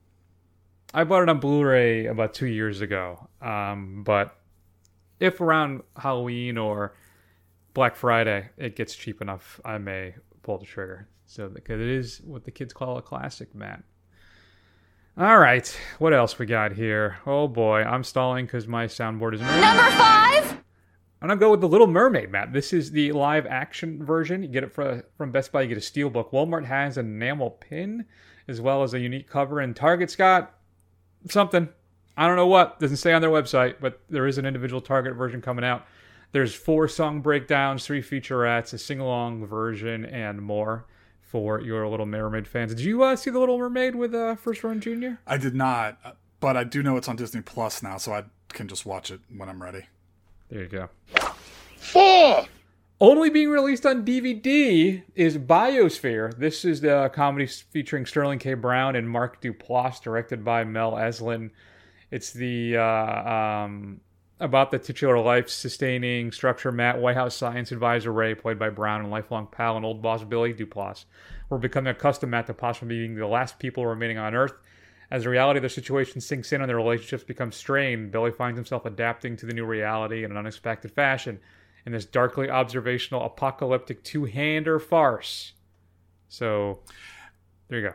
I 0.91 1.03
bought 1.03 1.21
it 1.21 1.29
on 1.29 1.39
Blu-ray 1.39 2.07
about 2.07 2.33
two 2.33 2.47
years 2.47 2.81
ago. 2.81 3.27
Um, 3.43 4.01
but 4.03 4.35
if 5.19 5.39
around 5.39 5.83
Halloween 5.97 6.57
or 6.57 6.95
Black 7.75 7.95
Friday 7.95 8.49
it 8.57 8.75
gets 8.75 8.95
cheap 8.95 9.21
enough, 9.21 9.61
I 9.63 9.77
may 9.77 10.15
pull 10.41 10.57
the 10.57 10.65
trigger. 10.65 11.09
So 11.27 11.47
because 11.47 11.79
it 11.79 11.89
is 11.89 12.21
what 12.25 12.43
the 12.43 12.51
kids 12.51 12.73
call 12.73 12.97
a 12.97 13.03
classic, 13.03 13.53
Matt. 13.53 13.83
All 15.17 15.37
right, 15.37 15.77
what 15.99 16.13
else 16.13 16.39
we 16.39 16.45
got 16.45 16.71
here? 16.71 17.17
Oh 17.27 17.45
boy, 17.45 17.83
I'm 17.83 18.01
stalling 18.01 18.45
because 18.45 18.65
my 18.65 18.85
soundboard 18.85 19.33
isn't. 19.33 19.45
Number 19.45 19.91
five. 19.91 20.51
I'm 21.21 21.27
gonna 21.27 21.35
go 21.35 21.51
with 21.51 21.59
the 21.59 21.67
Little 21.67 21.85
Mermaid, 21.85 22.31
Matt. 22.31 22.53
This 22.53 22.71
is 22.71 22.91
the 22.91 23.11
live 23.11 23.45
action 23.45 24.03
version. 24.05 24.41
You 24.41 24.47
get 24.47 24.63
it 24.63 24.71
for, 24.71 25.03
from 25.17 25.33
Best 25.33 25.51
Buy. 25.51 25.63
You 25.63 25.67
get 25.67 25.77
a 25.77 25.81
steelbook. 25.81 26.31
Walmart 26.31 26.63
has 26.63 26.97
an 26.97 27.07
enamel 27.07 27.49
pin 27.51 28.05
as 28.47 28.61
well 28.61 28.83
as 28.83 28.93
a 28.93 28.99
unique 28.99 29.29
cover, 29.29 29.59
and 29.59 29.75
Target's 29.75 30.15
got 30.15 30.55
something. 31.29 31.67
I 32.15 32.25
don't 32.25 32.37
know 32.37 32.47
what. 32.47 32.79
Doesn't 32.79 32.97
say 32.97 33.11
on 33.11 33.21
their 33.21 33.29
website, 33.29 33.75
but 33.81 33.99
there 34.09 34.27
is 34.27 34.37
an 34.37 34.45
individual 34.45 34.79
Target 34.79 35.15
version 35.15 35.41
coming 35.41 35.65
out. 35.65 35.85
There's 36.31 36.55
four 36.55 36.87
song 36.87 37.19
breakdowns, 37.19 37.85
three 37.85 38.01
featurettes, 38.01 38.73
a 38.73 38.77
sing-along 38.77 39.45
version, 39.45 40.05
and 40.05 40.41
more 40.41 40.85
for 41.31 41.61
your 41.61 41.87
Little 41.87 42.05
Mermaid 42.05 42.45
fans. 42.45 42.75
Did 42.75 42.83
you 42.83 43.03
uh, 43.03 43.15
see 43.15 43.29
the 43.29 43.39
Little 43.39 43.57
Mermaid 43.57 43.95
with 43.95 44.13
uh, 44.13 44.35
First 44.35 44.65
Run 44.65 44.81
Junior? 44.81 45.17
I 45.25 45.37
did 45.37 45.55
not, 45.55 45.97
uh, 46.03 46.11
but 46.41 46.57
I 46.57 46.65
do 46.65 46.83
know 46.83 46.97
it's 46.97 47.07
on 47.07 47.15
Disney 47.15 47.39
Plus 47.39 47.81
now, 47.81 47.95
so 47.95 48.13
I 48.13 48.25
can 48.49 48.67
just 48.67 48.85
watch 48.85 49.09
it 49.11 49.21
when 49.33 49.47
I'm 49.47 49.63
ready. 49.63 49.85
There 50.49 50.63
you 50.63 50.67
go. 50.67 50.89
Four. 51.77 52.47
Only 52.99 53.29
being 53.29 53.49
released 53.49 53.85
on 53.85 54.05
DVD 54.05 55.01
is 55.15 55.37
Biosphere. 55.37 56.37
This 56.37 56.65
is 56.65 56.81
the 56.81 57.09
comedy 57.13 57.47
featuring 57.47 58.05
Sterling 58.05 58.37
K. 58.37 58.53
Brown 58.53 58.97
and 58.97 59.09
Mark 59.09 59.41
Duplass, 59.41 60.01
directed 60.01 60.43
by 60.43 60.65
Mel 60.65 60.91
Eslyn. 60.91 61.51
It's 62.11 62.33
the 62.33 62.75
uh, 62.75 63.31
um, 63.31 64.01
about 64.41 64.71
the 64.71 64.79
titular 64.79 65.19
life-sustaining 65.19 66.31
structure. 66.31 66.71
Matt 66.71 66.99
White 66.99 67.15
House 67.15 67.35
science 67.35 67.71
advisor 67.71 68.11
Ray, 68.11 68.35
played 68.35 68.57
by 68.57 68.69
Brown, 68.69 69.01
and 69.01 69.11
lifelong 69.11 69.47
pal 69.47 69.77
and 69.77 69.85
old 69.85 70.01
boss 70.01 70.23
Billy 70.23 70.53
Duplass, 70.53 71.05
were 71.49 71.59
becoming 71.59 71.91
accustomed 71.91 72.31
Matt 72.31 72.47
to 72.47 72.53
possibly 72.53 72.97
being 72.97 73.15
the 73.15 73.27
last 73.27 73.59
people 73.59 73.85
remaining 73.85 74.17
on 74.17 74.33
Earth. 74.33 74.53
As 75.11 75.23
the 75.23 75.29
reality 75.29 75.59
of 75.59 75.61
their 75.61 75.69
situation 75.69 76.21
sinks 76.21 76.51
in 76.51 76.61
and 76.61 76.69
their 76.69 76.77
relationships 76.77 77.23
become 77.23 77.51
strained, 77.51 78.11
Billy 78.11 78.31
finds 78.31 78.57
himself 78.57 78.85
adapting 78.85 79.37
to 79.37 79.45
the 79.45 79.53
new 79.53 79.65
reality 79.65 80.23
in 80.23 80.31
an 80.31 80.37
unexpected 80.37 80.91
fashion 80.91 81.39
in 81.85 81.91
this 81.91 82.05
darkly 82.05 82.49
observational 82.49 83.23
apocalyptic 83.23 84.03
two-hander 84.03 84.79
farce. 84.79 85.53
So, 86.29 86.79
there 87.67 87.79
you 87.79 87.87
go. 87.89 87.93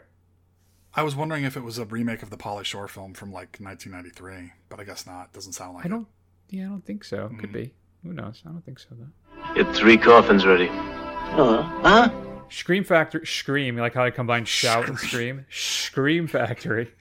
I 0.95 1.03
was 1.03 1.17
wondering 1.17 1.45
if 1.45 1.57
it 1.57 1.63
was 1.63 1.79
a 1.79 1.85
remake 1.85 2.23
of 2.23 2.31
the 2.31 2.37
Pauly 2.37 2.65
Shore 2.65 2.89
film 2.89 3.15
from 3.15 3.33
like 3.33 3.59
1993, 3.61 4.53
but 4.69 4.81
I 4.81 4.85
guess 4.85 5.07
not. 5.07 5.33
Doesn't 5.33 5.53
sound 5.53 5.75
like 5.75 5.87
I 5.87 5.89
don't. 5.89 6.07
Yeah, 6.49 6.67
I 6.67 6.69
don't 6.69 6.85
think 6.85 7.05
so. 7.05 7.29
Could 7.29 7.51
mm-hmm. 7.51 7.53
be. 7.53 7.75
Who 8.05 8.13
knows? 8.13 8.43
I 8.47 8.51
don't 8.51 8.65
think 8.65 8.79
so 8.79 8.89
though. 8.93 9.55
Get 9.55 9.75
three 9.75 9.97
coffins 9.97 10.47
ready. 10.47 10.69
Oh, 10.71 11.63
huh? 11.83 12.11
Scream 12.49 12.85
Factory. 12.85 13.27
Scream. 13.27 13.77
You 13.77 13.83
like 13.83 13.95
how 13.95 14.05
I 14.05 14.11
combine 14.11 14.45
shout 14.45 14.89
and 14.89 14.99
scream? 14.99 15.45
Scream 15.51 16.27
Factory 16.29 16.93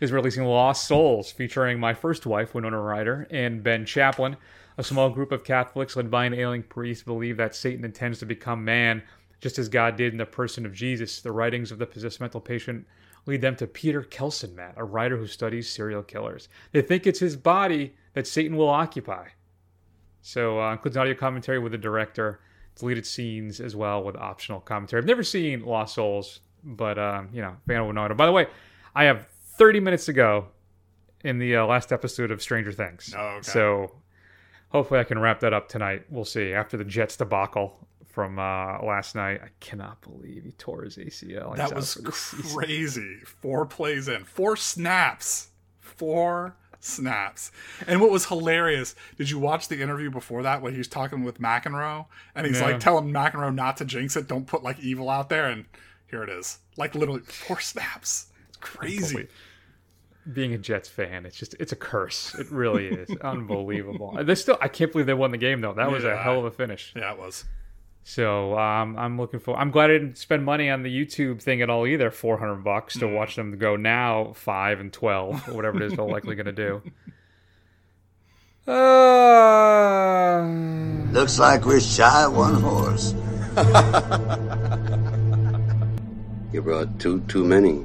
is 0.00 0.12
releasing 0.12 0.44
Lost 0.44 0.86
Souls, 0.86 1.30
featuring 1.30 1.78
my 1.78 1.94
first 1.94 2.26
wife, 2.26 2.54
Winona 2.54 2.80
Ryder, 2.80 3.26
and 3.30 3.62
Ben 3.62 3.84
Chaplin. 3.84 4.36
A 4.78 4.84
small 4.84 5.10
group 5.10 5.32
of 5.32 5.44
Catholics 5.44 5.96
led 5.96 6.10
by 6.10 6.24
an 6.24 6.34
ailing 6.34 6.62
priest 6.62 7.04
believe 7.04 7.36
that 7.36 7.54
Satan 7.54 7.84
intends 7.84 8.18
to 8.18 8.26
become 8.26 8.64
man, 8.64 9.02
just 9.40 9.58
as 9.58 9.68
God 9.68 9.96
did 9.96 10.12
in 10.12 10.18
the 10.18 10.26
person 10.26 10.64
of 10.64 10.72
Jesus. 10.72 11.20
The 11.20 11.32
writings 11.32 11.70
of 11.70 11.78
the 11.78 11.86
possessed 11.86 12.20
mental 12.20 12.40
patient 12.40 12.86
lead 13.26 13.40
them 13.40 13.56
to 13.56 13.66
Peter 13.66 14.02
Kelson, 14.02 14.54
Matt, 14.54 14.74
a 14.76 14.84
writer 14.84 15.16
who 15.16 15.26
studies 15.26 15.68
serial 15.68 16.02
killers. 16.02 16.48
They 16.72 16.82
think 16.82 17.06
it's 17.06 17.20
his 17.20 17.36
body 17.36 17.94
that 18.14 18.26
Satan 18.26 18.56
will 18.56 18.68
occupy. 18.68 19.28
So 20.20 20.60
uh, 20.60 20.72
includes 20.72 20.96
audio 20.96 21.14
commentary 21.14 21.58
with 21.58 21.72
the 21.72 21.78
director, 21.78 22.40
deleted 22.76 23.06
scenes 23.06 23.60
as 23.60 23.74
well 23.74 24.02
with 24.02 24.16
optional 24.16 24.60
commentary. 24.60 25.00
I've 25.00 25.06
never 25.06 25.22
seen 25.22 25.64
Lost 25.64 25.94
Souls, 25.94 26.40
but 26.62 26.98
um, 26.98 27.28
you 27.32 27.42
know, 27.42 27.56
fan 27.66 27.80
of 27.80 27.86
Winona. 27.88 28.14
By 28.14 28.26
the 28.26 28.32
way, 28.32 28.46
I 28.94 29.04
have 29.04 29.26
30 29.56 29.80
minutes 29.80 30.06
to 30.06 30.12
go 30.12 30.46
in 31.24 31.38
the 31.38 31.56
uh, 31.56 31.66
last 31.66 31.92
episode 31.92 32.30
of 32.30 32.40
Stranger 32.40 32.72
Things. 32.72 33.14
Oh, 33.16 33.20
okay. 33.20 33.42
So 33.42 33.92
hopefully 34.68 35.00
I 35.00 35.04
can 35.04 35.18
wrap 35.18 35.40
that 35.40 35.52
up 35.52 35.68
tonight. 35.68 36.04
We'll 36.08 36.24
see 36.24 36.52
after 36.52 36.76
the 36.76 36.84
Jets 36.84 37.16
debacle 37.16 37.88
from 38.08 38.38
uh, 38.38 38.82
last 38.82 39.14
night. 39.14 39.40
I 39.42 39.48
cannot 39.60 40.00
believe 40.02 40.44
he 40.44 40.52
tore 40.52 40.82
his 40.82 40.96
ACL. 40.96 41.56
That 41.56 41.74
was 41.74 41.94
the 41.94 42.12
season. 42.12 42.58
crazy. 42.58 43.18
Four 43.24 43.66
plays 43.66 44.08
in, 44.08 44.24
four 44.24 44.56
snaps, 44.56 45.48
four 45.80 46.56
snaps. 46.84 47.50
And 47.86 48.00
what 48.00 48.10
was 48.10 48.26
hilarious? 48.26 48.94
Did 49.16 49.30
you 49.30 49.38
watch 49.38 49.68
the 49.68 49.80
interview 49.80 50.10
before 50.10 50.42
that 50.42 50.62
when 50.62 50.72
he 50.72 50.78
was 50.78 50.88
talking 50.88 51.24
with 51.24 51.40
McEnroe 51.40 52.06
and 52.34 52.46
he's 52.46 52.60
Yeah. 52.60 52.66
like 52.66 52.80
telling 52.80 53.12
McEnroe 53.12 53.54
not 53.54 53.76
to 53.78 53.84
jinx 53.84 54.16
it, 54.16 54.26
don't 54.28 54.46
put 54.46 54.62
like 54.62 54.78
evil 54.80 55.08
out 55.08 55.28
there, 55.28 55.46
and 55.48 55.64
here 56.08 56.22
it 56.22 56.28
is, 56.30 56.58
like 56.76 56.94
literally 56.94 57.20
four 57.20 57.60
snaps. 57.60 58.26
It's 58.48 58.56
crazy. 58.58 59.28
Being 60.32 60.54
a 60.54 60.58
Jets 60.58 60.88
fan, 60.88 61.26
it's 61.26 61.36
just 61.36 61.54
it's 61.58 61.72
a 61.72 61.76
curse. 61.76 62.34
It 62.36 62.48
really 62.52 62.86
is 62.86 63.10
unbelievable. 63.22 64.16
They 64.22 64.36
still, 64.36 64.56
I 64.60 64.68
can't 64.68 64.92
believe 64.92 65.06
they 65.06 65.14
won 65.14 65.32
the 65.32 65.38
game 65.38 65.60
though. 65.60 65.72
That 65.72 65.90
was 65.90 66.04
a 66.04 66.16
hell 66.16 66.38
of 66.38 66.44
a 66.44 66.50
finish. 66.52 66.92
Yeah, 66.94 67.12
it 67.12 67.18
was. 67.18 67.44
So 68.04 68.58
um, 68.58 68.98
I'm 68.98 69.16
looking 69.16 69.38
for. 69.40 69.56
I'm 69.56 69.70
glad 69.70 69.90
I 69.90 69.94
didn't 69.94 70.18
spend 70.18 70.44
money 70.44 70.68
on 70.68 70.82
the 70.82 70.90
YouTube 70.90 71.40
thing 71.40 71.62
at 71.62 71.70
all 71.70 71.86
either. 71.86 72.10
Four 72.10 72.38
hundred 72.38 72.64
bucks 72.64 72.98
to 72.98 73.06
watch 73.06 73.36
them 73.36 73.56
go 73.58 73.76
now 73.76 74.32
five 74.34 74.80
and 74.80 74.92
twelve 74.92 75.48
or 75.48 75.54
whatever 75.54 75.82
it 75.82 75.84
is 75.84 75.94
they're 75.94 76.04
likely 76.04 76.34
going 76.34 76.46
to 76.46 76.52
do. 76.52 76.82
Uh, 78.70 80.42
Looks 81.12 81.38
like 81.38 81.64
we're 81.64 81.80
shy 81.80 82.26
one 82.26 82.54
horse. 82.54 83.14
You 86.52 86.60
brought 86.60 87.00
two 87.00 87.20
too 87.22 87.44
many. 87.44 87.82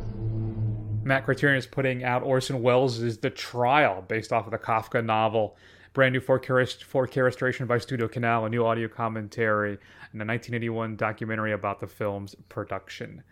Matt 1.04 1.24
Criterion 1.24 1.58
is 1.58 1.66
putting 1.66 2.04
out 2.04 2.22
Orson 2.22 2.62
Welles' 2.62 3.18
The 3.20 3.30
Trial, 3.30 4.04
based 4.06 4.34
off 4.34 4.44
of 4.46 4.52
the 4.52 4.58
Kafka 4.58 5.04
novel. 5.04 5.56
Brand 5.98 6.14
new 6.14 6.22
4K, 6.22 6.86
4K 6.86 7.24
restoration 7.24 7.66
by 7.66 7.80
Studio 7.80 8.08
Canal, 8.08 8.46
a 8.46 8.50
new 8.50 8.64
audio 8.64 8.88
commentary, 8.88 9.72
and 9.72 10.22
a 10.22 10.26
1981 10.26 10.96
documentary 10.96 11.54
about 11.54 11.80
the 11.80 11.88
film's 11.88 12.36
production. 12.50 13.24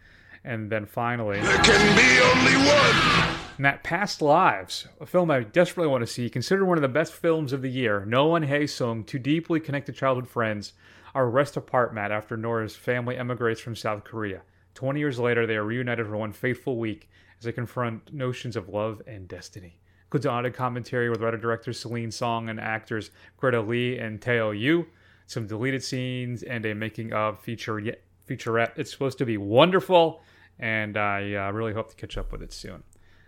And 0.44 0.72
then 0.72 0.88
finally, 0.88 1.40
There 1.42 1.60
can 1.60 1.96
be 1.96 2.20
only 2.24 2.68
one. 2.68 3.36
Matt, 3.60 3.84
Past 3.84 4.20
Lives, 4.20 4.88
a 5.00 5.06
film 5.06 5.30
I 5.30 5.42
desperately 5.42 5.92
want 5.92 6.02
to 6.02 6.12
see, 6.12 6.28
considered 6.28 6.66
one 6.66 6.80
of 6.80 6.82
the 6.82 6.88
best 6.88 7.14
films 7.14 7.54
of 7.54 7.62
the 7.62 7.70
year. 7.70 8.04
No 8.04 8.26
one 8.26 8.42
Hae 8.42 8.66
Sung, 8.66 9.04
two 9.04 9.20
deeply 9.20 9.60
connected 9.60 9.94
childhood 9.94 10.28
friends, 10.28 10.74
are 11.14 11.30
rest 11.30 11.56
apart, 11.56 11.94
Matt, 11.94 12.12
after 12.12 12.36
Nora's 12.36 12.76
family 12.76 13.16
emigrates 13.16 13.62
from 13.62 13.76
South 13.76 14.04
Korea. 14.04 14.42
Twenty 14.74 15.02
years 15.02 15.20
later, 15.20 15.46
they 15.46 15.56
are 15.56 15.64
reunited 15.64 16.08
for 16.08 16.18
one 16.18 16.34
fateful 16.34 16.80
week 16.80 17.12
as 17.38 17.46
they 17.46 17.52
confront 17.52 18.12
notions 18.12 18.56
of 18.56 18.70
love 18.70 19.04
and 19.06 19.28
destiny. 19.28 19.78
Includes 20.16 20.28
an 20.28 20.32
audio 20.32 20.52
commentary 20.52 21.10
with 21.10 21.20
writer-director 21.20 21.74
Celine 21.74 22.10
Song 22.10 22.48
and 22.48 22.58
actors 22.58 23.12
Greta 23.36 23.60
Lee 23.60 23.98
and 23.98 24.22
Teo 24.22 24.52
Yoo, 24.52 24.88
some 25.28 25.46
deleted 25.46 25.84
scenes, 25.84 26.42
and 26.42 26.66
a 26.66 26.74
making-of 26.74 27.42
feature 27.42 27.82
featurette. 28.26 28.72
It's 28.78 28.90
supposed 28.90 29.18
to 29.18 29.26
be 29.26 29.36
wonderful, 29.36 30.22
and 30.58 30.96
I 30.96 31.34
uh, 31.34 31.52
really 31.52 31.74
hope 31.74 31.90
to 31.90 31.98
catch 31.98 32.18
up 32.18 32.32
with 32.32 32.42
it 32.42 32.54
soon. 32.54 32.84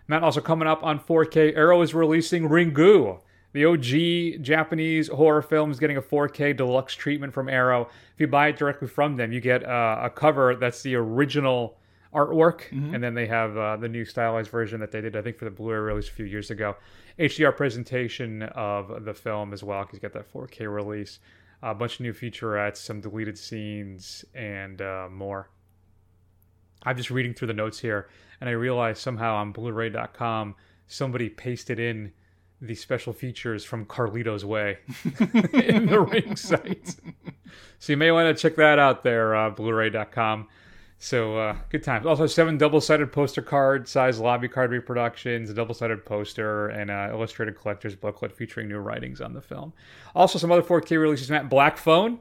Matt, 0.08 0.24
also 0.24 0.40
coming 0.40 0.66
up 0.66 0.82
on 0.82 0.98
4K, 0.98 1.58
Arrow 1.58 1.82
is 1.82 1.94
releasing 1.94 2.48
Ringu. 2.48 3.20
The 3.52 3.66
OG 3.66 4.42
Japanese 4.42 5.10
horror 5.10 5.42
film 5.42 5.72
is 5.72 5.80
getting 5.82 5.98
a 5.98 6.02
4K 6.02 6.56
deluxe 6.56 6.94
treatment 6.96 7.34
from 7.34 7.50
Arrow. 7.50 7.90
If 8.14 8.22
you 8.22 8.28
buy 8.28 8.48
it 8.48 8.56
directly 8.56 8.88
from 8.88 9.18
them, 9.18 9.34
you 9.34 9.42
get 9.42 9.66
uh, 9.66 10.00
a 10.04 10.10
cover 10.10 10.56
that's 10.56 10.84
the 10.84 10.96
original 10.96 11.78
artwork, 12.14 12.72
and 12.72 13.04
then 13.04 13.14
they 13.14 13.28
have 13.28 13.58
uh, 13.58 13.78
the 13.78 13.90
new 13.90 14.06
stylized 14.06 14.50
version 14.50 14.80
that 14.80 14.92
they 14.92 15.02
did, 15.02 15.16
I 15.16 15.22
think, 15.22 15.38
for 15.38 15.46
the 15.46 15.52
Blu-ray 15.52 15.80
release 15.80 16.08
a 16.10 16.12
few 16.12 16.26
years 16.26 16.50
ago. 16.52 16.76
HDR 17.20 17.56
presentation 17.56 18.44
of 18.44 19.06
the 19.06 19.14
film 19.14 19.54
as 19.54 19.64
well, 19.64 19.82
because 19.84 19.96
you 19.96 20.00
get 20.02 20.14
that 20.14 20.32
4K 20.32 20.74
release. 20.74 21.20
A 21.64 21.74
bunch 21.74 21.96
of 21.96 22.02
new 22.02 22.14
featurettes, 22.14 22.78
some 22.78 23.02
deleted 23.02 23.38
scenes, 23.38 24.24
and 24.36 24.82
uh, 24.82 25.08
more. 25.12 25.50
I'm 26.84 26.96
just 26.96 27.10
reading 27.10 27.34
through 27.34 27.48
the 27.48 27.54
notes 27.54 27.80
here, 27.80 28.08
and 28.40 28.50
I 28.50 28.54
realized 28.54 29.00
somehow 29.00 29.36
on 29.36 29.52
Blu-ray.com 29.52 30.56
somebody 30.88 31.30
pasted 31.30 31.80
in 31.80 32.14
the 32.62 32.74
special 32.74 33.14
features 33.14 33.64
from 33.64 33.86
Carlito's 33.86 34.44
Way 34.44 34.80
in 35.54 35.86
the 35.86 36.00
ring 36.00 36.36
site. 36.36 36.96
So 37.80 37.94
you 37.94 37.98
may 37.98 38.12
want 38.12 38.36
to 38.36 38.42
check 38.42 38.58
that 38.58 38.78
out 38.78 39.04
there, 39.04 39.36
uh, 39.36 39.52
Blu-ray.com. 39.52 40.48
So 41.00 41.38
uh, 41.38 41.56
good 41.70 41.84
times. 41.84 42.06
Also, 42.06 42.26
seven 42.26 42.58
double-sided 42.58 43.12
poster 43.12 43.42
card 43.42 43.88
size 43.88 44.20
lobby 44.20 44.48
card 44.48 44.72
reproductions, 44.72 45.50
a 45.50 45.54
double-sided 45.54 46.06
poster, 46.06 46.70
and 46.70 46.90
uh, 46.90 47.10
illustrated 47.12 47.56
collector's 47.56 47.96
booklet 47.96 48.32
featuring 48.32 48.68
new 48.68 48.80
writings 48.80 49.22
on 49.22 49.34
the 49.34 49.42
film. 49.42 49.74
Also, 50.16 50.40
some 50.40 50.52
other 50.52 50.64
4K 50.64 51.00
releases. 51.00 51.30
Matt 51.30 51.50
Black 51.50 51.78
Phone 51.78 52.20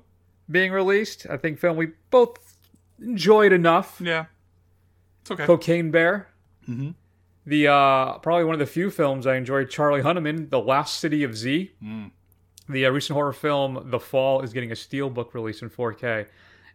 being 0.51 0.73
released. 0.73 1.27
I 1.31 1.39
think 1.39 1.59
film 1.59 1.77
we 1.77 1.93
both 2.11 2.59
enjoyed 3.01 3.53
enough. 3.53 4.01
Yeah, 4.03 4.27
it's 5.23 5.31
okay. 5.31 5.47
Cocaine 5.47 5.91
Bear. 5.91 6.29
Mm-hmm. 6.69 6.91
The 7.47 7.69
uh, 7.69 8.19
probably 8.19 8.45
one 8.45 8.55
of 8.55 8.59
the 8.59 8.67
few 8.67 8.91
films 8.91 9.27
I 9.27 9.37
enjoyed. 9.37 9.71
Charlie 9.71 10.03
Hunnam, 10.03 10.51
The 10.51 10.61
Lost 10.61 11.01
City 11.01 11.23
of 11.23 11.37
Z. 11.37 11.73
Mm. 11.83 12.11
The 12.69 12.87
uh, 12.87 12.91
recent 12.91 13.15
horror 13.15 13.33
film 13.33 13.91
The 13.91 14.01
Fall 14.01 14.43
is 14.43 14.53
getting 14.53 14.73
a 14.73 14.75
steelbook 14.75 15.33
release 15.33 15.63
in 15.63 15.71
4K. 15.71 16.27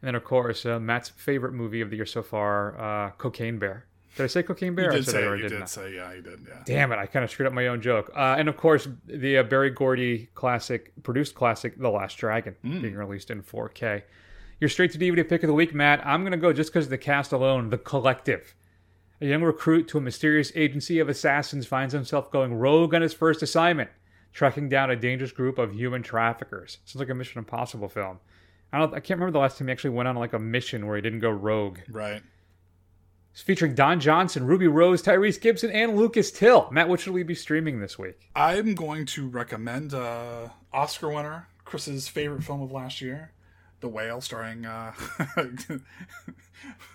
And 0.02 0.08
then, 0.08 0.16
of 0.16 0.24
course, 0.24 0.66
uh, 0.66 0.80
Matt's 0.80 1.10
favorite 1.10 1.54
movie 1.54 1.82
of 1.82 1.90
the 1.90 1.96
year 1.98 2.06
so 2.06 2.24
far, 2.24 2.80
uh, 2.80 3.12
Cocaine 3.12 3.60
Bear. 3.60 3.86
Did 4.18 4.24
I 4.24 4.28
say 4.28 4.44
Cocaine 4.44 4.76
Bear? 4.76 4.86
You 4.92 4.92
I 4.92 4.96
did 4.96 5.06
say, 5.06 5.24
you 5.24 5.38
didn't 5.38 5.50
did 5.52 5.62
I? 5.62 5.66
say, 5.66 5.96
yeah, 5.96 6.14
you 6.14 6.22
did, 6.22 6.40
yeah. 6.48 6.56
Damn 6.66 6.92
it! 6.92 6.98
I 6.98 7.06
kind 7.06 7.24
of 7.24 7.32
screwed 7.32 7.48
up 7.48 7.54
my 7.54 7.68
own 7.68 7.82
joke. 7.82 8.12
Uh, 8.16 8.36
and 8.38 8.50
of 8.50 8.58
course, 8.58 8.88
the 9.06 9.38
uh, 9.38 9.44
Berry 9.44 9.70
Gordy 9.70 10.28
classic, 10.34 10.92
produced 11.04 11.34
classic, 11.36 11.78
The 11.80 11.90
Last 11.90 12.16
Dragon, 12.18 12.56
Hmm. 12.62 12.82
being 12.82 12.96
released 12.96 13.32
in 13.32 13.42
4K. 13.42 14.04
Your 14.60 14.70
straight 14.70 14.92
to 14.92 14.98
DVD 15.00 15.28
pick 15.28 15.44
of 15.44 15.48
the 15.48 15.54
week, 15.54 15.74
Matt. 15.74 16.06
I'm 16.06 16.24
gonna 16.24 16.36
go 16.38 16.52
just 16.52 16.72
because 16.72 16.86
of 16.88 16.90
the 16.92 16.98
cast 16.98 17.32
alone. 17.32 17.70
The 17.70 17.78
Collective. 17.78 18.54
A 19.22 19.28
young 19.28 19.44
recruit 19.44 19.88
to 19.90 19.98
a 20.00 20.02
mysterious 20.02 20.52
agency 20.56 21.00
of 21.00 21.08
assassins 21.08 21.66
finds 21.68 21.94
himself 21.94 22.32
going 22.32 22.54
rogue 22.56 22.94
on 22.94 23.02
his 23.04 23.14
first 23.14 23.42
assignment, 23.44 23.92
tracking 24.34 24.68
down 24.68 24.90
a 24.92 24.96
dangerous 24.96 25.32
group 25.32 25.58
of 25.58 25.74
human 25.74 26.02
traffickers. 26.04 26.80
Sounds 26.86 27.00
like 27.00 27.10
a 27.10 27.14
Mission 27.16 27.38
Impossible 27.40 27.88
film. 27.88 28.20
I 28.74 28.80
don't. 28.80 28.94
I 28.94 29.00
can't 29.00 29.20
remember 29.20 29.32
the 29.32 29.40
last 29.40 29.58
time 29.58 29.68
he 29.68 29.72
actually 29.72 29.92
went 29.92 30.08
on 30.08 30.16
like 30.16 30.34
a 30.34 30.40
mission 30.40 30.88
where 30.88 30.96
he 30.96 31.02
didn't 31.02 31.20
go 31.20 31.30
rogue. 31.30 31.80
Right. 31.90 32.22
It's 33.34 33.42
featuring 33.42 33.76
Don 33.76 34.00
Johnson, 34.02 34.46
Ruby 34.46 34.68
Rose, 34.68 35.02
Tyrese 35.02 35.40
Gibson, 35.40 35.72
and 35.72 35.96
Lucas 35.96 36.32
Till. 36.32 36.70
Matt, 36.70 36.90
what 36.90 37.00
should 37.00 37.14
we 37.14 37.24
be 37.24 37.36
streaming 37.36 37.80
this 37.80 37.98
week? 37.98 38.30
I'm 38.36 38.76
going 38.76 39.06
to 39.08 39.28
recommend 39.28 39.94
uh, 39.94 40.50
Oscar 40.74 41.08
winner, 41.10 41.48
Chris's 41.64 42.10
favorite 42.10 42.44
film 42.44 42.62
of 42.62 42.74
last 42.74 43.00
year, 43.00 43.32
The 43.80 43.88
Whale, 43.88 44.20
starring. 44.20 44.66
Uh, 44.66 44.92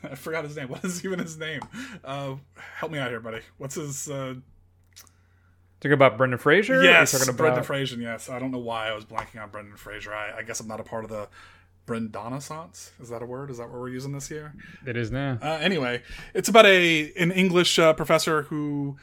I 0.02 0.14
forgot 0.14 0.44
his 0.44 0.56
name. 0.56 0.68
What 0.68 0.84
is 0.84 1.02
even 1.06 1.20
his 1.20 1.38
name? 1.38 1.60
Uh, 2.04 2.34
help 2.74 2.92
me 2.92 2.98
out 2.98 3.08
here, 3.08 3.20
buddy. 3.20 3.40
What's 3.56 3.76
his. 3.76 4.10
Uh, 4.10 4.34
Talking 5.80 5.92
about 5.92 6.16
Brendan 6.16 6.38
Fraser? 6.38 6.82
Yes, 6.82 7.12
talking 7.12 7.28
about 7.28 7.36
Brendan 7.36 7.64
Fraser. 7.64 7.96
Yes, 7.96 8.30
I 8.30 8.38
don't 8.38 8.50
know 8.50 8.58
why 8.58 8.88
I 8.88 8.94
was 8.94 9.04
blanking 9.04 9.42
on 9.42 9.50
Brendan 9.50 9.76
Fraser. 9.76 10.12
I, 10.12 10.38
I 10.38 10.42
guess 10.42 10.58
I'm 10.58 10.66
not 10.66 10.80
a 10.80 10.82
part 10.82 11.04
of 11.04 11.10
the 11.10 11.28
Brendanisance. 11.87 12.90
Is 13.01 13.09
that 13.09 13.22
a 13.22 13.27
word? 13.27 13.51
Is 13.51 13.59
that 13.59 13.70
what 13.70 13.79
we're 13.79 13.88
using 13.88 14.12
this 14.12 14.31
year? 14.31 14.55
It 14.87 14.96
is 14.96 15.11
now. 15.11 15.38
Uh, 15.40 15.59
anyway, 15.61 16.03
it's 16.35 16.49
about 16.49 16.66
a 16.66 17.12
an 17.14 17.31
English 17.33 17.79
uh, 17.79 17.92
professor 17.94 18.42
who 18.42 18.96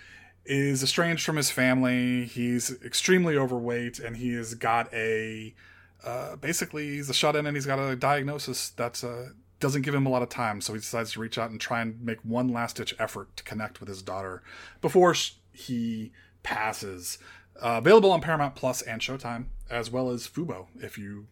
is 0.46 0.84
estranged 0.84 1.26
from 1.26 1.38
his 1.38 1.50
family. 1.50 2.26
He's 2.26 2.72
extremely 2.84 3.38
overweight, 3.38 4.00
and 4.00 4.17
he 4.17 4.34
has 4.34 4.54
got 4.56 4.93
a 4.93 5.56
uh, 6.04 6.36
basically 6.36 6.96
he's 6.96 7.10
a 7.10 7.13
shut 7.13 7.36
in, 7.36 7.46
and 7.46 7.56
he's 7.56 7.65
got 7.65 7.80
a 7.80 7.96
diagnosis 7.96 8.69
that 8.72 9.04
uh, 9.04 9.32
doesn't 9.60 9.84
give 9.84 9.96
him 9.96 10.06
a 10.06 10.10
lot 10.10 10.22
of 10.22 10.30
time. 10.30 10.60
So 10.60 10.74
he 10.74 10.80
decides 10.80 11.13
to 11.13 11.19
reach 11.19 11.38
out 11.38 11.50
and 11.50 11.60
try 11.60 11.82
and 11.82 12.02
make 12.02 12.19
one 12.24 12.50
last 12.50 12.76
ditch 12.76 12.93
effort 13.00 13.36
to 13.38 13.43
connect 13.43 13.80
with 13.80 13.88
his 13.88 14.02
daughter 14.02 14.43
before 14.82 15.13
sh- 15.13 15.34
he 15.52 16.12
passes. 16.43 17.17
Uh, 17.62 17.78
available 17.78 18.12
on 18.12 18.19
Paramount 18.19 18.56
Plus 18.56 18.82
and 18.82 19.00
Showtime, 19.00 19.46
as 19.69 19.91
well 19.91 20.10
as 20.10 20.28
Fubo, 20.28 20.65
if 20.76 20.98
you 20.98 21.28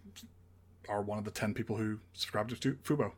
are 0.91 1.01
one 1.01 1.17
of 1.17 1.23
the 1.25 1.31
ten 1.31 1.53
people 1.53 1.77
who 1.77 1.99
subscribed 2.13 2.59
to 2.61 2.73
Fubo. 2.83 3.13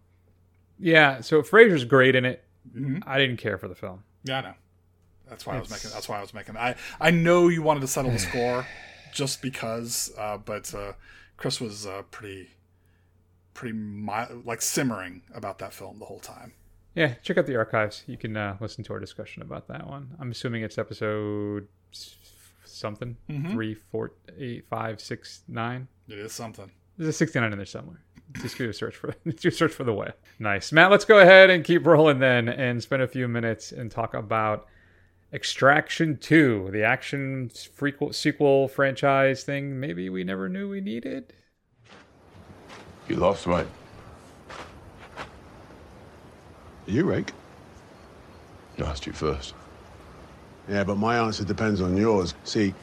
Yeah, 0.80 1.22
so 1.22 1.42
Fraser's 1.44 1.86
great 1.86 2.16
in 2.16 2.26
it. 2.26 2.44
Mhm. 2.76 3.04
I 3.06 3.18
didn't 3.18 3.38
care 3.38 3.58
for 3.58 3.68
the 3.68 3.76
film. 3.76 4.04
Yeah, 4.24 4.38
I 4.38 4.42
know. 4.42 4.54
That's 5.28 5.46
why 5.46 5.56
I 5.56 5.60
was 5.60 5.70
making. 5.70 5.90
That's 5.92 6.08
why 6.08 6.18
I 6.20 6.22
was 6.22 6.34
making. 6.34 6.56
I 6.58 6.76
I 7.00 7.12
know 7.12 7.48
you 7.48 7.62
wanted 7.62 7.82
to 7.82 7.88
settle 7.88 8.12
the 8.12 8.20
score, 8.30 8.66
just 9.14 9.42
because. 9.42 10.12
Uh, 10.18 10.38
but 10.38 10.74
uh, 10.74 10.94
Chris 11.38 11.60
was 11.60 11.86
uh, 11.88 12.04
pretty, 12.12 12.50
pretty 13.54 13.76
mi- 13.78 14.42
like 14.46 14.62
simmering 14.62 15.24
about 15.34 15.60
that 15.60 15.74
film 15.74 16.00
the 16.00 16.06
whole 16.06 16.20
time. 16.20 16.54
Yeah, 16.96 17.16
check 17.24 17.38
out 17.38 17.48
the 17.48 17.56
archives. 17.56 18.04
You 18.06 18.18
can 18.18 18.38
uh, 18.38 18.58
listen 18.60 18.84
to 18.84 18.94
our 18.94 19.00
discussion 19.00 19.42
about 19.42 19.68
that 19.68 19.88
one. 19.88 20.16
I'm 20.20 20.30
assuming 20.32 20.62
it's 20.64 20.78
episode 20.78 21.68
something 22.66 23.18
Mhm. 23.30 23.52
three, 23.52 23.74
four, 23.76 24.14
eight, 24.38 24.66
five, 24.70 25.00
six, 25.02 25.44
nine. 25.48 25.88
It 26.08 26.20
is 26.20 26.34
something. 26.34 26.72
There's 26.98 27.10
a 27.10 27.14
69 27.14 27.52
in 27.52 27.58
there 27.58 27.66
somewhere. 27.66 28.02
Just 28.42 28.58
do 28.58 28.70
a 28.70 28.74
search 28.74 28.96
for 28.96 29.14
do 29.26 29.48
a 29.48 29.52
search 29.52 29.74
for 29.74 29.84
the 29.84 29.94
way. 29.94 30.12
Nice, 30.40 30.72
Matt. 30.72 30.92
Let's 30.92 31.06
go 31.06 31.20
ahead 31.20 31.50
and 31.50 31.64
keep 31.64 31.86
rolling 31.86 32.20
then, 32.20 32.50
and 32.50 32.82
spend 32.82 33.02
a 33.02 33.08
few 33.08 33.28
minutes 33.28 33.72
and 33.72 33.92
talk 33.92 34.14
about 34.14 34.68
Extraction 35.34 36.18
2, 36.18 36.70
the 36.72 36.84
action 36.84 37.50
frequel- 37.50 38.14
sequel 38.14 38.68
franchise 38.68 39.44
thing 39.44 39.80
maybe 39.80 40.08
we 40.10 40.24
never 40.24 40.48
knew 40.48 40.70
we 40.70 40.80
needed. 40.80 41.34
You 43.08 43.16
lost 43.16 43.48
mine. 43.48 43.68
You, 46.86 47.06
Rake? 47.06 47.32
I 48.78 48.84
asked 48.84 49.08
you 49.08 49.14
first. 49.14 49.56
Yeah, 50.70 50.84
but 50.84 50.96
my 50.98 51.18
answer 51.18 51.44
depends 51.44 51.82
on 51.82 51.98
yours. 51.98 52.36
See, 52.44 52.74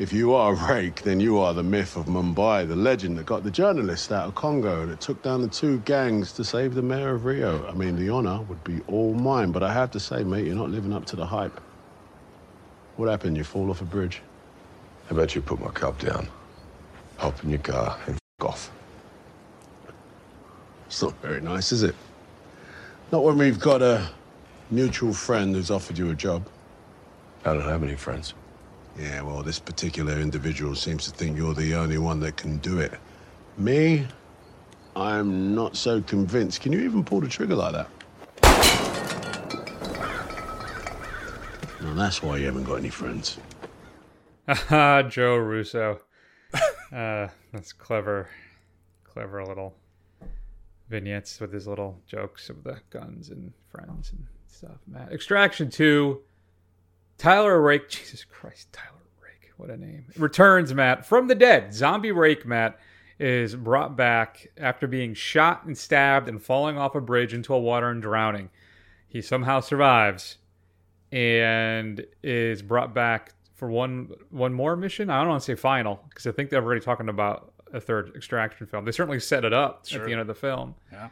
if 0.00 0.14
you 0.14 0.32
are 0.32 0.54
Rake, 0.70 1.02
then 1.02 1.20
you 1.20 1.38
are 1.38 1.52
the 1.52 1.62
myth 1.62 1.94
of 1.94 2.06
Mumbai, 2.06 2.66
the 2.66 2.74
legend 2.74 3.18
that 3.18 3.26
got 3.26 3.44
the 3.44 3.50
journalist 3.50 4.10
out 4.10 4.26
of 4.26 4.34
Congo 4.34 4.86
that 4.86 5.00
took 5.00 5.22
down 5.22 5.42
the 5.42 5.48
two 5.48 5.78
gangs 5.80 6.32
to 6.32 6.42
save 6.42 6.74
the 6.74 6.82
mayor 6.82 7.14
of 7.14 7.26
Rio. 7.26 7.68
I 7.68 7.74
mean, 7.74 7.96
the 7.96 8.08
honor 8.08 8.40
would 8.48 8.64
be 8.64 8.80
all 8.88 9.12
mine, 9.12 9.52
but 9.52 9.62
I 9.62 9.72
have 9.72 9.90
to 9.92 10.00
say, 10.00 10.24
mate, 10.24 10.46
you're 10.46 10.56
not 10.56 10.70
living 10.70 10.94
up 10.94 11.04
to 11.06 11.16
the 11.16 11.26
hype. 11.26 11.60
What 12.96 13.10
happened? 13.10 13.36
You 13.36 13.44
fall 13.44 13.70
off 13.70 13.82
a 13.82 13.84
bridge? 13.84 14.22
How 15.08 15.16
about 15.16 15.34
you 15.34 15.42
put 15.42 15.60
my 15.60 15.70
cup 15.70 15.98
down, 15.98 16.26
hop 17.18 17.44
in 17.44 17.50
your 17.50 17.58
car, 17.58 17.98
and 18.06 18.14
f 18.14 18.46
off? 18.46 18.70
It's 20.86 21.02
not 21.02 21.14
very 21.20 21.42
nice, 21.42 21.72
is 21.72 21.82
it? 21.82 21.94
Not 23.12 23.22
when 23.22 23.36
we've 23.36 23.60
got 23.60 23.82
a 23.82 24.08
mutual 24.70 25.12
friend 25.12 25.54
who's 25.54 25.70
offered 25.70 25.98
you 25.98 26.10
a 26.10 26.14
job. 26.14 26.48
I 27.44 27.52
don't 27.52 27.68
have 27.68 27.82
any 27.82 27.96
friends. 27.96 28.32
Yeah, 28.98 29.22
well, 29.22 29.42
this 29.42 29.58
particular 29.58 30.20
individual 30.20 30.74
seems 30.74 31.04
to 31.06 31.10
think 31.10 31.36
you're 31.36 31.54
the 31.54 31.74
only 31.74 31.98
one 31.98 32.20
that 32.20 32.36
can 32.36 32.58
do 32.58 32.80
it. 32.80 32.92
Me, 33.56 34.06
I'm 34.96 35.54
not 35.54 35.76
so 35.76 36.02
convinced. 36.02 36.60
Can 36.60 36.72
you 36.72 36.80
even 36.80 37.04
pull 37.04 37.20
the 37.20 37.28
trigger 37.28 37.54
like 37.54 37.72
that? 37.72 37.88
Now 41.80 41.94
that's 41.94 42.22
why 42.22 42.36
you 42.36 42.46
haven't 42.46 42.64
got 42.64 42.74
any 42.76 42.90
friends. 42.90 43.38
Haha, 44.46 45.02
Joe 45.08 45.36
Russo. 45.36 46.00
uh, 46.92 47.28
that's 47.52 47.72
clever, 47.72 48.28
clever 49.04 49.44
little 49.46 49.76
vignettes 50.88 51.40
with 51.40 51.52
his 51.52 51.66
little 51.66 52.00
jokes 52.06 52.50
of 52.50 52.64
the 52.64 52.80
guns 52.90 53.30
and 53.30 53.52
friends 53.70 54.12
and 54.12 54.26
stuff. 54.48 54.78
Matt, 54.86 55.12
Extraction 55.12 55.70
Two. 55.70 56.22
Tyler 57.20 57.60
Rake, 57.60 57.88
Jesus 57.90 58.24
Christ, 58.24 58.72
Tyler 58.72 58.96
Rake, 59.22 59.50
what 59.56 59.70
a 59.70 59.76
name. 59.76 60.06
Returns 60.16 60.72
Matt 60.74 61.04
from 61.06 61.28
the 61.28 61.34
dead. 61.34 61.74
Zombie 61.74 62.12
Rake 62.12 62.46
Matt 62.46 62.78
is 63.18 63.54
brought 63.54 63.96
back 63.96 64.48
after 64.56 64.86
being 64.86 65.12
shot 65.12 65.64
and 65.66 65.76
stabbed 65.76 66.28
and 66.28 66.42
falling 66.42 66.78
off 66.78 66.94
a 66.94 67.00
bridge 67.00 67.34
into 67.34 67.52
a 67.52 67.58
water 67.58 67.90
and 67.90 68.00
drowning. 68.00 68.48
He 69.06 69.20
somehow 69.20 69.60
survives 69.60 70.38
and 71.12 72.06
is 72.22 72.62
brought 72.62 72.94
back 72.94 73.34
for 73.54 73.68
one 73.70 74.10
one 74.30 74.54
more 74.54 74.74
mission. 74.76 75.10
I 75.10 75.18
don't 75.20 75.28
want 75.30 75.42
to 75.42 75.44
say 75.44 75.54
final 75.56 76.00
because 76.08 76.26
I 76.26 76.32
think 76.32 76.48
they're 76.48 76.62
already 76.62 76.80
talking 76.80 77.08
about 77.10 77.52
a 77.74 77.80
third 77.80 78.12
extraction 78.16 78.66
film. 78.66 78.84
They 78.86 78.92
certainly 78.92 79.20
set 79.20 79.44
it 79.44 79.52
up 79.52 79.86
Sure. 79.86 80.00
at 80.00 80.06
the 80.06 80.12
end 80.12 80.20
of 80.22 80.26
the 80.26 80.34
film. 80.34 80.74
Yeah. 80.90 81.10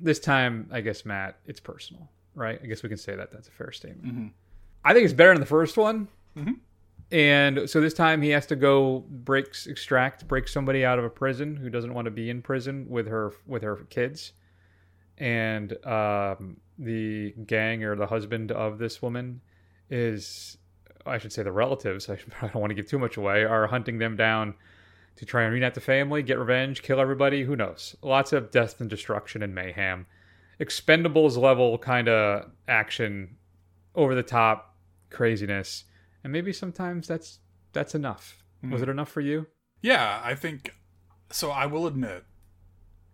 This 0.00 0.18
time, 0.20 0.68
I 0.70 0.80
guess 0.82 1.04
Matt, 1.06 1.38
it's 1.46 1.60
personal, 1.60 2.10
right? 2.34 2.60
I 2.62 2.66
guess 2.66 2.82
we 2.82 2.88
can 2.90 2.98
say 2.98 3.16
that. 3.16 3.32
That's 3.32 3.48
a 3.48 3.52
fair 3.52 3.72
statement. 3.72 4.14
Mhm. 4.14 4.30
I 4.84 4.92
think 4.94 5.04
it's 5.04 5.14
better 5.14 5.32
than 5.32 5.40
the 5.40 5.46
first 5.46 5.76
one. 5.76 6.08
Mhm. 6.36 6.56
And 7.10 7.70
so 7.70 7.80
this 7.80 7.94
time 7.94 8.20
he 8.20 8.30
has 8.30 8.46
to 8.46 8.56
go 8.56 9.04
break 9.08 9.54
extract 9.66 10.28
break 10.28 10.46
somebody 10.46 10.84
out 10.84 10.98
of 10.98 11.04
a 11.04 11.10
prison 11.10 11.56
who 11.56 11.70
doesn't 11.70 11.94
want 11.94 12.04
to 12.04 12.10
be 12.10 12.28
in 12.28 12.42
prison 12.42 12.86
with 12.88 13.06
her 13.06 13.32
with 13.46 13.62
her 13.62 13.76
kids, 13.88 14.32
and 15.16 15.72
um, 15.86 16.58
the 16.78 17.32
gang 17.46 17.82
or 17.82 17.96
the 17.96 18.06
husband 18.06 18.52
of 18.52 18.78
this 18.78 19.00
woman 19.00 19.40
is 19.90 20.58
I 21.06 21.16
should 21.16 21.32
say 21.32 21.42
the 21.42 21.52
relatives. 21.52 22.10
I, 22.10 22.16
should, 22.18 22.32
I 22.42 22.48
don't 22.48 22.60
want 22.60 22.70
to 22.70 22.74
give 22.74 22.86
too 22.86 22.98
much 22.98 23.16
away. 23.16 23.44
Are 23.44 23.66
hunting 23.66 23.98
them 23.98 24.16
down 24.16 24.54
to 25.16 25.24
try 25.24 25.42
and 25.42 25.52
reunite 25.52 25.74
the 25.74 25.80
family, 25.80 26.22
get 26.22 26.38
revenge, 26.38 26.82
kill 26.82 27.00
everybody. 27.00 27.42
Who 27.42 27.56
knows? 27.56 27.96
Lots 28.02 28.32
of 28.32 28.50
death 28.50 28.80
and 28.80 28.88
destruction 28.88 29.42
and 29.42 29.54
mayhem. 29.54 30.06
Expendables 30.60 31.36
level 31.36 31.78
kind 31.78 32.08
of 32.08 32.50
action, 32.68 33.36
over 33.94 34.14
the 34.14 34.22
top 34.22 34.67
craziness, 35.10 35.84
and 36.22 36.32
maybe 36.32 36.52
sometimes 36.52 37.06
that's 37.08 37.40
that's 37.72 37.94
enough. 37.94 38.42
Was 38.62 38.80
Mhm. 38.80 38.82
it 38.84 38.88
enough 38.88 39.08
for 39.10 39.20
you? 39.20 39.46
Yeah, 39.82 40.20
I 40.24 40.34
think 40.34 40.74
so. 41.30 41.50
I 41.50 41.66
will 41.66 41.86
admit, 41.86 42.24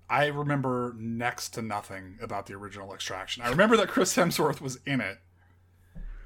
I 0.08 0.26
remember 0.26 0.94
next 0.96 1.50
to 1.50 1.62
nothing 1.62 2.18
about 2.22 2.46
the 2.46 2.54
original 2.54 2.94
Extraction. 2.94 3.42
I 3.42 3.48
remember 3.50 3.76
that 3.76 3.88
Chris 3.88 4.16
Hemsworth 4.16 4.60
was 4.60 4.78
in 4.86 5.00
it, 5.00 5.18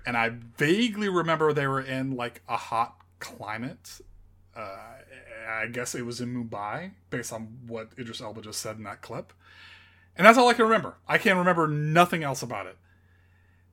and 0.07 0.17
I 0.17 0.29
vaguely 0.29 1.09
remember 1.09 1.53
they 1.53 1.67
were 1.67 1.81
in 1.81 2.13
like 2.17 2.43
a 2.49 2.57
hot 2.57 2.97
climate. 3.19 4.01
Uh, 4.55 4.77
I 5.49 5.67
guess 5.69 5.95
it 5.95 6.03
was 6.05 6.21
in 6.21 6.35
Mumbai, 6.35 6.93
based 7.11 7.33
on 7.33 7.59
what 7.67 7.91
Idris 7.99 8.21
Elba 8.21 8.43
just 8.43 8.61
said 8.61 8.77
in 8.77 8.83
that 8.85 9.01
clip. 9.03 9.33
And 10.17 10.27
that's 10.27 10.37
all 10.37 10.49
I 10.49 10.55
can 10.55 10.65
remember. 10.65 10.97
I 11.09 11.17
can 11.19 11.39
remember 11.39 11.67
nothing 11.69 12.23
else 12.23 12.43
about 12.43 12.67
it. 12.67 12.77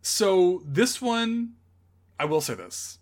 So 0.01 0.61
this 0.65 1.01
one, 1.01 1.55
I 2.19 2.25
will 2.25 2.41
say 2.41 2.53
this: 2.53 2.99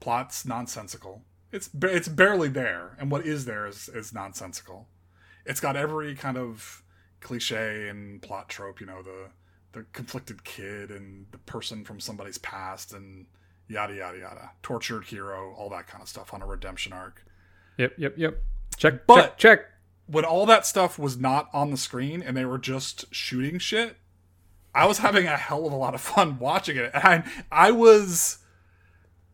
plot's 0.00 0.44
nonsensical. 0.44 1.22
It's 1.52 1.70
it's 1.82 2.08
barely 2.08 2.48
there, 2.48 2.96
and 2.98 3.10
what 3.10 3.24
is 3.26 3.44
there 3.44 3.66
is 3.66 3.88
is 3.88 4.12
nonsensical. 4.12 4.88
It's 5.44 5.60
got 5.60 5.76
every 5.76 6.14
kind 6.14 6.36
of 6.36 6.82
cliche 7.20 7.88
and 7.88 8.20
plot 8.20 8.48
trope. 8.48 8.80
You 8.80 8.86
know, 8.86 9.02
the 9.02 9.30
the 9.72 9.86
conflicted 9.92 10.44
kid 10.44 10.90
and 10.90 11.26
the 11.32 11.38
person 11.38 11.84
from 11.84 12.00
somebody's 12.00 12.38
past, 12.38 12.92
and 12.92 13.26
yada 13.68 13.94
yada 13.94 14.18
yada. 14.18 14.50
Tortured 14.62 15.04
hero, 15.04 15.54
all 15.56 15.70
that 15.70 15.86
kind 15.86 16.02
of 16.02 16.08
stuff 16.08 16.34
on 16.34 16.42
a 16.42 16.46
redemption 16.46 16.92
arc. 16.92 17.24
Yep, 17.78 17.92
yep, 17.98 18.14
yep. 18.16 18.42
Check, 18.78 19.06
But 19.06 19.16
check, 19.16 19.38
check. 19.38 19.66
when 20.06 20.24
all 20.24 20.46
that 20.46 20.64
stuff 20.66 20.98
was 20.98 21.18
not 21.18 21.48
on 21.52 21.70
the 21.70 21.76
screen 21.76 22.22
and 22.22 22.36
they 22.36 22.44
were 22.44 22.58
just 22.58 23.12
shooting 23.14 23.58
shit, 23.58 23.96
I 24.76 24.84
was 24.84 24.98
having 24.98 25.26
a 25.26 25.38
hell 25.38 25.66
of 25.66 25.72
a 25.72 25.76
lot 25.76 25.94
of 25.94 26.00
fun 26.02 26.38
watching 26.38 26.76
it. 26.76 26.90
And 26.92 27.02
I, 27.02 27.24
I 27.50 27.70
was, 27.70 28.38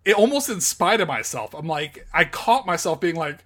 it 0.05 0.14
almost 0.14 0.48
in 0.48 0.61
spite 0.61 1.00
of 1.00 1.09
myself. 1.09 1.52
I'm 1.52 1.66
like, 1.66 2.07
I 2.14 2.24
caught 2.24 2.64
myself 2.64 3.00
being 3.00 3.16
like, 3.16 3.40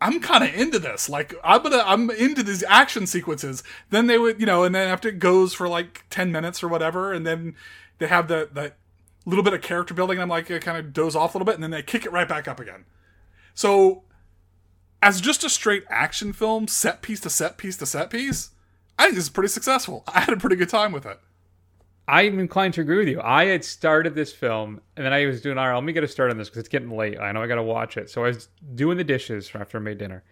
I'm 0.00 0.20
kind 0.20 0.42
of 0.42 0.52
into 0.52 0.80
this. 0.80 1.08
Like, 1.08 1.34
I'm 1.44 1.62
gonna, 1.62 1.84
I'm 1.86 2.10
into 2.10 2.42
these 2.42 2.64
action 2.64 3.06
sequences. 3.06 3.62
Then 3.90 4.08
they 4.08 4.18
would, 4.18 4.40
you 4.40 4.46
know, 4.46 4.64
and 4.64 4.74
then 4.74 4.88
after 4.88 5.08
it 5.08 5.20
goes 5.20 5.54
for 5.54 5.68
like 5.68 6.04
10 6.10 6.32
minutes 6.32 6.64
or 6.64 6.68
whatever, 6.68 7.12
and 7.12 7.24
then 7.24 7.54
they 7.98 8.08
have 8.08 8.26
that, 8.26 8.54
that 8.54 8.76
little 9.24 9.44
bit 9.44 9.54
of 9.54 9.62
character 9.62 9.94
building, 9.94 10.18
and 10.18 10.22
I'm 10.22 10.28
like, 10.28 10.50
I 10.50 10.58
kind 10.58 10.76
of 10.76 10.92
doze 10.92 11.14
off 11.14 11.34
a 11.34 11.38
little 11.38 11.46
bit, 11.46 11.54
and 11.54 11.62
then 11.62 11.70
they 11.70 11.82
kick 11.82 12.04
it 12.04 12.12
right 12.12 12.28
back 12.28 12.48
up 12.48 12.58
again. 12.58 12.84
So 13.54 14.02
as 15.00 15.20
just 15.20 15.44
a 15.44 15.48
straight 15.48 15.84
action 15.88 16.32
film, 16.32 16.66
set 16.66 17.02
piece 17.02 17.20
to 17.20 17.30
set 17.30 17.56
piece 17.56 17.76
to 17.76 17.86
set 17.86 18.10
piece, 18.10 18.50
I 18.98 19.04
think 19.04 19.14
this 19.14 19.24
is 19.24 19.30
pretty 19.30 19.48
successful. 19.48 20.02
I 20.08 20.20
had 20.20 20.32
a 20.32 20.36
pretty 20.36 20.56
good 20.56 20.68
time 20.68 20.90
with 20.90 21.06
it. 21.06 21.20
I'm 22.08 22.38
inclined 22.38 22.74
to 22.74 22.80
agree 22.80 22.98
with 22.98 23.08
you. 23.08 23.20
I 23.20 23.46
had 23.46 23.64
started 23.64 24.14
this 24.14 24.32
film, 24.32 24.80
and 24.96 25.04
then 25.04 25.12
I 25.12 25.26
was 25.26 25.40
doing, 25.40 25.58
all 25.58 25.66
right, 25.66 25.74
let 25.74 25.84
me 25.84 25.92
get 25.92 26.04
a 26.04 26.08
start 26.08 26.30
on 26.30 26.38
this 26.38 26.48
because 26.48 26.60
it's 26.60 26.68
getting 26.68 26.90
late. 26.90 27.18
I 27.18 27.32
know 27.32 27.42
I 27.42 27.46
got 27.46 27.56
to 27.56 27.62
watch 27.62 27.96
it. 27.96 28.10
So 28.10 28.24
I 28.24 28.28
was 28.28 28.48
doing 28.74 28.96
the 28.96 29.04
dishes 29.04 29.50
after 29.54 29.78
I 29.78 29.80
made 29.80 29.98
dinner. 29.98 30.22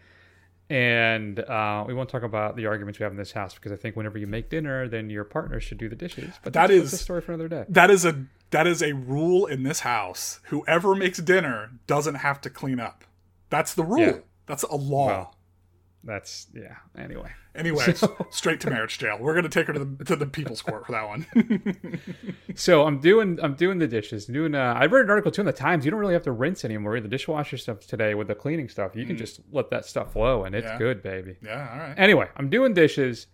And 0.70 1.40
uh, 1.40 1.84
we 1.86 1.92
won't 1.92 2.08
talk 2.08 2.22
about 2.22 2.56
the 2.56 2.66
arguments 2.66 2.98
we 2.98 3.02
have 3.02 3.12
in 3.12 3.18
this 3.18 3.32
house 3.32 3.54
because 3.54 3.70
I 3.70 3.76
think 3.76 3.96
whenever 3.96 4.16
you 4.16 4.26
make 4.26 4.48
dinner, 4.48 4.88
then 4.88 5.10
your 5.10 5.24
partner 5.24 5.60
should 5.60 5.78
do 5.78 5.88
the 5.88 5.96
dishes. 5.96 6.32
But 6.42 6.54
That 6.54 6.68
that's, 6.68 6.80
that's 6.80 6.92
a 6.94 7.04
story 7.04 7.20
for 7.20 7.32
another 7.32 7.48
day. 7.48 7.64
That 7.68 7.90
is 7.90 8.04
a 8.06 8.24
that 8.50 8.66
is 8.66 8.82
a 8.82 8.92
rule 8.92 9.46
in 9.46 9.64
this 9.64 9.80
house. 9.80 10.40
Whoever 10.44 10.94
makes 10.94 11.18
dinner 11.18 11.72
doesn't 11.86 12.14
have 12.14 12.40
to 12.42 12.50
clean 12.50 12.80
up. 12.80 13.04
That's 13.50 13.74
the 13.74 13.84
rule. 13.84 14.00
Yeah. 14.00 14.18
That's 14.46 14.62
a 14.62 14.76
law. 14.76 15.06
Well, 15.06 15.33
that's, 16.04 16.46
yeah. 16.54 16.76
Anyway. 16.96 17.30
anyway, 17.54 17.92
So- 17.94 18.26
straight 18.30 18.60
to 18.60 18.70
marriage 18.70 18.98
jail. 18.98 19.16
We're 19.20 19.34
gonna 19.34 19.48
take 19.48 19.66
her 19.68 19.72
to 19.72 19.84
the 19.84 20.04
to 20.04 20.16
the 20.16 20.26
people's 20.26 20.62
court 20.62 20.86
for 20.86 20.92
that 20.92 21.06
one. 21.08 21.26
So 22.56 22.84
I'm 22.86 23.00
doing 23.00 23.38
I'm 23.42 23.54
doing 23.54 23.78
the 23.78 23.88
dishes. 23.88 24.26
Doing 24.26 24.54
uh, 24.54 24.74
I 24.78 24.86
read 24.86 25.04
an 25.04 25.10
article 25.10 25.32
too 25.32 25.42
in 25.42 25.46
the 25.46 25.52
Times. 25.52 25.84
You 25.84 25.90
don't 25.90 25.98
really 26.00 26.14
have 26.14 26.22
to 26.24 26.32
rinse 26.32 26.64
anymore. 26.64 27.00
The 27.00 27.08
dishwasher 27.08 27.56
stuff 27.56 27.80
today 27.86 28.14
with 28.14 28.28
the 28.28 28.34
cleaning 28.34 28.68
stuff. 28.68 28.94
You 28.94 29.04
can 29.06 29.16
Mm. 29.16 29.18
just 29.18 29.40
let 29.50 29.70
that 29.70 29.84
stuff 29.86 30.12
flow, 30.12 30.44
and 30.44 30.54
it's 30.54 30.66
Yeah. 30.66 30.78
good, 30.78 31.02
baby. 31.02 31.36
yeah, 31.42 31.68
all 31.72 31.78
right. 31.78 31.94
Anyway, 31.96 32.28
I'm 32.36 32.48
doing 32.50 32.74
dishes, 32.74 33.26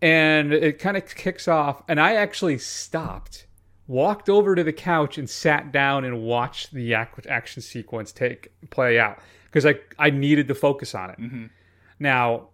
and 0.00 0.52
it 0.54 0.78
kind 0.78 0.96
of 0.96 1.04
kicks 1.14 1.46
off, 1.48 1.82
and 1.88 2.00
I 2.00 2.14
actually 2.14 2.56
stopped, 2.58 3.46
walked 3.86 4.28
over 4.30 4.54
to 4.54 4.64
the 4.64 4.72
couch, 4.72 5.18
and 5.18 5.28
sat 5.28 5.70
down 5.72 6.04
and 6.04 6.22
watched 6.22 6.72
the 6.72 6.94
action 6.94 7.60
sequence 7.62 8.12
take 8.12 8.52
play 8.70 8.98
out 8.98 9.18
because 9.44 9.66
I 9.66 9.74
I 9.98 10.08
needed 10.10 10.48
to 10.48 10.54
focus 10.54 10.94
on 10.94 11.10
it. 11.10 11.18
Mhm. 11.20 11.50
Now, 11.98 12.48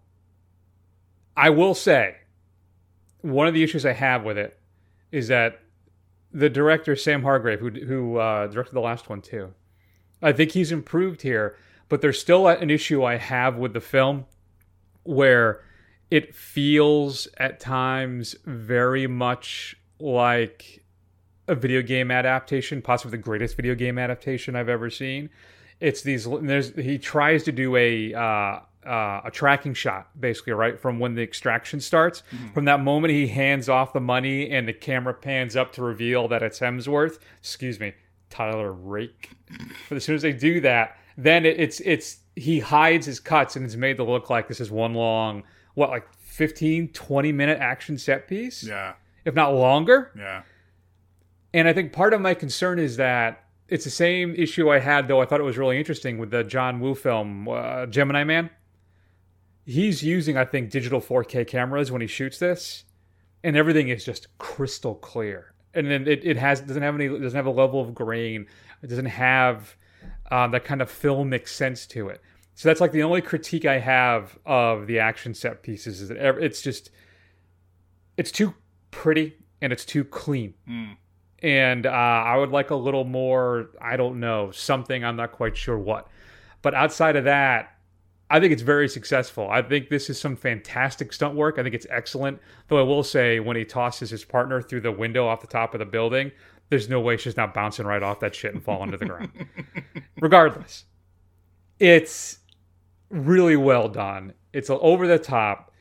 I 1.37 1.51
will 1.51 1.75
say, 1.75 2.17
one 3.21 3.47
of 3.47 3.55
the 3.55 3.63
issues 3.63 3.87
I 3.87 3.93
have 3.93 4.25
with 4.25 4.39
it 4.39 4.59
is 5.11 5.29
that 5.29 5.61
the 6.33 6.51
director 6.51 6.97
Sam 6.97 7.23
Hargrave, 7.23 7.61
who 7.61 7.71
who 7.71 8.17
uh, 8.19 8.49
directed 8.49 8.75
the 8.75 8.81
last 8.81 9.09
one 9.09 9.23
too, 9.23 9.55
I 10.23 10.33
think 10.33 10.53
he's 10.53 10.73
improved 10.73 11.23
here. 11.23 11.57
But 11.89 12.01
there's 12.01 12.19
still 12.19 12.49
an 12.49 12.71
issue 12.71 13.05
I 13.05 13.17
have 13.17 13.57
with 13.57 13.75
the 13.75 13.81
film 13.81 14.25
where 15.05 15.63
it 16.11 16.35
feels 16.35 17.29
at 17.37 17.61
times 17.61 18.35
very 18.45 19.07
much 19.07 19.77
like 20.01 20.85
a 21.47 21.55
video 21.55 21.83
game 21.83 22.11
adaptation, 22.11 22.81
possibly 22.81 23.19
the 23.19 23.23
greatest 23.23 23.57
video 23.57 23.75
game 23.75 23.99
adaptation 23.99 24.57
I've 24.57 24.69
ever 24.69 24.91
seen. 24.91 25.31
It's 25.81 26.03
these. 26.03 26.27
There's 26.27 26.75
he 26.75 26.99
tries 26.99 27.45
to 27.45 27.53
do 27.53 27.77
a 27.77 28.15
uh, 28.15 28.61
uh, 28.87 29.23
a 29.25 29.31
tracking 29.31 29.75
shot, 29.75 30.09
basically, 30.19 30.53
right 30.53 30.79
from 30.79 30.99
when 30.99 31.15
the 31.15 31.23
extraction 31.23 31.81
starts. 31.81 32.23
From 32.53 32.65
that 32.67 32.81
moment 32.81 33.13
he 33.13 33.27
hands 33.29 33.69
off 33.69 33.93
the 33.93 34.01
money 34.01 34.51
and 34.51 34.67
the 34.69 34.73
camera 34.73 35.15
pans 35.15 35.57
up 35.57 35.73
to 35.73 35.83
reveal 35.83 36.29
that 36.29 36.43
it's 36.43 36.61
Hemsworth. 36.61 37.19
Excuse 37.41 37.79
me, 37.81 37.93
Tyler 38.31 38.73
Rake. 38.73 39.31
But 39.89 39.97
as 39.97 40.05
soon 40.05 40.15
as 40.17 40.23
they 40.23 40.33
do 40.33 40.61
that, 40.63 40.97
then 41.17 41.47
it, 41.47 41.59
it's 41.61 41.81
it's 41.81 42.19
he 42.37 42.59
hides 42.61 43.07
his 43.07 43.21
cuts 43.21 43.55
and 43.57 43.65
it's 43.65 43.77
made 43.77 43.97
to 43.99 44.05
look 44.05 44.29
like 44.31 44.49
this 44.49 44.59
is 44.61 44.71
one 44.71 44.95
long 44.95 45.45
what 45.75 45.89
like 45.91 46.07
15 46.19 46.89
20 46.89 47.31
minute 47.33 47.59
action 47.61 47.97
set 47.99 48.27
piece 48.27 48.65
Yeah. 48.65 48.95
if 49.25 49.35
not 49.35 49.55
longer 49.55 50.11
Yeah. 50.19 50.43
and 51.53 51.69
I 51.69 51.73
think 51.73 51.93
part 51.93 52.13
of 52.13 52.21
my 52.21 52.35
concern 52.35 52.79
is 52.81 52.97
that 52.97 53.45
it's 53.69 53.85
the 53.85 53.91
same 53.91 54.35
issue 54.35 54.71
I 54.71 54.79
had, 54.81 55.09
though 55.09 55.21
I 55.23 55.25
thought 55.27 55.41
it 55.41 55.45
was 55.45 55.57
really 55.57 55.79
interesting 55.79 56.19
with 56.19 56.31
the 56.31 56.45
John 56.45 56.81
Woo 56.81 56.95
film, 56.95 57.49
uh, 57.49 57.87
Gemini 57.87 58.23
Man. 58.25 58.51
He's 59.67 60.03
using, 60.03 60.37
I 60.37 60.45
think, 60.45 60.71
digital 60.71 61.01
4K 61.01 61.47
cameras 61.47 61.91
when 61.91 62.01
he 62.01 62.07
shoots 62.07 62.39
this, 62.39 62.85
and 63.43 63.57
everything 63.57 63.89
is 63.89 64.05
just 64.05 64.27
crystal 64.39 64.95
clear. 64.97 65.55
And 65.73 65.91
then 65.91 66.07
it, 66.07 66.25
it 66.25 66.37
has 66.37 66.61
doesn't 66.61 66.83
have 66.83 66.95
any 66.95 67.09
doesn't 67.09 67.37
have 67.37 67.47
a 67.47 67.51
level 67.51 67.81
of 67.81 67.95
grain. 67.95 68.47
It 68.83 68.89
doesn't 68.89 69.07
have 69.07 69.75
um, 70.31 70.51
that 70.53 70.65
kind 70.65 70.81
of 70.83 70.91
filmic 70.91 71.49
sense 71.49 71.87
to 71.89 72.09
it. 72.11 72.21
So 72.55 72.69
that's 72.69 72.81
like 72.81 72.93
the 72.93 73.03
only 73.03 73.21
critique 73.23 73.65
I 73.65 73.79
have 73.81 74.39
of 74.47 74.87
the 74.87 75.01
action 75.01 75.35
set 75.35 75.63
pieces 75.63 76.01
is 76.01 76.09
that 76.11 76.19
it's 76.41 76.63
just 76.63 76.91
it's 78.17 78.31
too 78.31 78.55
pretty 78.93 79.35
and 79.61 79.73
it's 79.73 79.85
too 79.85 80.05
clean 80.05 80.55
Mm. 80.69 80.97
and 81.43 81.87
uh, 81.87 81.91
I 81.91 82.37
would 82.37 82.51
like 82.51 82.71
a 82.71 82.77
little 82.77 83.05
more. 83.05 83.71
I 83.81 83.97
don't 83.97 84.21
know 84.21 84.51
something. 84.53 85.05
I'm 85.05 85.17
not 85.17 85.33
quite 85.33 85.57
sure 85.57 85.79
what, 85.79 86.07
but 86.63 86.75
outside 86.75 87.17
of 87.17 87.25
that, 87.25 87.74
I 88.31 88.41
think 88.41 88.53
it's 88.53 88.63
very 88.63 88.89
successful. 88.89 89.49
I 89.51 89.63
think 89.63 89.91
this 89.91 90.09
is 90.09 90.19
some 90.19 90.35
fantastic 90.35 91.13
stunt 91.13 91.35
work. 91.35 91.59
I 91.59 91.63
think 91.63 91.75
it's 91.75 91.87
excellent. 91.91 92.41
Though 92.69 92.79
I 92.79 92.83
will 92.83 93.03
say, 93.03 93.39
when 93.39 93.57
he 93.57 93.65
tosses 93.65 94.11
his 94.11 94.25
partner 94.25 94.63
through 94.63 94.81
the 94.81 94.93
window 94.93 95.27
off 95.27 95.41
the 95.41 95.47
top 95.47 95.75
of 95.75 95.79
the 95.79 95.85
building, 95.85 96.33
there's 96.71 96.89
no 96.89 97.01
way 97.01 97.17
she's 97.17 97.37
not 97.37 97.53
bouncing 97.53 97.87
right 97.87 98.03
off 98.03 98.21
that 98.21 98.35
shit 98.35 98.55
and 98.55 98.63
falling 98.63 98.91
to 98.91 98.97
the 98.97 99.07
ground. 99.07 99.31
Regardless, 100.21 100.85
it's 101.79 102.39
really 103.11 103.57
well 103.57 103.89
done. 103.89 104.33
It's 104.53 104.71
over 104.71 105.07
the 105.07 105.19
top, 105.19 105.73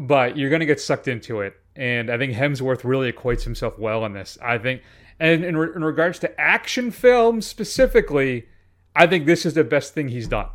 but 0.00 0.36
you're 0.36 0.50
going 0.50 0.60
to 0.60 0.66
get 0.66 0.80
sucked 0.80 1.08
into 1.08 1.40
it. 1.42 1.54
And 1.76 2.10
I 2.10 2.16
think 2.16 2.32
Hemsworth 2.32 2.84
really 2.84 3.12
equates 3.12 3.42
himself 3.42 3.78
well 3.78 4.04
in 4.04 4.12
this. 4.12 4.38
I 4.40 4.58
think, 4.58 4.82
and 5.20 5.44
in, 5.44 5.56
re- 5.56 5.72
in 5.74 5.84
regards 5.84 6.18
to 6.20 6.40
action 6.40 6.90
films 6.90 7.46
specifically, 7.46 8.46
I 8.96 9.06
think 9.06 9.26
this 9.26 9.44
is 9.44 9.54
the 9.54 9.64
best 9.64 9.92
thing 9.92 10.08
he's 10.08 10.28
done. 10.28 10.48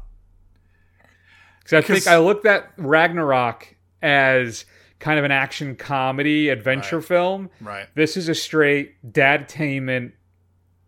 Because 1.78 1.90
I 1.90 1.94
think 2.00 2.08
I 2.08 2.18
looked 2.18 2.46
at 2.46 2.72
Ragnarok 2.78 3.76
as 4.02 4.66
kind 5.00 5.18
of 5.20 5.26
an 5.26 5.32
action 5.32 5.76
comedy 5.76 6.50
adventure 6.50 6.98
Right. 6.98 7.06
film. 7.06 7.50
Right. 7.62 7.88
This 7.96 8.18
is 8.18 8.28
a 8.30 8.36
straight 8.36 9.12
dadtainment 9.14 10.12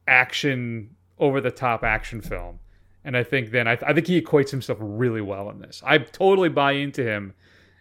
action, 0.07 0.95
over 1.19 1.39
the 1.39 1.51
top 1.51 1.83
action 1.83 2.21
film. 2.21 2.59
And 3.03 3.15
I 3.17 3.23
think 3.23 3.51
then 3.51 3.67
I, 3.67 3.77
I 3.85 3.93
think 3.93 4.07
he 4.07 4.21
equates 4.21 4.49
himself 4.49 4.77
really 4.81 5.21
well 5.21 5.49
in 5.49 5.59
this. 5.59 5.81
I 5.85 5.97
totally 5.99 6.49
buy 6.49 6.73
into 6.73 7.03
him 7.03 7.33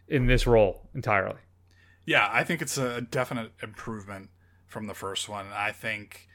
in 0.08 0.26
this 0.26 0.46
role 0.46 0.88
entirely. 0.94 1.38
Yeah, 2.06 2.28
I 2.32 2.44
think 2.44 2.62
it's 2.62 2.78
a 2.78 3.00
definite 3.02 3.52
improvement 3.62 4.30
from 4.66 4.86
the 4.86 4.94
first 4.94 5.28
one. 5.28 5.46
I 5.54 5.72
think, 5.72 6.28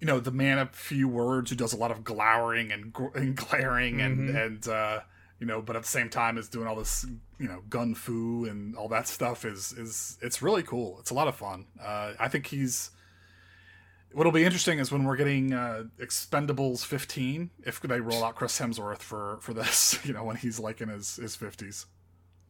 you 0.00 0.06
know, 0.06 0.18
the 0.20 0.30
man 0.32 0.58
of 0.58 0.70
few 0.70 1.08
words 1.08 1.50
who 1.50 1.56
does 1.56 1.72
a 1.72 1.76
lot 1.76 1.90
of 1.90 2.04
glowering 2.04 2.72
and, 2.72 2.92
gr- 2.92 3.14
and 3.16 3.36
glaring 3.36 4.00
and 4.00 4.30
Mhm. 4.30 4.46
and 4.46 4.68
uh, 4.68 5.00
you 5.38 5.46
know, 5.46 5.62
but 5.62 5.76
at 5.76 5.82
the 5.82 5.88
same 5.88 6.08
time 6.08 6.36
is 6.38 6.48
doing 6.48 6.66
all 6.66 6.74
this, 6.76 7.06
you 7.38 7.46
know, 7.48 7.62
gun 7.68 7.94
fu 7.94 8.44
and 8.46 8.74
all 8.76 8.88
that 8.88 9.06
stuff 9.08 9.44
is 9.44 9.72
is 9.72 10.18
it's 10.20 10.42
really 10.42 10.62
cool. 10.62 10.96
It's 11.00 11.10
a 11.10 11.14
lot 11.14 11.28
of 11.28 11.36
fun. 11.36 11.66
Uh, 11.80 12.12
I 12.18 12.28
think 12.28 12.46
he's. 12.46 12.90
What'll 14.12 14.32
be 14.32 14.42
interesting 14.44 14.78
is 14.78 14.90
when 14.90 15.04
we're 15.04 15.16
getting 15.16 15.52
uh, 15.52 15.84
Expendables 16.00 16.82
15, 16.84 17.50
if 17.66 17.78
they 17.82 18.00
roll 18.00 18.24
out 18.24 18.36
Chris 18.36 18.58
Hemsworth 18.58 19.00
for 19.00 19.38
for 19.42 19.52
this, 19.52 19.98
you 20.04 20.12
know, 20.14 20.24
when 20.24 20.36
he's 20.36 20.58
like 20.58 20.80
in 20.80 20.88
his 20.88 21.16
his 21.16 21.36
50s. 21.36 21.84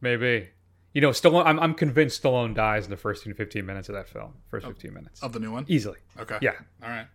Maybe. 0.01 0.51
You 0.95 1.01
know, 1.03 1.11
Stallone. 1.11 1.45
I'm, 1.47 1.59
I'm 1.61 1.75
convinced 1.75 2.23
Stallone 2.23 2.55
dies 2.55 2.85
in 2.85 2.91
the 2.91 2.97
first 2.97 3.25
15 3.25 3.67
minutes 3.67 3.89
of 3.89 3.95
that 3.97 4.09
film. 4.09 4.35
First 4.49 4.67
15 4.67 4.95
minutes 4.95 5.23
Of 5.23 5.33
the 5.33 5.41
new 5.41 5.53
one? 5.53 5.65
easily. 5.69 5.99
Okay. 6.19 6.39
Yeah, 6.41 6.53
All 6.83 6.89
right. 6.89 7.07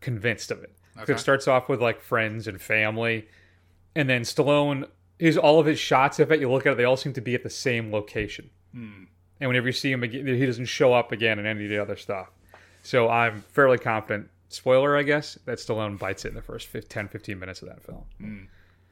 convinced 0.00 0.50
of 0.50 0.62
it. 0.62 0.72
Okay. 0.98 1.12
It 1.12 1.20
starts 1.20 1.46
off 1.46 1.68
with 1.68 1.80
like 1.80 2.00
friends 2.00 2.48
and 2.48 2.60
family, 2.60 3.28
and 3.94 4.08
then 4.08 4.22
Stallone. 4.22 4.88
His 5.20 5.36
all 5.36 5.60
of 5.60 5.66
his 5.66 5.78
shots 5.78 6.18
of 6.18 6.32
it. 6.32 6.40
You 6.40 6.50
look 6.50 6.66
at 6.66 6.72
it; 6.72 6.76
they 6.76 6.84
all 6.84 6.96
seem 6.96 7.12
to 7.12 7.20
be 7.20 7.34
at 7.34 7.42
the 7.42 7.50
same 7.50 7.92
location. 7.92 8.50
Hmm. 8.72 9.04
And 9.38 9.48
whenever 9.48 9.66
you 9.66 9.72
see 9.72 9.92
him 9.92 10.02
again, 10.02 10.26
he 10.26 10.46
doesn't 10.46 10.66
show 10.66 10.92
up 10.92 11.12
again 11.12 11.38
in 11.38 11.46
any 11.46 11.64
of 11.64 11.70
the 11.70 11.78
other 11.78 11.96
stuff. 11.96 12.30
So 12.82 13.08
I'm 13.08 13.42
fairly 13.42 13.78
confident. 13.78 14.28
Spoiler, 14.48 14.96
I 14.96 15.02
guess, 15.02 15.38
that 15.44 15.58
Stallone 15.58 15.98
bites 15.98 16.24
it 16.24 16.28
in 16.28 16.34
the 16.34 16.42
first 16.42 16.66
15, 16.66 16.88
10, 16.88 17.08
15 17.08 17.38
minutes 17.38 17.62
of 17.62 17.68
that 17.68 17.82
film. 17.82 18.04
Hmm. 18.18 18.38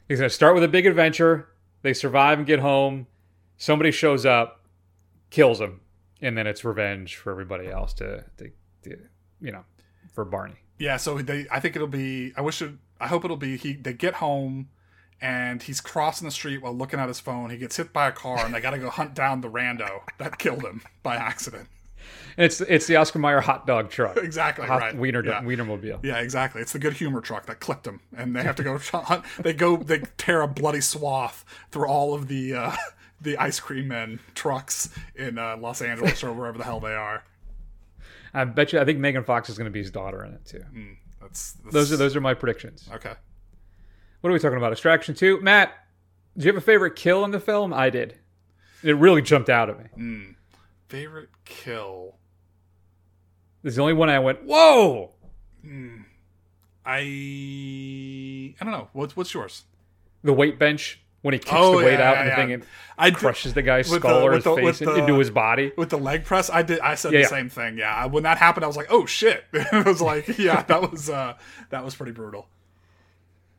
He's 0.09 0.19
going 0.19 0.29
to 0.29 0.35
start 0.35 0.55
with 0.55 0.64
a 0.64 0.69
big 0.69 0.87
adventure. 0.87 1.49
They 1.83 1.93
survive 1.93 2.38
and 2.38 2.47
get 2.47 2.61
home. 2.61 3.07
Somebody 3.57 3.91
shows 3.91 4.25
up, 4.25 4.64
kills 5.31 5.61
him, 5.61 5.81
and 6.23 6.38
then 6.38 6.47
it's 6.47 6.64
revenge 6.64 7.17
for 7.17 7.31
everybody 7.31 7.69
else 7.69 7.93
to, 7.95 8.25
to, 8.37 8.51
to 8.85 8.99
you 9.41 9.53
know, 9.53 9.64
for 10.12 10.25
Barney. 10.25 10.57
Yeah, 10.79 10.97
so 10.97 11.19
they 11.19 11.47
I 11.51 11.61
think 11.61 11.75
it'll 11.75 11.88
be 11.88 12.33
I 12.37 12.41
wish 12.41 12.62
it 12.62 12.73
I 13.01 13.09
hope 13.09 13.25
it'll 13.25 13.37
be 13.37 13.57
he 13.57 13.75
they 13.75 13.93
get 13.93 14.14
home 14.14 14.69
and 15.20 15.62
he's 15.62 15.81
crossing 15.81 16.26
the 16.26 16.33
street 16.33 16.62
while 16.62 16.74
looking 16.74 17.00
at 17.00 17.09
his 17.09 17.20
phone. 17.20 17.50
He 17.50 17.57
gets 17.57 17.76
hit 17.76 17.92
by 17.92 18.09
a 18.09 18.12
car 18.12 18.44
and 18.44 18.54
they 18.54 18.61
got 18.61 18.70
to 18.70 18.78
go 18.78 18.90
hunt 18.90 19.14
down 19.14 19.40
the 19.40 19.50
rando 19.50 20.00
that 20.18 20.38
killed 20.38 20.62
him 20.62 20.83
by 21.02 21.16
accident. 21.16 21.68
And 22.37 22.44
it's 22.46 22.61
it's 22.61 22.87
the 22.87 22.96
Oscar 22.96 23.18
Mayer 23.18 23.40
hot 23.40 23.66
dog 23.66 23.90
truck. 23.90 24.16
Exactly, 24.22 24.66
hot 24.66 24.81
right. 24.81 24.96
Wiener 24.96 25.24
Yeah. 25.24 25.42
Wienermobile. 25.42 26.04
Yeah, 26.04 26.20
exactly. 26.20 26.62
It's 26.62 26.72
the 26.72 26.78
good 26.78 26.94
humor 26.94 27.20
truck 27.20 27.46
that 27.46 27.61
clipped 27.61 27.87
him 27.87 28.00
and 28.16 28.35
they 28.35 28.42
have 28.42 28.57
to 28.57 28.62
go 28.62 28.78
hunt 28.92 29.24
they 29.40 29.52
go 29.52 29.76
they 29.76 30.00
tear 30.16 30.42
a 30.42 30.48
bloody 30.48 30.81
swath 30.81 31.44
through 31.70 31.88
all 31.88 32.14
of 32.14 32.28
the 32.28 32.54
uh 32.54 32.76
the 33.20 33.37
ice 33.38 33.59
cream 33.59 33.88
men 33.88 34.20
trucks 34.37 34.88
in 35.16 35.38
uh, 35.38 35.57
Los 35.57 35.83
Angeles 35.83 36.22
or 36.22 36.33
wherever 36.33 36.57
the 36.57 36.62
hell 36.62 36.78
they 36.78 36.94
are. 36.94 37.24
I 38.33 38.44
bet 38.44 38.72
you. 38.72 38.78
I 38.78 38.85
think 38.85 39.00
Megan 39.00 39.24
Fox 39.24 39.50
is 39.50 39.59
going 39.59 39.64
to 39.64 39.72
be 39.72 39.81
his 39.81 39.90
daughter 39.90 40.24
in 40.24 40.35
it 40.35 40.44
too. 40.44 40.62
That's, 41.20 41.52
that's 41.54 41.74
Those 41.74 41.92
are 41.92 41.96
those 41.96 42.14
are 42.14 42.20
my 42.20 42.35
predictions. 42.35 42.88
Okay. 42.92 43.14
What 44.29 44.33
are 44.33 44.35
we 44.35 44.41
talking 44.41 44.59
about? 44.59 44.73
Extraction 44.73 45.14
two. 45.14 45.41
Matt, 45.41 45.73
do 46.37 46.45
you 46.45 46.53
have 46.53 46.62
a 46.62 46.64
favorite 46.64 46.97
kill 46.97 47.25
in 47.25 47.31
the 47.31 47.41
film? 47.41 47.73
I 47.73 47.88
did. 47.88 48.14
It 48.83 48.93
really 48.95 49.23
jumped 49.23 49.49
out 49.49 49.71
at 49.71 49.79
me. 49.79 49.85
Mm. 49.97 50.35
Favorite 50.88 51.31
kill. 51.47 52.17
This 53.62 53.71
is 53.73 53.77
the 53.77 53.81
only 53.83 53.95
one 53.95 54.11
I 54.11 54.19
went, 54.19 54.45
whoa! 54.45 55.12
I 56.85 58.55
I 58.61 58.64
don't 58.64 58.73
know. 58.73 58.88
What's 58.93 59.17
what's 59.17 59.33
yours? 59.33 59.64
The 60.23 60.35
weight 60.35 60.59
bench 60.59 61.01
when 61.23 61.33
he 61.33 61.38
kicks 61.38 61.53
Oh, 61.57 61.79
the 61.79 61.87
weight 61.87 61.99
yeah, 61.99 62.11
out 62.11 62.17
yeah, 62.17 62.21
and 62.21 62.27
the 62.27 62.31
yeah. 62.33 62.37
thing 62.37 62.53
and 62.53 62.67
I 62.99 63.09
did- 63.09 63.19
crushes 63.19 63.55
the 63.55 63.62
guy's 63.62 63.88
skull 63.91 64.21
the- 64.21 64.27
or 64.27 64.33
his 64.35 64.45
the- 64.45 64.55
face 64.57 64.79
the- 64.81 64.95
into 64.95 65.19
his 65.19 65.31
body. 65.31 65.73
with 65.79 65.88
the 65.88 65.97
leg 65.99 66.25
press. 66.27 66.51
I 66.51 66.61
did. 66.62 66.81
I 66.81 66.97
said 66.97 67.12
the 67.12 67.25
same 67.25 67.49
thing. 67.49 67.79
Yeah, 67.79 68.05
when 68.05 68.25
that 68.25 68.37
happened, 68.37 68.64
I 68.64 68.67
was 68.67 68.77
like, 68.77 68.88
"Oh 68.91 69.07
shit!" 69.07 69.45
it 69.55 69.87
was 69.87 70.03
like, 70.03 70.37
yeah, 70.38 70.62
that 70.64 70.91
was 70.91 71.09
uh, 71.09 71.33
that 71.71 71.83
was 71.83 71.95
pretty 71.95 72.12
brutal. 72.12 72.47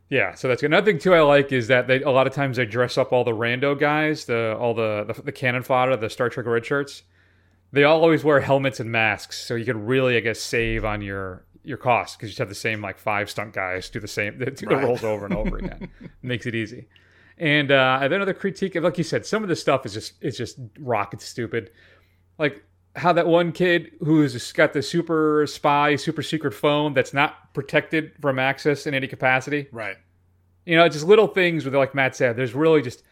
Yeah, 0.10 0.34
so 0.34 0.48
that's 0.48 0.62
good. 0.62 0.68
Another 0.72 0.86
thing 0.92 1.00
too 1.00 1.14
I 1.14 1.22
like 1.22 1.52
is 1.52 1.68
that 1.68 1.88
they 1.88 2.02
a 2.02 2.10
lot 2.10 2.26
of 2.26 2.34
times 2.34 2.58
they 2.58 2.66
dress 2.66 2.98
up 2.98 3.12
all 3.14 3.24
the 3.24 3.32
rando 3.32 3.80
guys, 3.80 4.26
the 4.26 4.56
all 4.58 4.74
the 4.74 5.04
the, 5.14 5.22
the 5.22 5.32
cannon 5.32 5.62
fodder, 5.64 5.96
the 5.96 6.10
Star 6.10 6.30
Trek 6.30 6.46
red 6.48 6.66
shirts. 6.66 7.04
They 7.72 7.84
all 7.84 8.02
always 8.02 8.24
wear 8.24 8.40
helmets 8.40 8.80
and 8.80 8.92
masks, 8.92 9.40
so 9.46 9.54
you 9.54 9.66
can 9.66 9.86
really, 9.86 10.18
I 10.18 10.22
guess, 10.22 10.40
save 10.40 10.84
on 10.84 11.02
your 11.02 11.46
your 11.64 11.78
costs 11.78 12.16
because 12.16 12.30
you 12.30 12.32
just 12.32 12.40
have 12.40 12.50
the 12.50 12.56
same 12.56 12.82
like 12.82 12.98
five 12.98 13.30
stunt 13.30 13.54
guys 13.54 13.90
do 13.90 14.00
the 14.00 14.08
same 14.08 14.40
do 14.40 14.46
the 14.46 14.66
Right. 14.68 14.84
rolls 14.84 15.04
over 15.04 15.26
and 15.26 15.36
over 15.36 15.58
again. 15.58 15.90
Makes 16.24 16.48
it 16.48 16.56
easy. 16.56 16.88
And 17.38 17.72
uh, 17.72 18.00
another 18.02 18.34
critique, 18.34 18.76
like 18.76 18.98
you 18.98 19.04
said, 19.04 19.26
some 19.26 19.44
of 19.44 19.50
the 19.50 19.56
stuff 19.56 19.86
is 19.86 19.94
just 19.94 20.14
it's 20.22 20.38
just 20.38 20.58
rocket 20.80 21.22
stupid. 21.22 21.70
Like 22.40 22.64
how 22.96 23.14
that 23.14 23.28
one 23.28 23.52
kid 23.52 23.92
who's 24.00 24.52
got 24.54 24.74
the 24.74 24.82
super 24.82 25.46
spy, 25.48 25.96
super 25.96 26.22
secret 26.22 26.54
phone 26.54 26.94
that's 26.94 27.14
not 27.14 27.54
protected 27.54 28.12
from 28.20 28.40
access 28.40 28.88
in 28.88 28.94
any 28.94 29.08
capacity. 29.08 29.68
Right. 29.72 29.98
You 30.66 30.76
know, 30.76 30.88
just 30.90 31.06
little 31.06 31.28
things 31.28 31.66
with 31.66 31.76
like 31.76 31.96
Matt 31.96 32.16
said, 32.16 32.36
there's 32.36 32.54
really 32.54 32.82
just 32.82 33.04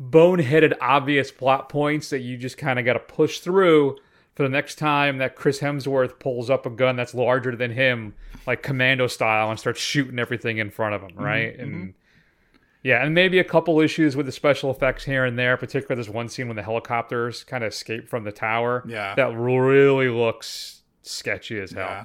boneheaded 0.00 0.74
obvious 0.80 1.30
plot 1.30 1.68
points 1.68 2.10
that 2.10 2.20
you 2.20 2.36
just 2.36 2.58
kind 2.58 2.78
of 2.78 2.84
got 2.84 2.94
to 2.94 3.00
push 3.00 3.40
through 3.40 3.96
for 4.34 4.42
the 4.42 4.48
next 4.48 4.76
time 4.76 5.18
that 5.18 5.36
Chris 5.36 5.60
Hemsworth 5.60 6.18
pulls 6.18 6.50
up 6.50 6.66
a 6.66 6.70
gun 6.70 6.96
that's 6.96 7.14
larger 7.14 7.54
than 7.54 7.70
him, 7.70 8.14
like 8.46 8.62
commando 8.62 9.06
style, 9.06 9.50
and 9.50 9.58
starts 9.58 9.80
shooting 9.80 10.18
everything 10.18 10.58
in 10.58 10.70
front 10.70 10.94
of 10.94 11.02
him, 11.02 11.10
mm-hmm, 11.10 11.22
right? 11.22 11.52
Mm-hmm. 11.52 11.62
And 11.62 11.94
yeah, 12.84 13.04
and 13.04 13.12
maybe 13.14 13.40
a 13.40 13.44
couple 13.44 13.80
issues 13.80 14.14
with 14.14 14.26
the 14.26 14.32
special 14.32 14.70
effects 14.70 15.02
here 15.04 15.24
and 15.24 15.36
there. 15.36 15.56
Particularly, 15.56 15.96
there's 15.96 16.14
one 16.14 16.28
scene 16.28 16.46
when 16.46 16.56
the 16.56 16.62
helicopters 16.62 17.42
kind 17.42 17.64
of 17.64 17.72
escape 17.72 18.08
from 18.08 18.22
the 18.22 18.32
tower. 18.32 18.84
Yeah. 18.86 19.16
that 19.16 19.36
really 19.36 20.08
looks 20.08 20.82
sketchy 21.02 21.60
as 21.60 21.72
hell. 21.72 21.88
Yeah. 21.88 22.04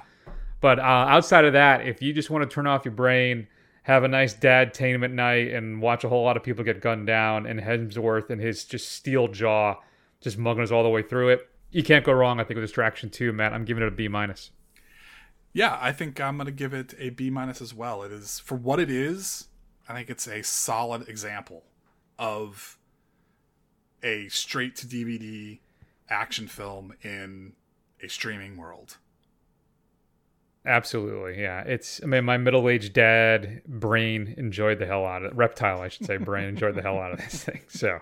But 0.60 0.80
uh, 0.80 0.82
outside 0.82 1.44
of 1.44 1.52
that, 1.52 1.86
if 1.86 2.02
you 2.02 2.12
just 2.12 2.30
want 2.30 2.48
to 2.48 2.52
turn 2.52 2.66
off 2.66 2.84
your 2.84 2.92
brain 2.92 3.46
have 3.82 4.04
a 4.04 4.08
nice 4.08 4.34
dad 4.34 4.74
tainment 4.74 5.12
night 5.12 5.48
and 5.52 5.80
watch 5.80 6.04
a 6.04 6.08
whole 6.08 6.22
lot 6.22 6.36
of 6.36 6.42
people 6.42 6.64
get 6.64 6.80
gunned 6.80 7.06
down 7.06 7.46
and 7.46 7.60
Hemsworth 7.60 8.30
and 8.30 8.40
his 8.40 8.64
just 8.64 8.92
steel 8.92 9.28
jaw 9.28 9.76
just 10.20 10.36
mugging 10.36 10.62
us 10.62 10.70
all 10.70 10.82
the 10.82 10.88
way 10.88 11.02
through 11.02 11.30
it. 11.30 11.48
You 11.70 11.82
can't 11.82 12.04
go 12.04 12.12
wrong, 12.12 12.40
I 12.40 12.44
think, 12.44 12.56
with 12.56 12.64
Distraction 12.64 13.10
2, 13.10 13.32
Matt. 13.32 13.52
I'm 13.52 13.64
giving 13.64 13.82
it 13.82 13.88
a 13.88 13.90
B 13.90 14.08
minus. 14.08 14.50
Yeah, 15.52 15.78
I 15.80 15.92
think 15.92 16.20
I'm 16.20 16.36
gonna 16.36 16.52
give 16.52 16.72
it 16.74 16.94
a 16.98 17.10
B 17.10 17.30
minus 17.30 17.60
as 17.60 17.74
well. 17.74 18.02
It 18.02 18.12
is 18.12 18.38
for 18.38 18.54
what 18.56 18.78
it 18.78 18.90
is. 18.90 19.48
I 19.90 19.94
think 19.94 20.08
it's 20.08 20.28
a 20.28 20.42
solid 20.42 21.08
example 21.08 21.64
of 22.16 22.78
a 24.04 24.28
straight 24.28 24.76
to 24.76 24.86
DVD 24.86 25.58
action 26.08 26.46
film 26.46 26.94
in 27.02 27.54
a 28.00 28.08
streaming 28.08 28.56
world. 28.56 28.98
Absolutely, 30.64 31.42
yeah. 31.42 31.62
It's 31.62 32.00
I 32.04 32.06
mean 32.06 32.24
my 32.24 32.36
middle 32.36 32.68
aged 32.68 32.92
dad 32.92 33.62
brain 33.66 34.34
enjoyed 34.36 34.78
the 34.78 34.86
hell 34.86 35.04
out 35.04 35.24
of 35.24 35.32
it. 35.32 35.36
Reptile, 35.36 35.80
I 35.80 35.88
should 35.88 36.06
say, 36.06 36.18
brain 36.18 36.44
enjoyed 36.44 36.76
the 36.76 36.82
hell 36.82 37.00
out 37.00 37.12
of 37.12 37.18
this 37.18 37.42
thing. 37.42 37.62
So 37.66 37.98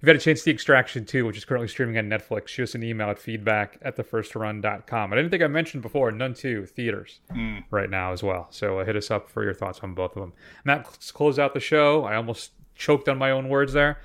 you've 0.00 0.06
got 0.06 0.16
a 0.16 0.18
chance 0.18 0.40
to 0.40 0.44
see 0.44 0.50
Extraction 0.50 1.04
2, 1.04 1.24
which 1.26 1.36
is 1.36 1.44
currently 1.44 1.68
streaming 1.68 1.98
on 1.98 2.04
Netflix. 2.08 2.48
Shoot 2.48 2.64
us 2.64 2.74
an 2.74 2.82
email 2.82 3.08
at 3.10 3.18
feedback 3.18 3.78
at 3.82 3.96
thefirstrun.com. 3.96 5.12
I 5.12 5.16
didn't 5.16 5.30
think 5.30 5.42
I 5.42 5.46
mentioned 5.48 5.82
before, 5.82 6.10
Nun 6.10 6.34
2 6.34 6.66
theaters 6.66 7.20
Mm. 7.32 7.64
right 7.70 7.90
now 7.90 8.12
as 8.12 8.22
well. 8.22 8.46
So 8.50 8.78
uh, 8.80 8.84
hit 8.84 8.96
us 8.96 9.10
up 9.10 9.28
for 9.28 9.42
your 9.44 9.54
thoughts 9.54 9.80
on 9.82 9.94
both 9.94 10.16
of 10.16 10.20
them. 10.22 10.32
Matt, 10.64 10.84
let's 10.86 11.10
close 11.10 11.38
out 11.38 11.54
the 11.54 11.60
show. 11.60 12.04
I 12.04 12.14
almost 12.16 12.52
choked 12.74 13.08
on 13.08 13.18
my 13.18 13.30
own 13.30 13.48
words 13.48 13.72
there. 13.72 13.98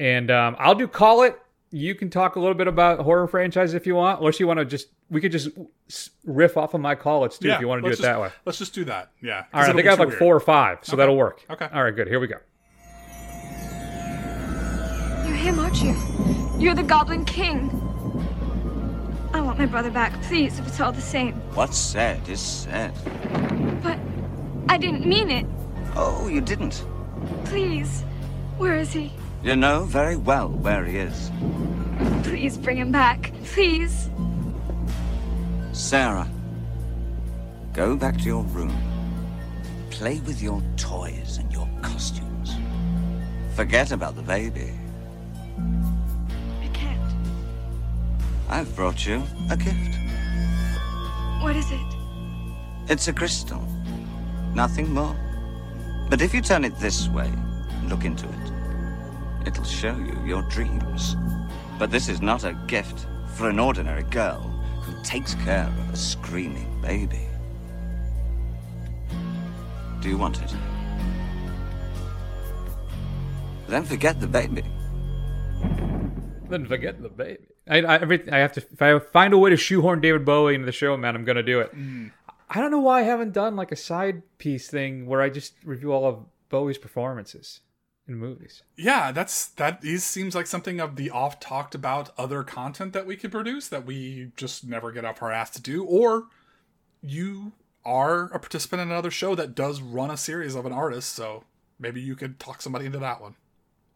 And 0.00 0.30
um, 0.30 0.56
I'll 0.58 0.74
do 0.74 0.86
Call 0.88 1.22
It. 1.22 1.38
You 1.70 1.94
can 1.94 2.08
talk 2.08 2.36
a 2.36 2.40
little 2.40 2.54
bit 2.54 2.66
about 2.66 3.00
horror 3.00 3.26
franchise 3.28 3.74
if 3.74 3.86
you 3.86 3.94
want, 3.94 4.20
unless 4.20 4.40
you 4.40 4.46
want 4.46 4.58
to 4.58 4.64
just, 4.64 4.88
we 5.10 5.20
could 5.20 5.32
just 5.32 5.50
riff 6.24 6.56
off 6.56 6.72
of 6.72 6.80
my 6.80 6.94
Call 6.94 7.24
It's 7.26 7.36
too 7.36 7.50
if 7.50 7.60
you 7.60 7.68
want 7.68 7.80
to 7.80 7.82
do 7.82 7.86
it 7.88 7.90
let's 7.90 8.00
that 8.02 8.18
way. 8.20 8.30
Let's 8.46 8.58
just 8.58 8.74
do 8.74 8.84
that. 8.86 9.10
Yeah. 9.20 9.44
All 9.52 9.60
right. 9.60 9.70
I 9.70 9.72
think 9.74 9.86
I 9.86 9.90
have 9.90 9.98
like 9.98 10.08
weird. 10.08 10.18
four 10.18 10.34
or 10.34 10.40
five, 10.40 10.78
so 10.82 10.92
Okay. 10.92 10.98
that'll 11.00 11.16
work. 11.16 11.44
Okay. 11.50 11.68
All 11.72 11.84
right, 11.84 11.94
good. 11.94 12.08
Here 12.08 12.20
we 12.20 12.26
go. 12.26 12.36
Him, 15.38 15.60
aren't 15.60 15.82
you? 15.82 15.96
You're 16.58 16.74
the 16.74 16.82
Goblin 16.82 17.24
King. 17.24 17.70
I 19.32 19.40
want 19.40 19.56
my 19.56 19.66
brother 19.66 19.90
back, 19.90 20.20
please, 20.24 20.58
if 20.58 20.66
it's 20.66 20.80
all 20.80 20.90
the 20.90 21.00
same. 21.00 21.34
What's 21.54 21.78
said 21.78 22.28
is 22.28 22.40
said. 22.40 22.92
But 23.82 23.98
I 24.68 24.76
didn't 24.78 25.06
mean 25.06 25.30
it. 25.30 25.46
Oh, 25.94 26.28
you 26.28 26.40
didn't. 26.40 26.84
Please. 27.44 28.02
Where 28.58 28.76
is 28.76 28.92
he? 28.92 29.12
You 29.44 29.54
know 29.54 29.84
very 29.84 30.16
well 30.16 30.48
where 30.48 30.84
he 30.84 30.98
is. 30.98 31.30
Please 32.24 32.58
bring 32.58 32.76
him 32.76 32.90
back. 32.90 33.32
Please. 33.44 34.10
Sarah, 35.72 36.28
go 37.72 37.94
back 37.96 38.18
to 38.18 38.24
your 38.24 38.42
room. 38.42 38.76
Play 39.90 40.18
with 40.20 40.42
your 40.42 40.60
toys 40.76 41.38
and 41.38 41.50
your 41.52 41.68
costumes. 41.80 42.56
Forget 43.54 43.92
about 43.92 44.16
the 44.16 44.22
baby. 44.22 44.77
I've 48.50 48.74
brought 48.74 49.06
you 49.06 49.22
a 49.50 49.56
gift. 49.56 49.98
What 51.42 51.54
is 51.54 51.70
it? 51.70 51.94
It's 52.88 53.06
a 53.06 53.12
crystal. 53.12 53.62
Nothing 54.54 54.92
more. 54.92 55.14
But 56.08 56.22
if 56.22 56.32
you 56.32 56.40
turn 56.40 56.64
it 56.64 56.74
this 56.78 57.08
way, 57.08 57.26
and 57.26 57.90
look 57.90 58.04
into 58.04 58.26
it, 58.26 59.46
it'll 59.46 59.64
show 59.64 59.94
you 59.96 60.18
your 60.24 60.42
dreams. 60.48 61.14
But 61.78 61.90
this 61.90 62.08
is 62.08 62.22
not 62.22 62.44
a 62.44 62.54
gift 62.66 63.06
for 63.36 63.50
an 63.50 63.58
ordinary 63.58 64.04
girl 64.04 64.40
who 64.82 65.00
takes 65.04 65.34
care 65.34 65.66
of 65.66 65.92
a 65.92 65.96
screaming 65.96 66.80
baby. 66.80 67.26
Do 70.00 70.08
you 70.08 70.16
want 70.16 70.40
it? 70.42 70.54
Then 73.68 73.84
forget 73.84 74.18
the 74.20 74.26
baby. 74.26 74.64
Then 76.48 76.64
forget 76.66 77.02
the 77.02 77.10
baby. 77.10 77.46
I, 77.68 77.78
I, 77.78 77.94
every, 77.96 78.30
I 78.30 78.38
have 78.38 78.52
to. 78.52 78.60
If 78.72 78.80
I 78.82 78.98
find 78.98 79.34
a 79.34 79.38
way 79.38 79.50
to 79.50 79.56
shoehorn 79.56 80.00
David 80.00 80.24
Bowie 80.24 80.54
into 80.54 80.66
the 80.66 80.72
show, 80.72 80.96
man, 80.96 81.14
I'm 81.14 81.24
gonna 81.24 81.42
do 81.42 81.60
it. 81.60 81.74
Mm. 81.74 82.12
I 82.50 82.60
don't 82.60 82.70
know 82.70 82.80
why 82.80 83.00
I 83.00 83.02
haven't 83.02 83.32
done 83.32 83.56
like 83.56 83.72
a 83.72 83.76
side 83.76 84.22
piece 84.38 84.68
thing 84.68 85.06
where 85.06 85.20
I 85.20 85.28
just 85.28 85.54
review 85.64 85.92
all 85.92 86.06
of 86.06 86.24
Bowie's 86.48 86.78
performances 86.78 87.60
in 88.06 88.16
movies. 88.16 88.62
Yeah, 88.76 89.12
that's 89.12 89.46
that 89.48 89.84
is 89.84 90.02
seems 90.02 90.34
like 90.34 90.46
something 90.46 90.80
of 90.80 90.96
the 90.96 91.10
oft 91.10 91.42
talked 91.42 91.74
about 91.74 92.10
other 92.16 92.42
content 92.42 92.94
that 92.94 93.06
we 93.06 93.16
could 93.16 93.30
produce 93.30 93.68
that 93.68 93.84
we 93.84 94.32
just 94.36 94.66
never 94.66 94.90
get 94.90 95.04
up 95.04 95.22
our 95.22 95.30
ass 95.30 95.50
to 95.50 95.62
do. 95.62 95.84
Or 95.84 96.28
you 97.02 97.52
are 97.84 98.24
a 98.32 98.38
participant 98.38 98.82
in 98.82 98.90
another 98.90 99.10
show 99.10 99.34
that 99.34 99.54
does 99.54 99.80
run 99.80 100.10
a 100.10 100.16
series 100.16 100.54
of 100.54 100.66
an 100.66 100.72
artist, 100.72 101.14
so 101.14 101.44
maybe 101.78 102.00
you 102.00 102.16
could 102.16 102.40
talk 102.40 102.62
somebody 102.62 102.86
into 102.86 102.98
that 102.98 103.20
one. 103.20 103.34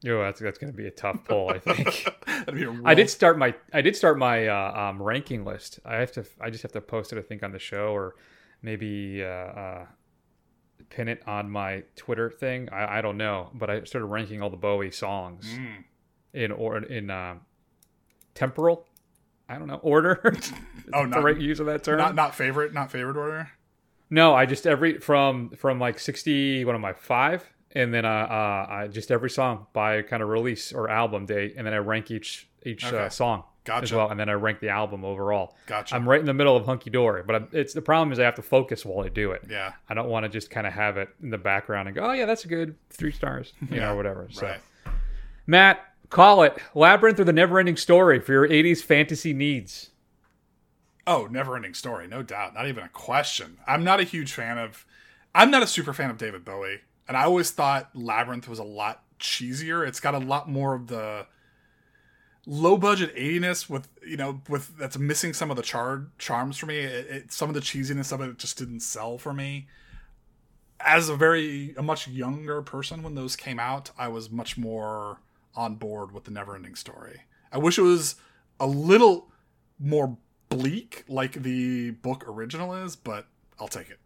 Yo, 0.02 0.20
that's 0.22 0.40
that's 0.40 0.58
gonna 0.58 0.72
be 0.72 0.86
a 0.88 0.90
tough 0.90 1.24
pull. 1.24 1.48
I 1.48 1.58
think. 1.58 2.08
That'd 2.26 2.54
be 2.54 2.64
a 2.64 2.80
I 2.84 2.94
did 2.94 3.08
start 3.08 3.38
my 3.38 3.54
I 3.72 3.80
did 3.82 3.94
start 3.96 4.18
my 4.18 4.48
uh, 4.48 4.88
um, 4.90 5.00
ranking 5.02 5.44
list. 5.44 5.78
I 5.84 5.96
have 5.96 6.10
to 6.12 6.24
I 6.40 6.50
just 6.50 6.62
have 6.62 6.72
to 6.72 6.80
post 6.80 7.12
it 7.12 7.18
I 7.18 7.22
think 7.22 7.42
on 7.42 7.52
the 7.52 7.58
show 7.60 7.92
or 7.92 8.16
maybe 8.62 9.22
uh, 9.22 9.26
uh, 9.26 9.86
pin 10.90 11.06
it 11.08 11.22
on 11.26 11.48
my 11.50 11.84
Twitter 11.94 12.30
thing. 12.30 12.68
I, 12.72 12.98
I 12.98 13.00
don't 13.00 13.16
know, 13.16 13.50
but 13.54 13.70
I 13.70 13.84
started 13.84 14.06
ranking 14.06 14.42
all 14.42 14.50
the 14.50 14.56
Bowie 14.56 14.90
songs 14.90 15.46
Mm. 15.48 15.84
in 16.34 16.50
or 16.52 16.78
in 16.78 17.08
uh, 17.10 17.36
temporal. 18.34 18.86
I 19.48 19.58
don't 19.58 19.68
know 19.68 19.80
order. 19.82 20.34
Oh, 20.94 21.02
the 21.04 21.08
not 21.10 21.22
right 21.22 21.38
use 21.38 21.58
of 21.60 21.66
that 21.66 21.84
term. 21.84 21.96
Not 21.96 22.14
not 22.16 22.34
favorite, 22.34 22.74
not 22.74 22.90
favorite 22.90 23.16
order. 23.16 23.50
No, 24.10 24.34
I 24.34 24.44
just 24.46 24.66
every 24.66 24.98
from 24.98 25.50
from 25.50 25.78
like 25.78 25.98
sixty. 25.98 26.64
What 26.64 26.74
am 26.74 26.84
I 26.84 26.92
five? 26.92 27.48
And 27.74 27.92
then 27.92 28.04
uh, 28.04 28.08
uh, 28.08 28.66
I 28.70 28.88
just 28.90 29.10
every 29.10 29.30
song 29.30 29.66
by 29.72 30.02
kind 30.02 30.22
of 30.22 30.28
release 30.28 30.72
or 30.72 30.88
album 30.90 31.26
date, 31.26 31.54
and 31.56 31.66
then 31.66 31.72
I 31.74 31.78
rank 31.78 32.10
each 32.10 32.48
each 32.64 32.84
Okay. 32.84 32.96
uh, 32.96 33.08
song 33.08 33.40
as 33.40 33.64
Gotcha. 33.64 33.96
well, 33.96 34.08
and 34.10 34.20
then 34.20 34.28
I 34.28 34.34
rank 34.34 34.60
the 34.60 34.68
album 34.68 35.04
overall. 35.04 35.56
Gotcha. 35.66 35.94
I'm 35.94 36.08
right 36.08 36.20
in 36.20 36.26
the 36.26 36.34
middle 36.34 36.56
of 36.56 36.66
hunky 36.66 36.90
dory, 36.90 37.22
but 37.24 37.34
I'm, 37.36 37.48
it's 37.52 37.72
the 37.72 37.80
problem 37.82 38.12
is 38.12 38.18
I 38.18 38.24
have 38.24 38.34
to 38.36 38.42
focus 38.42 38.84
while 38.84 39.04
I 39.04 39.08
do 39.08 39.32
it. 39.32 39.42
Yeah. 39.48 39.72
I 39.88 39.94
don't 39.94 40.08
want 40.08 40.24
to 40.24 40.28
just 40.28 40.50
kind 40.50 40.66
of 40.66 40.72
have 40.74 40.96
it 40.98 41.08
in 41.22 41.30
the 41.30 41.38
background 41.38 41.88
and 41.88 41.94
go, 41.96 42.04
oh 42.04 42.12
yeah, 42.12 42.26
that's 42.26 42.44
a 42.44 42.48
good 42.48 42.76
three 42.90 43.10
stars, 43.12 43.52
you 43.62 43.76
Yeah, 43.76 43.88
know, 43.88 43.96
whatever. 43.96 44.28
So, 44.30 44.46
right. 44.46 44.60
Matt, 45.46 45.80
call 46.10 46.42
it 46.42 46.56
Labyrinth 46.74 47.18
or 47.20 47.24
the 47.24 47.32
Never-Ending 47.32 47.76
Story 47.78 48.20
for 48.20 48.32
your 48.32 48.46
'80s 48.48 48.82
fantasy 48.82 49.32
needs. 49.32 49.90
Oh, 51.06 51.26
never 51.30 51.56
ending 51.56 51.74
story, 51.74 52.06
no 52.06 52.22
doubt. 52.22 52.54
Not 52.54 52.68
even 52.68 52.84
a 52.84 52.88
question. 52.88 53.58
I'm 53.66 53.82
not 53.82 53.98
a 53.98 54.04
huge 54.04 54.32
fan 54.32 54.56
of 54.58 54.86
I'm 55.34 55.50
not 55.50 55.62
a 55.62 55.66
super 55.66 55.92
fan 55.92 56.10
of 56.10 56.18
David 56.18 56.44
Bowie. 56.44 56.80
And 57.08 57.16
I 57.16 57.24
always 57.24 57.50
thought 57.50 57.90
Labyrinth 57.94 58.48
was 58.48 58.58
a 58.58 58.64
lot 58.64 59.02
cheesier. 59.18 59.86
It's 59.86 60.00
got 60.00 60.14
a 60.14 60.18
lot 60.18 60.48
more 60.48 60.74
of 60.74 60.86
the 60.86 61.26
low 62.44 62.76
budget 62.76 63.14
80ness 63.14 63.70
with 63.70 63.88
you 64.04 64.16
know 64.16 64.40
with 64.48 64.76
that's 64.76 64.98
missing 64.98 65.32
some 65.32 65.50
of 65.50 65.56
the 65.56 65.62
char- 65.62 66.08
charms 66.18 66.56
for 66.58 66.66
me. 66.66 66.78
It, 66.78 67.06
it, 67.06 67.32
some 67.32 67.48
of 67.48 67.54
the 67.54 67.60
cheesiness 67.60 68.12
of 68.12 68.20
it 68.20 68.38
just 68.38 68.58
didn't 68.58 68.80
sell 68.80 69.18
for 69.18 69.32
me. 69.32 69.68
As 70.80 71.08
a 71.08 71.16
very 71.16 71.74
a 71.76 71.82
much 71.82 72.08
younger 72.08 72.60
person 72.62 73.02
when 73.02 73.14
those 73.14 73.36
came 73.36 73.60
out 73.60 73.92
i 73.96 74.08
was 74.08 74.30
much 74.30 74.58
more 74.58 75.18
on 75.54 75.76
board 75.76 76.12
with 76.12 76.24
the 76.24 76.30
never 76.30 76.56
ending 76.56 76.74
story. 76.74 77.22
I 77.52 77.58
wish 77.58 77.78
it 77.78 77.82
was 77.82 78.16
a 78.58 78.66
little 78.66 79.28
more 79.78 80.16
bleak 80.48 81.04
like 81.08 81.42
the 81.42 81.90
book 81.90 82.24
original 82.28 82.74
is 82.74 82.94
but 82.94 83.26
i'll 83.58 83.68
take 83.68 83.88
it 83.88 83.98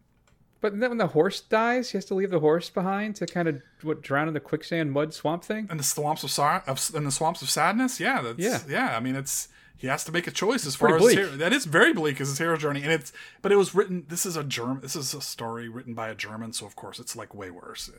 But 0.59 0.79
then 0.79 0.89
when 0.89 0.97
the 0.97 1.07
horse 1.07 1.39
dies, 1.41 1.91
he 1.91 1.97
has 1.97 2.05
to 2.05 2.15
leave 2.15 2.31
the 2.31 2.39
horse 2.39 2.69
behind 2.69 3.15
to 3.17 3.25
kind 3.27 3.47
of 3.47 3.61
what 3.83 4.01
drown 4.01 4.27
in 4.27 4.33
the 4.33 4.39
quicksand 4.39 4.91
mud 4.91 5.13
swamp 5.13 5.43
thing. 5.43 5.67
and 5.69 5.79
the 5.79 5.83
swamps 5.83 6.23
of, 6.23 6.31
Sar- 6.31 6.63
of 6.67 6.89
in 6.95 7.03
the 7.03 7.11
swamps 7.11 7.41
of 7.41 7.49
sadness 7.49 7.99
yeah 7.99 8.21
that's 8.21 8.39
Yeah. 8.39 8.59
yeah 8.67 8.97
i 8.97 8.99
mean 8.99 9.15
it's 9.15 9.49
he 9.77 9.85
has 9.87 10.03
to 10.05 10.11
make 10.11 10.25
a 10.25 10.31
choice 10.31 10.65
as 10.65 10.75
far 10.75 10.95
as 10.97 11.11
hero, 11.13 11.29
that 11.37 11.53
is 11.53 11.65
very 11.65 11.93
bleak 11.93 12.19
as 12.19 12.29
his 12.29 12.39
hero 12.39 12.57
journey 12.57 12.81
and 12.81 12.91
it's 12.91 13.13
but 13.43 13.51
it 13.51 13.55
was 13.57 13.75
written 13.75 14.05
this 14.07 14.25
is 14.25 14.35
a 14.35 14.43
german 14.43 14.81
this 14.81 14.95
is 14.95 15.13
a 15.13 15.21
story 15.21 15.69
written 15.69 15.93
by 15.93 16.09
a 16.09 16.15
german 16.15 16.51
so 16.53 16.65
of 16.65 16.75
course 16.75 16.97
it's 16.99 17.15
like 17.15 17.35
way 17.35 17.51
worse 17.51 17.91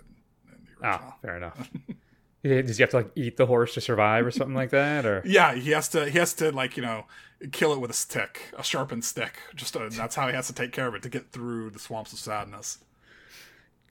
Ah, 0.83 1.17
fair 1.23 1.37
enough. 1.37 1.69
Yeah, 2.43 2.63
Does 2.63 2.77
he 2.77 2.83
have 2.83 2.91
to 2.91 2.99
like 2.99 3.11
eat 3.17 3.37
the 3.37 3.47
horse 3.47 3.75
to 3.75 3.81
survive 3.81 4.25
or 4.25 4.31
something 4.31 4.55
like 4.55 4.71
that? 4.71 5.05
Or 5.05 5.23
yeah 5.27 5.55
he 5.55 5.71
has 5.73 5.89
to 5.91 6.09
he 6.09 6.19
has 6.19 6.35
to 6.35 6.53
like 6.53 6.77
you 6.77 6.83
know 6.83 7.07
kill 7.53 7.73
it 7.73 7.81
with 7.81 7.91
a 7.91 7.95
stick 7.95 8.53
a 8.57 8.65
sharpened 8.65 9.05
stick 9.05 9.39
just 9.55 9.75
to, 9.75 9.89
that's 9.91 10.17
how 10.17 10.27
he 10.29 10.35
has 10.35 10.49
to 10.49 10.53
take 10.53 10.73
care 10.73 10.89
of 10.89 10.95
it 10.95 11.03
to 11.03 11.09
get 11.09 11.31
through 11.31 11.71
the 11.71 11.79
swamps 11.79 12.13
of 12.13 12.19
sadness 12.19 12.79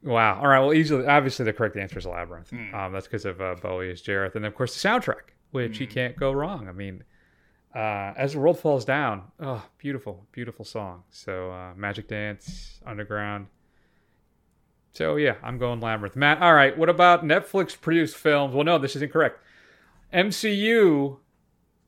wow. 0.03 0.39
All 0.39 0.47
right. 0.47 0.59
Well, 0.59 0.73
easily, 0.73 1.05
obviously, 1.05 1.45
the 1.45 1.53
correct 1.53 1.75
answer 1.75 1.99
is 1.99 2.05
Labyrinth. 2.05 2.49
Hmm. 2.49 2.73
Um, 2.73 2.93
that's 2.93 3.07
because 3.07 3.25
of 3.25 3.41
uh, 3.41 3.55
Bowie 3.61 3.91
as 3.91 4.01
Jareth, 4.01 4.35
and 4.35 4.45
of 4.45 4.55
course 4.55 4.79
the 4.79 4.87
soundtrack, 4.87 5.33
which 5.51 5.79
you 5.79 5.87
can't 5.87 6.15
go 6.15 6.31
wrong. 6.31 6.67
I 6.67 6.71
mean, 6.71 7.03
uh, 7.75 8.13
as 8.15 8.33
the 8.33 8.39
world 8.39 8.59
falls 8.59 8.85
down, 8.85 9.23
oh, 9.39 9.63
beautiful, 9.77 10.25
beautiful 10.31 10.65
song. 10.65 11.03
So, 11.09 11.51
uh, 11.51 11.73
Magic 11.75 12.07
Dance, 12.07 12.79
Underground. 12.85 13.47
So 14.97 15.15
yeah, 15.15 15.35
I'm 15.43 15.59
going 15.59 15.79
Labyrinth. 15.79 16.15
Matt, 16.15 16.41
all 16.41 16.55
right. 16.55 16.75
What 16.75 16.89
about 16.89 17.23
Netflix 17.23 17.79
produced 17.79 18.17
films? 18.17 18.55
Well, 18.55 18.63
no, 18.63 18.79
this 18.79 18.95
is 18.95 19.03
incorrect. 19.03 19.39
MCU 20.11 21.17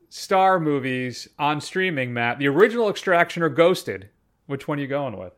star 0.08 0.60
movies 0.60 1.26
on 1.36 1.60
streaming, 1.60 2.12
Matt. 2.14 2.38
The 2.38 2.46
original 2.46 2.88
Extraction 2.88 3.42
or 3.42 3.48
Ghosted. 3.48 4.10
Which 4.46 4.68
one 4.68 4.78
are 4.78 4.82
you 4.82 4.86
going 4.86 5.18
with? 5.18 5.32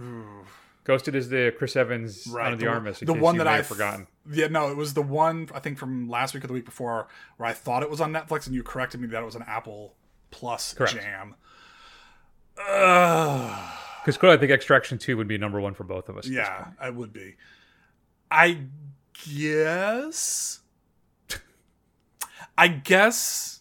Ooh. 0.00 0.44
Ghosted 0.82 1.14
is 1.14 1.28
the 1.28 1.54
Chris 1.56 1.76
Evans 1.76 2.26
Right, 2.26 2.48
Ana 2.48 2.56
de, 2.56 2.64
the 2.64 2.70
Armas. 2.72 2.98
the 2.98 3.14
one 3.14 3.36
that 3.36 3.46
I 3.46 3.58
have 3.58 3.66
forgotten. 3.68 4.08
Yeah, 4.28 4.48
no, 4.48 4.68
it 4.68 4.76
was 4.76 4.94
the 4.94 5.02
one 5.02 5.48
I 5.54 5.60
think 5.60 5.78
from 5.78 6.08
last 6.08 6.34
week 6.34 6.42
or 6.42 6.48
the 6.48 6.54
week 6.54 6.64
before 6.64 7.06
where 7.36 7.48
I 7.48 7.52
thought 7.52 7.84
it 7.84 7.90
was 7.90 8.00
on 8.00 8.12
Netflix, 8.12 8.46
and 8.46 8.54
you 8.56 8.64
corrected 8.64 9.00
me 9.00 9.06
that 9.06 9.22
it 9.22 9.26
was 9.26 9.36
an 9.36 9.44
Apple 9.46 9.94
Plus 10.32 10.74
Correct. 10.74 10.94
jam. 10.94 11.36
Ugh. 12.58 13.78
Because 14.02 14.18
clearly, 14.18 14.36
I 14.36 14.40
think 14.40 14.50
Extraction 14.50 14.98
Two 14.98 15.16
would 15.16 15.28
be 15.28 15.38
number 15.38 15.60
one 15.60 15.74
for 15.74 15.84
both 15.84 16.08
of 16.08 16.16
us. 16.16 16.26
Yeah. 16.26 16.72
I 16.80 16.90
would 16.90 17.12
be. 17.12 17.36
I 18.30 18.64
guess. 19.26 20.60
I 22.58 22.68
guess 22.68 23.60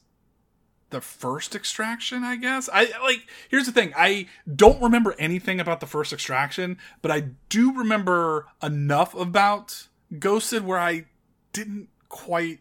the 0.89 1.00
first 1.02 1.56
extraction. 1.56 2.24
I 2.24 2.36
guess 2.38 2.70
I 2.72 2.92
like. 3.04 3.30
Here's 3.50 3.66
the 3.66 3.72
thing. 3.72 3.94
I 3.96 4.28
don't 4.54 4.82
remember 4.82 5.16
anything 5.20 5.60
about 5.60 5.80
the 5.80 5.88
first 5.88 6.12
extraction, 6.12 6.78
but 7.02 7.12
I 7.12 7.26
do 7.50 7.74
remember 7.74 8.48
enough 8.64 9.14
about 9.16 9.88
Ghosted 10.18 10.66
where 10.66 10.80
I 10.80 11.06
didn't 11.54 11.89
quite. 12.10 12.60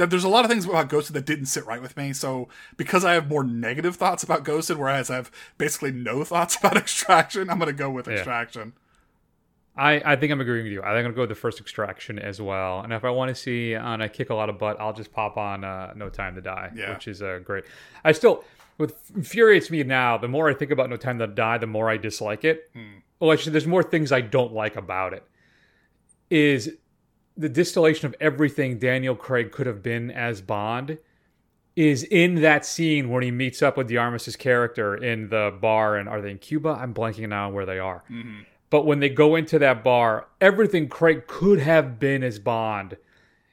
That 0.00 0.08
there's 0.08 0.24
a 0.24 0.28
lot 0.30 0.46
of 0.46 0.50
things 0.50 0.64
about 0.64 0.88
Ghosted 0.88 1.14
that 1.14 1.26
didn't 1.26 1.44
sit 1.46 1.66
right 1.66 1.82
with 1.82 1.94
me. 1.94 2.14
So 2.14 2.48
because 2.78 3.04
I 3.04 3.12
have 3.12 3.28
more 3.28 3.44
negative 3.44 3.96
thoughts 3.96 4.22
about 4.22 4.44
Ghosted, 4.44 4.78
whereas 4.78 5.10
I 5.10 5.16
have 5.16 5.30
basically 5.58 5.92
no 5.92 6.24
thoughts 6.32 6.56
about 6.56 6.78
Extraction, 6.78 7.50
I'm 7.50 7.58
gonna 7.58 7.74
go 7.74 7.90
with 7.90 8.08
Yeah. 8.08 8.14
Extraction. 8.14 8.72
I, 9.76 10.00
I 10.04 10.16
think 10.16 10.32
I'm 10.32 10.40
agreeing 10.40 10.64
with 10.64 10.72
you. 10.72 10.80
I 10.82 10.86
think 10.86 10.98
I'm 10.98 11.04
gonna 11.04 11.14
go 11.16 11.20
with 11.22 11.28
the 11.30 11.34
first 11.34 11.60
Extraction 11.60 12.18
as 12.18 12.40
well. 12.40 12.80
And 12.80 12.92
if 12.94 13.04
I 13.04 13.10
want 13.10 13.28
to 13.28 13.34
see 13.34 13.74
on 13.74 14.00
a 14.00 14.08
kick 14.08 14.30
a 14.30 14.34
lot 14.34 14.48
of 14.48 14.58
butt, 14.58 14.80
I'll 14.80 14.92
just 14.94 15.12
pop 15.12 15.36
on 15.36 15.64
uh, 15.64 15.92
No 15.94 16.08
Time 16.08 16.34
to 16.34 16.40
Die, 16.40 16.72
Yeah. 16.74 16.94
which 16.94 17.06
is 17.06 17.20
uh, 17.22 17.38
great. 17.44 17.64
I 18.02 18.12
still 18.12 18.42
what 18.78 18.96
infuriates 19.14 19.70
me 19.70 19.82
now. 19.82 20.16
The 20.16 20.28
more 20.28 20.48
I 20.48 20.54
think 20.54 20.70
about 20.70 20.88
No 20.88 20.96
Time 20.96 21.18
to 21.18 21.26
Die, 21.26 21.58
the 21.58 21.66
more 21.66 21.90
I 21.90 21.98
dislike 21.98 22.44
it. 22.44 22.70
Well, 23.20 23.32
actually, 23.32 23.52
there's 23.52 23.66
more 23.66 23.82
things 23.82 24.12
I 24.12 24.22
don't 24.22 24.54
like 24.54 24.76
about 24.76 25.12
it. 25.12 25.22
Is 26.30 26.76
the 27.40 27.48
distillation 27.48 28.06
of 28.06 28.14
everything 28.20 28.78
Daniel 28.78 29.16
Craig 29.16 29.50
could 29.50 29.66
have 29.66 29.82
been 29.82 30.10
as 30.10 30.42
Bond 30.42 30.98
is 31.74 32.02
in 32.04 32.36
that 32.42 32.66
scene 32.66 33.08
when 33.08 33.22
he 33.22 33.30
meets 33.30 33.62
up 33.62 33.76
with 33.76 33.88
the 33.88 33.96
Armistice 33.96 34.36
character 34.36 34.94
in 34.94 35.30
the 35.30 35.56
bar 35.60 35.96
and 35.96 36.08
are 36.08 36.20
they 36.20 36.30
in 36.30 36.38
Cuba? 36.38 36.68
I'm 36.68 36.92
blanking 36.92 37.28
now 37.30 37.48
on 37.48 37.54
where 37.54 37.64
they 37.64 37.78
are. 37.78 38.04
Mm-hmm. 38.10 38.40
But 38.68 38.84
when 38.84 39.00
they 39.00 39.08
go 39.08 39.36
into 39.36 39.58
that 39.58 39.82
bar, 39.82 40.28
everything 40.40 40.88
Craig 40.88 41.26
could 41.26 41.60
have 41.60 41.98
been 41.98 42.22
as 42.22 42.38
Bond 42.38 42.98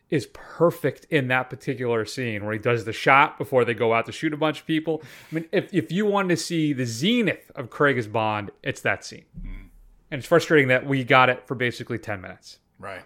is 0.09 0.27
perfect 0.33 1.05
in 1.09 1.29
that 1.29 1.49
particular 1.49 2.05
scene 2.05 2.43
where 2.43 2.53
he 2.53 2.59
does 2.59 2.85
the 2.85 2.93
shot 2.93 3.37
before 3.37 3.63
they 3.63 3.73
go 3.73 3.93
out 3.93 4.05
to 4.05 4.11
shoot 4.11 4.33
a 4.33 4.37
bunch 4.37 4.61
of 4.61 4.67
people. 4.67 5.01
I 5.31 5.35
mean, 5.35 5.45
if, 5.51 5.73
if 5.73 5.91
you 5.91 6.05
want 6.05 6.29
to 6.29 6.37
see 6.37 6.73
the 6.73 6.85
zenith 6.85 7.51
of 7.55 7.69
Craig 7.69 7.97
as 7.97 8.07
Bond, 8.07 8.51
it's 8.63 8.81
that 8.81 9.05
scene. 9.05 9.25
Mm-hmm. 9.39 9.67
And 10.11 10.19
it's 10.19 10.27
frustrating 10.27 10.67
that 10.67 10.85
we 10.85 11.03
got 11.03 11.29
it 11.29 11.47
for 11.47 11.55
basically 11.55 11.97
10 11.97 12.21
minutes. 12.21 12.59
Right. 12.79 13.03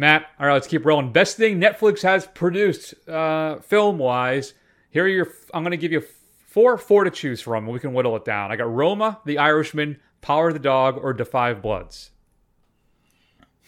Matt, 0.00 0.30
all 0.40 0.46
right, 0.46 0.54
let's 0.54 0.66
keep 0.66 0.86
rolling. 0.86 1.12
Best 1.12 1.36
thing 1.36 1.60
Netflix 1.60 2.00
has 2.04 2.26
produced, 2.26 2.94
uh, 3.06 3.58
film 3.58 3.98
wise. 3.98 4.54
Here 4.88 5.04
are 5.04 5.08
your. 5.08 5.28
I'm 5.52 5.62
going 5.62 5.72
to 5.72 5.76
give 5.76 5.92
you 5.92 6.02
four, 6.46 6.78
four 6.78 7.04
to 7.04 7.10
choose 7.10 7.42
from. 7.42 7.66
We 7.66 7.80
can 7.80 7.92
whittle 7.92 8.16
it 8.16 8.24
down. 8.24 8.50
I 8.50 8.56
got 8.56 8.72
Roma, 8.72 9.20
The 9.26 9.36
Irishman, 9.36 10.00
Power 10.22 10.48
of 10.48 10.54
the 10.54 10.58
Dog, 10.58 10.96
or 10.96 11.12
Da 11.12 11.24
5 11.24 11.60
Bloods. 11.60 12.12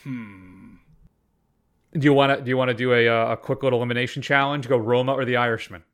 Hmm. 0.04 0.76
Do 1.92 2.00
you 2.02 2.14
want 2.14 2.38
to? 2.38 2.42
Do 2.42 2.48
you 2.48 2.56
want 2.56 2.70
to 2.70 2.74
do 2.74 2.94
a, 2.94 3.08
uh, 3.08 3.32
a 3.32 3.36
quick 3.36 3.62
little 3.62 3.80
elimination 3.80 4.22
challenge? 4.22 4.66
Go 4.66 4.78
Roma 4.78 5.12
or 5.12 5.26
The 5.26 5.36
Irishman. 5.36 5.84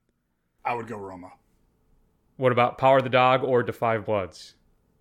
I 0.64 0.74
would 0.74 0.86
go 0.86 0.98
Roma. 0.98 1.32
What 2.36 2.52
about 2.52 2.78
Power 2.78 2.98
of 2.98 3.02
the 3.02 3.10
Dog 3.10 3.42
or 3.42 3.64
Da 3.64 3.72
5 3.72 4.06
Bloods? 4.06 4.54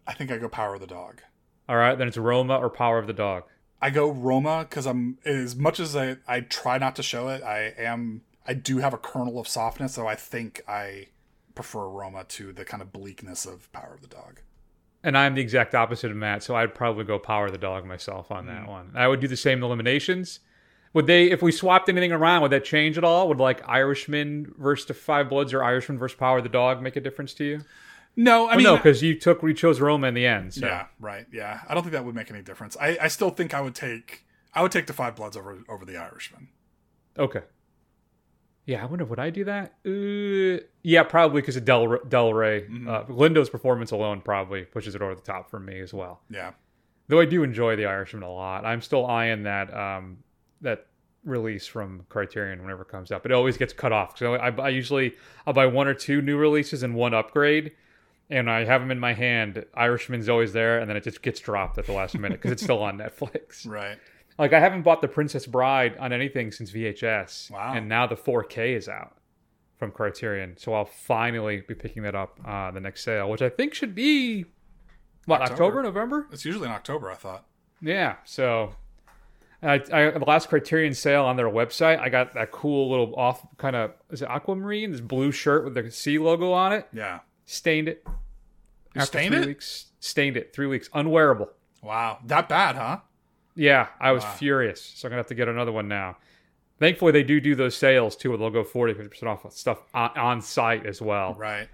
I 0.07 0.15
think 0.15 0.31
I 0.31 0.39
go 0.39 0.49
Power 0.49 0.73
of 0.73 0.81
the 0.81 0.88
Dog. 0.88 1.21
All 1.69 1.77
right, 1.77 1.95
then 1.95 2.07
it's 2.07 2.17
Roma 2.17 2.57
or 2.57 2.71
Power 2.71 2.97
of 2.97 3.05
the 3.05 3.13
Dog. 3.13 3.43
I 3.82 3.89
go 3.89 4.09
Roma 4.09 4.65
because 4.67 4.86
I'm 4.86 5.17
as 5.25 5.55
much 5.55 5.80
as 5.80 5.95
I, 5.95 6.17
I 6.28 6.41
try 6.41 6.78
not 6.78 6.95
to 6.95 7.03
show 7.03 7.30
it, 7.30 7.43
I 7.43 7.73
am 7.78 8.21
I 8.45 8.53
do 8.53 8.78
have 8.78 8.93
a 8.93 8.97
kernel 8.97 9.39
of 9.39 9.47
softness, 9.47 9.93
so 9.95 10.07
I 10.07 10.15
think 10.15 10.61
I 10.67 11.07
prefer 11.53 11.88
Roma 11.88 12.23
to 12.30 12.53
the 12.53 12.63
kind 12.63 12.82
of 12.82 12.93
bleakness 12.93 13.45
of 13.45 13.71
Power 13.71 13.93
of 13.93 14.01
the 14.01 14.07
Dog. 14.07 14.41
And 15.03 15.17
I'm 15.17 15.36
the 15.36 15.41
exact 15.41 15.75
opposite 15.75 16.11
of 16.11 16.17
Matt, 16.17 16.43
so 16.43 16.55
I'd 16.55 16.73
probably 16.73 17.03
go 17.03 17.19
Power 17.19 17.47
of 17.47 17.51
the 17.51 17.57
Dog 17.57 17.86
myself 17.86 18.32
on 18.32 18.45
that 18.47 18.63
mm. 18.63 18.69
one. 18.69 18.91
I 18.95 19.07
would 19.07 19.19
do 19.19 19.28
the 19.28 19.38
same 19.38 19.63
eliminations. 19.63 20.39
Would 20.93 21.07
they, 21.07 21.30
if 21.30 21.41
we 21.41 21.51
swapped 21.51 21.89
anything 21.89 22.11
around, 22.11 22.41
would 22.41 22.51
that 22.51 22.63
change 22.63 22.97
at 22.97 23.03
all? 23.03 23.28
Would 23.28 23.38
like 23.38 23.67
Irishman 23.67 24.53
versus 24.57 24.88
the 24.88 24.93
Five 24.93 25.30
Bloods 25.30 25.53
or 25.53 25.63
Irishman 25.63 25.97
versus 25.97 26.17
Power 26.17 26.38
of 26.38 26.43
the 26.43 26.49
Dog 26.49 26.82
make 26.82 26.95
a 26.95 27.01
difference 27.01 27.34
to 27.36 27.43
you? 27.43 27.61
No, 28.20 28.47
I 28.47 28.53
Oh, 28.53 28.57
mean 28.57 28.63
no, 28.65 28.76
because 28.76 29.01
you 29.03 29.18
took 29.18 29.41
we 29.43 29.53
chose 29.53 29.80
Roma 29.80 30.07
in 30.07 30.13
the 30.15 30.26
end. 30.26 30.53
So. 30.55 30.65
Yeah, 30.65 30.88
right. 30.99 31.26
Yeah, 31.32 31.61
I 31.70 31.74
don't 31.74 31.84
think 31.84 31.93
that 31.93 32.03
would 32.03 32.15
make 32.15 32.30
any 32.32 32.41
difference. 32.41 32.76
I, 32.82 32.97
I 32.99 33.07
still 33.07 33.30
think 33.30 33.53
I 33.53 33.61
would 33.61 33.76
take 33.76 34.26
I 34.53 34.61
would 34.63 34.72
take 34.72 34.88
the 34.88 34.93
Five 34.93 35.15
Bloods 35.15 35.38
over 35.38 35.59
over 35.70 35.86
the 35.86 35.97
Irishman. 35.97 36.49
Okay. 37.18 37.43
Yeah, 38.65 38.84
I 38.84 38.86
wonder 38.86 39.05
would 39.05 39.20
I 39.20 39.30
do 39.30 39.45
that? 39.45 39.76
Uh, 39.86 40.65
yeah, 40.84 41.03
probably 41.03 41.41
because 41.41 41.55
of 41.55 41.63
Del 41.63 41.86
Delroy. 41.88 42.88
Uh, 42.88 43.03
Lindo's 43.05 43.49
performance 43.49 43.91
alone 43.91 44.20
probably 44.22 44.63
pushes 44.63 44.93
it 44.95 45.01
over 45.01 45.15
the 45.15 45.22
top 45.22 45.49
for 45.49 45.59
me 45.59 45.80
as 45.80 45.93
well. 45.93 46.22
Yeah. 46.30 46.51
Though 47.07 47.22
I 47.22 47.26
do 47.26 47.43
enjoy 47.43 47.78
The 47.78 47.86
Irishman 47.86 48.24
a 48.24 48.30
lot. 48.32 48.65
I'm 48.65 48.82
still 48.82 49.05
eyeing 49.05 49.43
that 49.43 49.74
um, 49.74 50.18
that 50.61 50.88
release 51.24 51.65
from 51.68 52.05
Criterion 52.09 52.61
whenever 52.61 52.82
it 52.82 52.89
comes 52.89 53.11
up. 53.11 53.26
It 53.26 53.32
always 53.32 53.57
gets 53.57 53.72
cut 53.74 53.93
off. 53.93 54.18
So 54.18 54.36
I, 54.36 54.49
I 54.49 54.70
usually 54.70 55.15
I'll 55.45 55.53
buy 55.53 55.68
one 55.68 55.88
or 55.88 55.93
two 55.93 56.22
new 56.22 56.36
releases 56.38 56.84
and 56.84 56.93
one 56.95 57.13
upgrade, 57.13 57.72
and 58.30 58.49
I 58.49 58.65
have 58.65 58.82
them 58.82 58.91
in 58.91 58.99
my 58.99 59.13
hand. 59.13 59.65
Irishman's 59.73 60.30
always 60.30 60.53
there, 60.53 60.80
and 60.80 60.89
then 60.89 60.97
it 60.97 61.03
just 61.03 61.21
gets 61.21 61.39
dropped 61.39 61.78
at 61.78 61.86
the 61.86 61.93
last 61.93 62.17
minute 62.17 62.41
because 62.41 62.51
it's 62.51 62.63
still 62.63 62.82
on 62.84 62.97
Netflix. 62.99 63.67
Right. 63.67 63.97
Like 64.38 64.53
I 64.53 64.59
haven't 64.59 64.84
bought 64.84 65.01
The 65.01 65.07
Princess 65.07 65.45
Bride 65.45 65.97
on 65.97 66.13
anything 66.13 66.51
since 66.51 66.71
VHS. 66.71 67.51
Wow. 67.51 67.73
And 67.75 67.89
now 67.89 68.05
the 68.05 68.15
4K 68.15 68.75
is 68.75 68.88
out 68.88 69.15
from 69.78 69.91
Criterion, 69.91 70.55
so 70.57 70.73
I'll 70.73 70.86
finally 70.86 71.61
be 71.67 71.75
picking 71.75 72.03
that 72.03 72.15
up 72.15 72.39
uh, 72.45 72.71
the 72.71 72.80
next 72.80 73.03
sale, 73.03 73.30
which 73.30 73.41
I 73.41 73.49
think 73.49 73.73
should 73.73 73.93
be 73.93 74.45
what 75.25 75.41
October, 75.41 75.84
November. 75.84 76.28
It's 76.32 76.45
usually 76.45 76.65
in 76.65 76.71
October, 76.71 77.11
I 77.11 77.15
thought. 77.15 77.45
Yeah. 77.82 78.15
So, 78.25 78.75
I, 79.61 79.73
I 79.91 80.11
the 80.11 80.23
last 80.25 80.49
Criterion 80.49 80.93
sale 80.93 81.25
on 81.25 81.36
their 81.36 81.49
website, 81.49 81.99
I 81.99 82.09
got 82.09 82.34
that 82.34 82.51
cool 82.51 82.89
little 82.89 83.15
off 83.15 83.45
kind 83.57 83.75
of 83.75 83.91
is 84.09 84.21
it 84.21 84.30
aquamarine, 84.30 84.91
this 84.91 85.01
blue 85.01 85.32
shirt 85.32 85.63
with 85.63 85.75
the 85.75 85.91
sea 85.91 86.17
logo 86.17 86.51
on 86.53 86.73
it. 86.73 86.88
Yeah. 86.91 87.19
Stained 87.47 87.87
it. 87.87 88.05
After 88.95 89.05
stained 89.19 89.33
three 89.33 89.43
it? 89.43 89.47
Weeks, 89.47 89.85
stained 90.01 90.35
it. 90.37 90.53
Three 90.53 90.67
weeks. 90.67 90.89
Unwearable. 90.93 91.49
Wow, 91.81 92.19
that 92.25 92.49
bad, 92.49 92.75
huh? 92.75 92.99
Yeah, 93.55 93.87
I 93.99 94.11
was 94.11 94.23
Wow. 94.23 94.33
furious. 94.33 94.81
So 94.83 95.07
I'm 95.07 95.11
gonna 95.11 95.19
have 95.21 95.27
to 95.27 95.35
get 95.35 95.47
another 95.47 95.71
one 95.71 95.87
now. 95.87 96.17
Thankfully, 96.77 97.11
they 97.13 97.23
do 97.23 97.39
do 97.39 97.55
those 97.55 97.75
sales 97.75 98.15
too. 98.15 98.29
Where 98.29 98.37
they'll 98.37 98.49
go 98.49 98.63
40 98.63 98.93
percent 98.93 99.23
off 99.29 99.49
stuff 99.53 99.79
on, 99.93 100.11
on 100.17 100.41
site 100.41 100.85
as 100.85 101.01
well, 101.01 101.35
Right. 101.35 101.69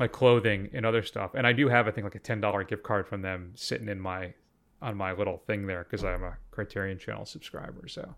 like 0.00 0.12
clothing 0.12 0.70
and 0.72 0.86
other 0.86 1.02
stuff. 1.02 1.34
And 1.34 1.46
I 1.46 1.52
do 1.52 1.68
have, 1.68 1.86
I 1.86 1.90
think, 1.90 2.04
like 2.04 2.14
a 2.14 2.18
ten 2.20 2.40
dollar 2.40 2.64
gift 2.64 2.82
card 2.82 3.06
from 3.06 3.20
them 3.22 3.52
sitting 3.54 3.88
in 3.88 4.00
my 4.00 4.32
on 4.80 4.96
my 4.96 5.12
little 5.12 5.38
thing 5.46 5.66
there 5.66 5.84
because 5.84 6.04
I'm 6.04 6.22
a 6.24 6.38
Criterion 6.52 6.98
Channel 6.98 7.26
subscriber. 7.26 7.86
So, 7.86 8.14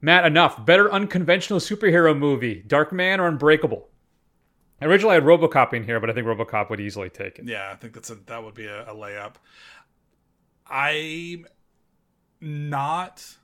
Matt, 0.00 0.24
enough. 0.26 0.64
Better 0.66 0.90
unconventional 0.92 1.60
superhero 1.60 2.16
movie: 2.18 2.64
Darkman 2.66 3.18
or 3.20 3.28
Unbreakable? 3.28 3.88
Originally, 4.82 5.12
I 5.12 5.14
had 5.14 5.24
RoboCop 5.24 5.72
in 5.72 5.84
here, 5.84 5.98
but 6.00 6.10
I 6.10 6.12
think 6.12 6.26
RoboCop 6.26 6.68
would 6.70 6.80
easily 6.80 7.08
take 7.08 7.38
it. 7.38 7.46
Yeah, 7.46 7.70
I 7.72 7.76
think 7.76 7.94
that's 7.94 8.10
a 8.10 8.14
that 8.26 8.44
would 8.44 8.54
be 8.54 8.66
a, 8.66 8.82
a 8.90 8.94
layup. 8.94 9.34
I'm 10.68 11.46
not 12.40 13.36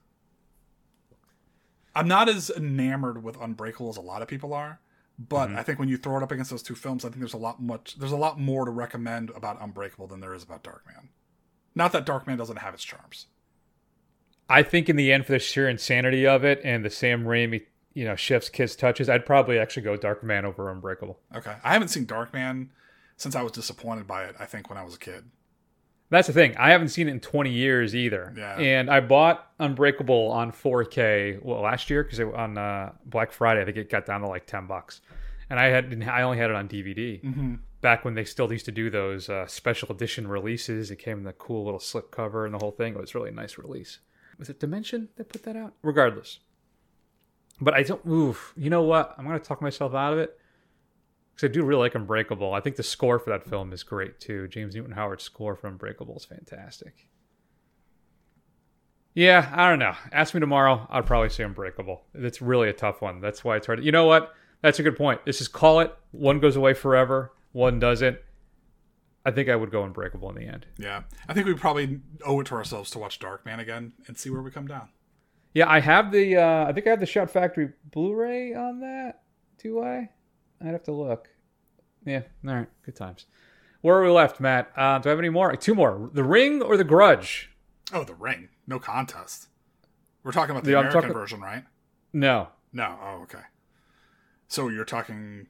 I'm 1.94 2.08
not 2.08 2.28
as 2.28 2.50
enamored 2.50 3.22
with 3.22 3.40
Unbreakable 3.40 3.88
as 3.90 3.96
a 3.96 4.02
lot 4.02 4.22
of 4.22 4.28
people 4.28 4.52
are, 4.54 4.80
but 5.18 5.48
Mhm. 5.50 5.56
I 5.56 5.62
think 5.62 5.78
when 5.78 5.88
you 5.88 5.96
throw 5.96 6.16
it 6.18 6.22
up 6.22 6.32
against 6.32 6.50
those 6.50 6.62
two 6.62 6.74
films, 6.74 7.04
I 7.04 7.08
think 7.08 7.20
there's 7.20 7.32
a 7.32 7.38
lot 7.38 7.62
much 7.62 7.96
there's 7.96 8.12
a 8.12 8.16
lot 8.16 8.38
more 8.38 8.64
to 8.64 8.70
recommend 8.70 9.30
about 9.30 9.60
Unbreakable 9.62 10.06
than 10.08 10.20
there 10.20 10.34
is 10.34 10.42
about 10.42 10.62
Darkman. 10.64 11.08
Not 11.74 11.92
that 11.92 12.04
Darkman 12.04 12.36
doesn't 12.36 12.58
have 12.58 12.74
its 12.74 12.84
charms. 12.84 13.26
I 14.50 14.62
think 14.62 14.90
in 14.90 14.96
the 14.96 15.10
end, 15.12 15.24
for 15.24 15.32
the 15.32 15.38
sheer 15.38 15.66
insanity 15.68 16.26
of 16.26 16.44
it 16.44 16.60
and 16.62 16.84
the 16.84 16.90
Sam 16.90 17.24
Raimi, 17.24 17.64
you 17.94 18.04
know, 18.04 18.16
shifts, 18.16 18.48
kiss 18.48 18.74
touches, 18.76 19.08
I'd 19.08 19.26
probably 19.26 19.58
actually 19.58 19.82
go 19.82 19.96
Darkman 19.96 20.44
over 20.44 20.70
Unbreakable. 20.70 21.18
Okay. 21.36 21.54
I 21.62 21.72
haven't 21.72 21.88
seen 21.88 22.06
Darkman 22.06 22.68
since 23.16 23.36
I 23.36 23.42
was 23.42 23.52
disappointed 23.52 24.06
by 24.06 24.24
it, 24.24 24.36
I 24.38 24.46
think 24.46 24.68
when 24.68 24.78
I 24.78 24.84
was 24.84 24.94
a 24.94 24.98
kid. 24.98 25.24
That's 26.10 26.26
the 26.26 26.32
thing. 26.34 26.54
I 26.58 26.70
haven't 26.70 26.88
seen 26.88 27.08
it 27.08 27.12
in 27.12 27.20
20 27.20 27.50
years 27.50 27.94
either. 27.94 28.34
Yeah. 28.36 28.58
And 28.58 28.90
I 28.90 29.00
bought 29.00 29.50
Unbreakable 29.58 30.30
on 30.30 30.52
4K 30.52 31.42
well 31.42 31.62
last 31.62 31.88
year 31.88 32.02
because 32.04 32.20
on 32.20 32.58
uh, 32.58 32.92
Black 33.06 33.32
Friday 33.32 33.62
I 33.62 33.64
think 33.64 33.76
it 33.78 33.88
got 33.88 34.04
down 34.04 34.20
to 34.20 34.26
like 34.26 34.46
10 34.46 34.66
bucks, 34.66 35.00
and 35.48 35.58
I 35.58 35.66
had 35.68 36.02
I 36.06 36.22
only 36.22 36.36
had 36.38 36.50
it 36.50 36.56
on 36.56 36.68
DVD 36.68 37.22
Mhm. 37.22 37.60
back 37.80 38.04
when 38.04 38.12
they 38.14 38.24
still 38.24 38.52
used 38.52 38.66
to 38.66 38.72
do 38.72 38.90
those 38.90 39.30
uh, 39.30 39.46
special 39.46 39.90
edition 39.90 40.28
releases. 40.28 40.90
It 40.90 40.96
came 40.96 41.18
in 41.18 41.24
the 41.24 41.32
cool 41.32 41.64
little 41.64 41.80
slip 41.80 42.10
cover 42.10 42.44
and 42.44 42.52
the 42.54 42.58
whole 42.58 42.72
thing. 42.72 42.94
It 42.94 43.00
was 43.00 43.14
really 43.14 43.30
a 43.30 43.32
nice 43.32 43.56
release. 43.56 44.00
Was 44.38 44.50
it 44.50 44.60
Dimension 44.60 45.08
that 45.16 45.30
put 45.30 45.44
that 45.44 45.56
out? 45.56 45.72
Regardless, 45.82 46.40
but 47.62 47.74
I 47.74 47.82
don't. 47.82 48.04
Oof. 48.06 48.52
You 48.56 48.70
know 48.70 48.82
what? 48.82 49.14
I'm 49.16 49.24
gonna 49.24 49.38
talk 49.38 49.62
myself 49.62 49.94
out 49.94 50.12
of 50.12 50.18
it. 50.18 50.38
Because 51.34 51.48
I 51.48 51.52
do 51.52 51.64
really 51.64 51.80
like 51.80 51.94
Unbreakable. 51.94 52.52
I 52.52 52.60
think 52.60 52.76
the 52.76 52.82
score 52.82 53.18
for 53.18 53.30
that 53.30 53.44
film 53.44 53.72
is 53.72 53.82
great 53.82 54.20
too. 54.20 54.48
James 54.48 54.74
Newton 54.74 54.92
Howard's 54.92 55.24
score 55.24 55.56
for 55.56 55.68
Unbreakable 55.68 56.16
is 56.16 56.24
fantastic. 56.24 57.08
Yeah, 59.14 59.50
I 59.54 59.68
don't 59.68 59.78
know. 59.78 59.94
Ask 60.10 60.34
me 60.34 60.40
tomorrow. 60.40 60.86
I'd 60.90 61.06
probably 61.06 61.28
say 61.28 61.44
Unbreakable. 61.44 62.02
It's 62.14 62.40
really 62.42 62.68
a 62.68 62.72
tough 62.72 63.02
one. 63.02 63.20
That's 63.20 63.44
why 63.44 63.56
it's 63.56 63.66
hard. 63.66 63.84
You 63.84 63.92
know 63.92 64.06
what? 64.06 64.34
That's 64.62 64.78
a 64.78 64.82
good 64.82 64.96
point. 64.96 65.24
This 65.24 65.40
is 65.40 65.48
call 65.48 65.80
it. 65.80 65.94
One 66.12 66.40
goes 66.40 66.56
away 66.56 66.74
forever. 66.74 67.32
One 67.52 67.78
doesn't. 67.78 68.18
I 69.24 69.30
think 69.30 69.48
I 69.48 69.56
would 69.56 69.70
go 69.70 69.84
Unbreakable 69.84 70.28
in 70.30 70.34
the 70.34 70.46
end. 70.46 70.66
Yeah, 70.78 71.02
I 71.28 71.34
think 71.34 71.46
we 71.46 71.54
probably 71.54 72.00
owe 72.24 72.40
it 72.40 72.46
to 72.48 72.54
ourselves 72.54 72.90
to 72.90 72.98
watch 72.98 73.18
Darkman 73.20 73.60
again 73.60 73.92
and 74.06 74.18
see 74.18 74.30
where 74.30 74.42
we 74.42 74.50
come 74.50 74.66
down. 74.66 74.88
Yeah, 75.54 75.68
I 75.68 75.80
have 75.80 76.12
the. 76.12 76.36
Uh, 76.36 76.66
I 76.66 76.72
think 76.72 76.86
I 76.86 76.90
have 76.90 77.00
the 77.00 77.06
Shout 77.06 77.30
Factory 77.30 77.72
Blu-ray 77.90 78.54
on 78.54 78.80
that. 78.80 79.22
Do 79.58 79.82
I? 79.82 80.10
I'd 80.60 80.72
have 80.72 80.84
to 80.84 80.92
look. 80.92 81.28
Yeah. 82.04 82.22
All 82.46 82.54
right. 82.54 82.68
Good 82.84 82.96
times. 82.96 83.26
Where 83.80 83.96
are 83.96 84.04
we 84.04 84.10
left, 84.10 84.40
Matt? 84.40 84.72
Uh, 84.76 84.98
do 84.98 85.08
I 85.08 85.10
have 85.10 85.18
any 85.18 85.28
more? 85.28 85.54
Two 85.56 85.74
more. 85.74 86.10
The 86.12 86.24
Ring 86.24 86.62
or 86.62 86.76
The 86.76 86.84
Grudge? 86.84 87.50
Oh, 87.92 88.04
The 88.04 88.14
Ring. 88.14 88.48
No 88.66 88.78
contest. 88.78 89.48
We're 90.22 90.32
talking 90.32 90.52
about 90.52 90.64
the, 90.64 90.72
the 90.72 90.78
American 90.78 91.02
talking... 91.02 91.14
version, 91.14 91.40
right? 91.40 91.64
No. 92.12 92.48
No. 92.72 92.96
Oh, 93.02 93.22
okay. 93.22 93.42
So 94.46 94.68
you're 94.68 94.84
talking 94.84 95.48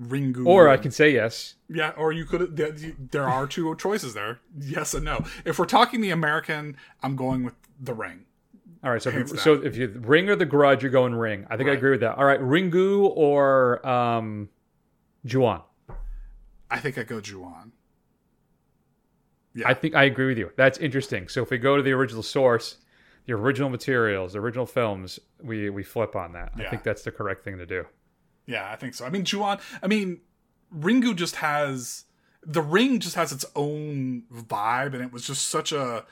Ringu. 0.00 0.46
Or 0.46 0.68
I 0.68 0.78
can 0.78 0.90
say 0.90 1.12
yes. 1.12 1.56
Yeah, 1.68 1.90
or 1.90 2.12
you 2.12 2.24
could. 2.24 2.56
There 2.56 3.28
are 3.28 3.46
two 3.46 3.74
choices 3.78 4.14
there. 4.14 4.40
Yes 4.58 4.94
and 4.94 5.04
no. 5.04 5.24
If 5.44 5.58
we're 5.58 5.66
talking 5.66 6.00
the 6.00 6.10
American, 6.10 6.76
I'm 7.02 7.16
going 7.16 7.44
with 7.44 7.54
the 7.78 7.94
Ring. 7.94 8.24
All 8.82 8.90
right, 8.90 9.02
so 9.02 9.10
if 9.10 9.16
you, 9.16 9.36
so 9.36 9.54
if 9.54 9.76
you 9.76 9.88
Ring 9.88 10.30
or 10.30 10.36
the 10.36 10.46
Grudge, 10.46 10.82
you're 10.82 10.90
going 10.90 11.14
Ring. 11.14 11.46
I 11.50 11.56
think 11.56 11.68
right. 11.68 11.74
I 11.74 11.76
agree 11.76 11.90
with 11.90 12.00
that. 12.00 12.16
All 12.16 12.24
right, 12.24 12.40
Ringu 12.40 13.12
or 13.14 13.86
um, 13.86 14.48
Ju-On. 15.26 15.60
I 16.70 16.78
think 16.78 16.96
I 16.96 17.02
go 17.02 17.20
Ju-On. 17.20 17.72
Yeah. 19.54 19.68
I 19.68 19.74
think 19.74 19.94
I 19.94 20.04
agree 20.04 20.26
with 20.26 20.38
you. 20.38 20.50
That's 20.56 20.78
interesting. 20.78 21.28
So 21.28 21.42
if 21.42 21.50
we 21.50 21.58
go 21.58 21.76
to 21.76 21.82
the 21.82 21.92
original 21.92 22.22
source, 22.22 22.76
the 23.26 23.32
original 23.34 23.68
materials, 23.68 24.32
the 24.32 24.38
original 24.38 24.66
films, 24.66 25.18
we 25.42 25.68
we 25.70 25.82
flip 25.82 26.16
on 26.16 26.32
that. 26.32 26.52
Yeah. 26.56 26.66
I 26.66 26.70
think 26.70 26.84
that's 26.84 27.02
the 27.02 27.10
correct 27.10 27.44
thing 27.44 27.58
to 27.58 27.66
do. 27.66 27.84
Yeah, 28.46 28.70
I 28.70 28.76
think 28.76 28.94
so. 28.94 29.04
I 29.04 29.10
mean, 29.10 29.24
Ju-On. 29.24 29.58
I 29.82 29.86
mean, 29.88 30.20
Ringu 30.74 31.14
just 31.14 31.36
has 31.36 32.04
the 32.42 32.62
ring 32.62 33.00
just 33.00 33.16
has 33.16 33.32
its 33.32 33.44
own 33.54 34.22
vibe, 34.32 34.94
and 34.94 35.02
it 35.02 35.12
was 35.12 35.26
just 35.26 35.48
such 35.48 35.72
a 35.72 36.04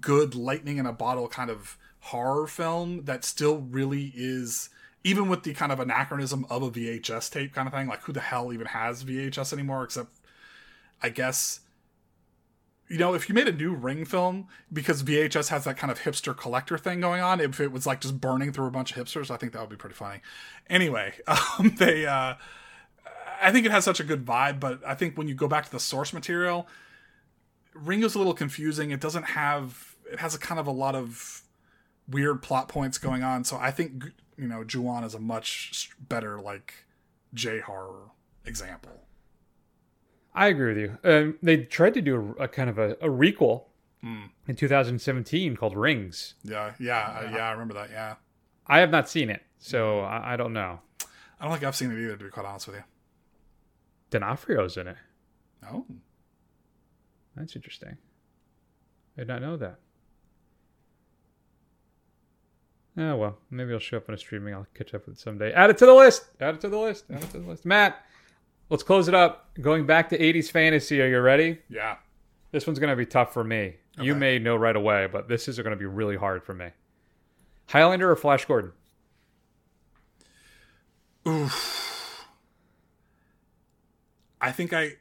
good 0.00 0.34
lightning 0.34 0.78
in 0.78 0.86
a 0.86 0.92
bottle 0.92 1.28
kind 1.28 1.50
of 1.50 1.76
horror 2.04 2.46
film 2.46 3.04
that 3.04 3.24
still 3.24 3.58
really 3.58 4.12
is 4.14 4.68
even 5.02 5.28
with 5.28 5.42
the 5.42 5.52
kind 5.52 5.70
of 5.70 5.80
anachronism 5.80 6.46
of 6.48 6.62
a 6.62 6.70
VHS 6.70 7.30
tape 7.30 7.52
kind 7.52 7.68
of 7.68 7.74
thing, 7.74 7.88
like 7.88 8.02
who 8.02 8.12
the 8.12 8.20
hell 8.20 8.52
even 8.52 8.66
has 8.68 9.04
VHS 9.04 9.52
anymore 9.52 9.84
except 9.84 10.10
I 11.02 11.10
guess 11.10 11.60
you 12.88 12.98
know, 12.98 13.14
if 13.14 13.28
you 13.28 13.34
made 13.34 13.48
a 13.48 13.52
new 13.52 13.74
Ring 13.74 14.04
film 14.04 14.48
because 14.72 15.02
VHS 15.02 15.48
has 15.48 15.64
that 15.64 15.78
kind 15.78 15.90
of 15.90 16.00
hipster 16.00 16.36
collector 16.36 16.76
thing 16.76 17.00
going 17.00 17.22
on, 17.22 17.40
if 17.40 17.58
it 17.58 17.72
was 17.72 17.86
like 17.86 18.00
just 18.00 18.20
burning 18.20 18.52
through 18.52 18.66
a 18.66 18.70
bunch 18.70 18.94
of 18.94 19.02
hipsters, 19.02 19.30
I 19.30 19.36
think 19.36 19.52
that 19.52 19.60
would 19.60 19.70
be 19.70 19.76
pretty 19.76 19.94
funny. 19.94 20.20
Anyway, 20.68 21.14
um, 21.26 21.74
they, 21.78 22.04
uh, 22.04 22.34
I 23.40 23.52
think 23.52 23.64
it 23.64 23.72
has 23.72 23.84
such 23.84 24.00
a 24.00 24.04
good 24.04 24.24
vibe, 24.24 24.60
but 24.60 24.80
I 24.86 24.94
think 24.94 25.16
when 25.16 25.28
you 25.28 25.34
go 25.34 25.48
back 25.48 25.64
to 25.64 25.70
the 25.70 25.80
source 25.80 26.12
material, 26.12 26.68
Ringu's 27.74 28.14
a 28.14 28.18
little 28.18 28.34
confusing. 28.34 28.90
It 28.90 29.00
doesn't 29.00 29.24
have, 29.24 29.96
it 30.10 30.20
has 30.20 30.34
a 30.34 30.38
kind 30.38 30.60
of 30.60 30.66
a 30.66 30.72
lot 30.72 30.94
of 30.94 31.42
weird 32.08 32.42
plot 32.42 32.68
points 32.68 32.98
going 32.98 33.22
on. 33.22 33.44
So 33.44 33.56
I 33.56 33.70
think, 33.70 34.04
you 34.36 34.48
know, 34.48 34.64
Ju-On 34.64 35.04
is 35.04 35.14
a 35.14 35.20
much 35.20 35.90
better, 35.98 36.40
like, 36.40 36.86
J 37.32 37.60
horror 37.60 38.10
example. 38.44 39.04
I 40.34 40.48
agree 40.48 40.74
with 40.74 40.78
you. 40.78 40.98
Um, 41.04 41.38
they 41.42 41.58
tried 41.58 41.94
to 41.94 42.02
do 42.02 42.34
a, 42.38 42.44
a 42.44 42.48
kind 42.48 42.68
of 42.68 42.78
a, 42.78 42.92
a 42.94 43.08
requel 43.08 43.64
mm. 44.04 44.30
in 44.48 44.56
2017 44.56 45.56
called 45.56 45.76
Rings. 45.76 46.34
Yeah, 46.42 46.72
yeah, 46.80 47.20
uh, 47.20 47.30
yeah. 47.32 47.48
I 47.48 47.52
remember 47.52 47.74
that. 47.74 47.90
Yeah, 47.90 48.16
I 48.66 48.80
have 48.80 48.90
not 48.90 49.08
seen 49.08 49.30
it, 49.30 49.42
so 49.58 50.00
I, 50.00 50.34
I, 50.34 50.36
don't 50.36 50.52
know. 50.52 50.80
I 51.40 51.44
don't 51.44 51.52
think 51.52 51.64
I've 51.64 51.76
seen 51.76 51.92
it 51.92 52.02
either. 52.02 52.16
To 52.16 52.24
be 52.24 52.30
quite 52.30 52.46
honest 52.46 52.66
with 52.66 52.76
you, 52.76 52.84
D'Onofrio's 54.10 54.76
in 54.76 54.88
it. 54.88 54.96
Oh, 55.70 55.86
that's 57.36 57.54
interesting. 57.54 57.96
I 59.16 59.20
did 59.20 59.28
not 59.28 59.40
know 59.40 59.56
that. 59.56 59.78
Oh 62.96 63.16
well, 63.16 63.38
maybe 63.50 63.72
I'll 63.72 63.80
show 63.80 63.96
up 63.96 64.08
on 64.08 64.14
a 64.14 64.18
streaming. 64.18 64.54
I'll 64.54 64.66
catch 64.74 64.94
up 64.94 65.06
with 65.06 65.16
it 65.16 65.20
someday. 65.20 65.52
Add 65.52 65.70
it 65.70 65.78
to 65.78 65.86
the 65.86 65.94
list. 65.94 66.26
Add 66.40 66.54
it 66.54 66.60
to 66.60 66.68
the 66.68 66.78
list. 66.78 67.04
Add 67.10 67.22
it 67.22 67.30
to 67.30 67.38
the 67.38 67.48
list. 67.48 67.64
Matt, 67.64 68.04
let's 68.70 68.84
close 68.84 69.08
it 69.08 69.14
up. 69.14 69.50
Going 69.60 69.84
back 69.84 70.08
to 70.10 70.18
80s 70.18 70.50
fantasy, 70.50 71.02
are 71.02 71.08
you 71.08 71.20
ready? 71.20 71.58
Yeah. 71.68 71.96
This 72.52 72.68
one's 72.68 72.78
going 72.78 72.90
to 72.90 72.96
be 72.96 73.06
tough 73.06 73.32
for 73.32 73.42
me. 73.42 73.76
Okay. 73.98 74.06
You 74.06 74.14
may 74.14 74.38
know 74.38 74.54
right 74.54 74.76
away, 74.76 75.08
but 75.10 75.28
this 75.28 75.48
is 75.48 75.56
going 75.58 75.70
to 75.70 75.76
be 75.76 75.86
really 75.86 76.16
hard 76.16 76.44
for 76.44 76.54
me. 76.54 76.68
Highlander 77.66 78.10
or 78.10 78.16
Flash 78.16 78.44
Gordon? 78.44 78.72
Oof. 81.26 82.26
I 84.40 84.52
think 84.52 84.72
I, 84.72 84.92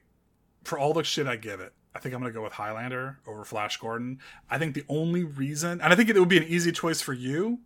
for 0.63 0.79
all 0.79 0.93
the 0.93 1.03
shit 1.03 1.27
I 1.27 1.35
give 1.35 1.59
it, 1.59 1.73
I 1.93 1.99
think 1.99 2.15
I'm 2.15 2.21
going 2.21 2.33
to 2.33 2.35
go 2.35 2.43
with 2.43 2.53
Highlander 2.53 3.19
over 3.27 3.43
Flash 3.45 3.77
Gordon. 3.77 4.19
I 4.49 4.57
think 4.57 4.73
the 4.73 4.85
only 4.89 5.23
reason, 5.23 5.79
and 5.81 5.93
I 5.93 5.95
think 5.95 6.09
it 6.09 6.17
would 6.17 6.29
be 6.29 6.37
an 6.37 6.45
easy 6.47 6.71
choice 6.71 7.01
for 7.01 7.13
you 7.13 7.59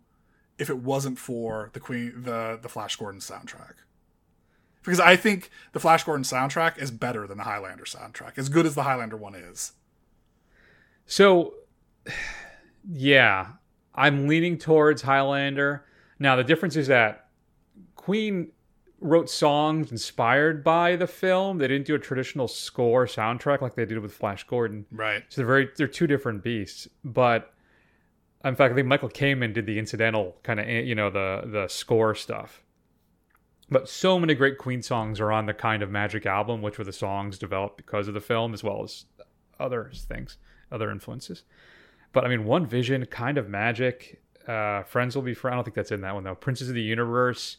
if 0.58 0.68
it 0.68 0.78
wasn't 0.78 1.18
for 1.18 1.70
the 1.72 1.80
Queen, 1.80 2.12
the 2.16 2.58
the 2.60 2.68
Flash 2.68 2.96
Gordon 2.96 3.20
soundtrack 3.20 3.74
because 4.88 5.00
I 5.00 5.16
think 5.16 5.50
the 5.72 5.80
Flash 5.80 6.04
Gordon 6.04 6.24
soundtrack 6.24 6.78
is 6.78 6.90
better 6.90 7.26
than 7.26 7.36
the 7.36 7.44
Highlander 7.44 7.84
soundtrack, 7.84 8.38
as 8.38 8.48
good 8.48 8.64
as 8.64 8.74
the 8.74 8.84
Highlander 8.84 9.18
one 9.18 9.34
is. 9.34 9.72
So, 11.04 11.54
yeah, 12.90 13.48
I'm 13.94 14.28
leaning 14.28 14.56
towards 14.56 15.02
Highlander. 15.02 15.84
Now, 16.18 16.36
the 16.36 16.44
difference 16.44 16.74
is 16.74 16.86
that 16.86 17.28
Queen 17.96 18.52
wrote 19.00 19.28
songs 19.28 19.92
inspired 19.92 20.64
by 20.64 20.96
the 20.96 21.06
film. 21.06 21.58
They 21.58 21.68
didn't 21.68 21.86
do 21.86 21.94
a 21.94 21.98
traditional 21.98 22.48
score 22.48 23.04
soundtrack 23.06 23.60
like 23.60 23.74
they 23.74 23.84
did 23.84 23.98
with 23.98 24.14
Flash 24.14 24.44
Gordon. 24.44 24.86
Right. 24.90 25.22
So 25.28 25.40
they're 25.40 25.46
very 25.46 25.68
they're 25.76 25.86
two 25.86 26.06
different 26.06 26.42
beasts. 26.42 26.88
But 27.04 27.52
in 28.44 28.54
fact, 28.54 28.72
I 28.72 28.74
think 28.74 28.86
Michael 28.86 29.08
Kamen 29.08 29.52
did 29.52 29.66
the 29.66 29.78
incidental 29.78 30.36
kind 30.42 30.60
of 30.60 30.68
you 30.68 30.94
know 30.94 31.10
the 31.10 31.42
the 31.46 31.68
score 31.68 32.14
stuff. 32.14 32.62
But 33.70 33.88
so 33.88 34.18
many 34.18 34.34
great 34.34 34.56
Queen 34.56 34.80
songs 34.80 35.20
are 35.20 35.30
on 35.30 35.44
the 35.44 35.52
Kind 35.52 35.82
of 35.82 35.90
Magic 35.90 36.24
album, 36.24 36.62
which 36.62 36.78
were 36.78 36.84
the 36.84 36.92
songs 36.92 37.38
developed 37.38 37.76
because 37.76 38.08
of 38.08 38.14
the 38.14 38.20
film, 38.20 38.54
as 38.54 38.64
well 38.64 38.82
as 38.82 39.04
other 39.60 39.90
things, 39.94 40.38
other 40.72 40.90
influences. 40.90 41.42
But 42.12 42.24
I 42.24 42.28
mean, 42.28 42.44
One 42.44 42.64
Vision, 42.64 43.04
Kind 43.06 43.36
of 43.36 43.48
Magic, 43.50 44.22
uh, 44.46 44.84
Friends 44.84 45.14
Will 45.14 45.22
Be 45.22 45.34
Friends. 45.34 45.52
I 45.52 45.56
don't 45.56 45.64
think 45.64 45.74
that's 45.74 45.92
in 45.92 46.00
that 46.00 46.14
one 46.14 46.24
though. 46.24 46.34
Princes 46.34 46.68
of 46.68 46.74
the 46.74 46.82
Universe. 46.82 47.58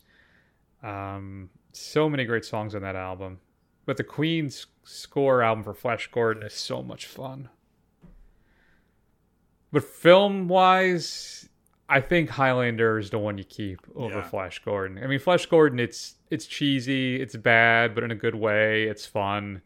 Um, 0.82 1.50
so 1.74 2.10
many 2.10 2.26
great 2.26 2.46
songs 2.46 2.74
on 2.74 2.82
that 2.82 2.96
album. 2.96 3.40
But 3.86 3.98
the 3.98 4.04
Queen's 4.04 4.68
score 4.84 5.44
album 5.44 5.64
for 5.64 5.74
Flash 5.74 6.10
Gordon 6.12 6.44
is 6.44 6.54
so 6.54 6.82
much 6.82 7.06
fun. 7.06 7.50
But 9.72 9.84
film 9.84 10.48
wise, 10.48 11.48
I 11.88 12.02
think 12.02 12.30
Highlander 12.30 12.98
is 12.98 13.10
the 13.10 13.20
one 13.20 13.38
you 13.38 13.44
keep 13.44 13.80
over 13.96 14.16
yeah. 14.16 14.30
Flash 14.30 14.60
Gordon. 14.64 15.04
I 15.04 15.08
mean, 15.08 15.20
Flash 15.20 15.46
Gordon, 15.46 15.80
it's 15.80 16.16
it's 16.30 16.46
cheesy, 16.46 17.22
it's 17.22 17.36
bad, 17.36 17.96
but 17.96 18.04
in 18.04 18.12
a 18.12 18.16
good 18.16 18.36
way. 18.36 18.84
It's 18.84 19.06
fun, 19.06 19.62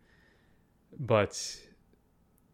but 0.99 1.58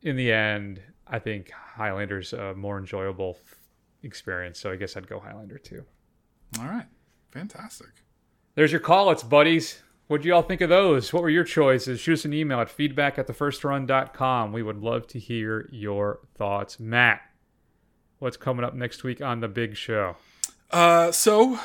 in 0.02 0.16
the 0.16 0.32
end, 0.32 0.82
I 1.08 1.20
think 1.20 1.52
Highlander's 1.52 2.34
a 2.34 2.54
more 2.56 2.78
enjoyable 2.78 3.38
experience. 4.04 4.60
So 4.60 4.72
I 4.72 4.76
guess 4.76 4.95
I'd 4.95 5.08
go 5.08 5.20
Highlander 5.20 5.58
too. 5.58 5.84
All 6.60 6.66
right, 6.66 6.88
fantastic. 7.32 8.04
There's 8.56 8.72
your 8.72 8.82
call 8.82 9.12
It's 9.12 9.24
buddies. 9.24 9.82
What 10.08 10.24
do 10.24 10.28
y'all 10.28 10.41
think 10.41 10.62
of 10.62 10.70
those? 10.70 11.14
What 11.14 11.22
were 11.22 11.30
your 11.30 11.43
choices? 11.43 12.00
Shoot 12.00 12.14
us 12.14 12.26
an 12.26 12.34
email 12.34 12.60
at 12.60 12.70
feedback 12.70 13.20
at 13.20 13.28
thefirstrun.com. 13.28 14.52
We 14.52 14.64
would 14.64 14.80
love 14.80 15.06
to 15.08 15.20
hear 15.20 15.70
your 15.72 16.22
thoughts. 16.36 16.80
Matt, 16.80 17.22
what's 18.20 18.38
coming 18.38 18.64
up 18.64 18.74
next 18.74 19.04
week 19.04 19.22
on 19.22 19.40
the 19.40 19.48
big 19.48 19.76
show? 19.76 20.18
Uh, 20.72 21.12
so 21.12 21.60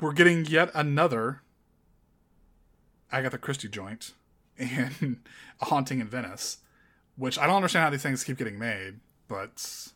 we're 0.00 0.12
getting 0.12 0.44
yet 0.44 0.70
another 0.74 1.42
Agatha 3.10 3.38
Christie 3.38 3.68
joint 3.68 4.12
in 4.58 5.20
A 5.60 5.66
Haunting 5.66 6.00
in 6.00 6.08
Venice, 6.08 6.58
which 7.16 7.38
I 7.38 7.46
don't 7.46 7.56
understand 7.56 7.84
how 7.84 7.90
these 7.90 8.02
things 8.02 8.24
keep 8.24 8.36
getting 8.36 8.58
made, 8.58 9.00
but 9.28 9.88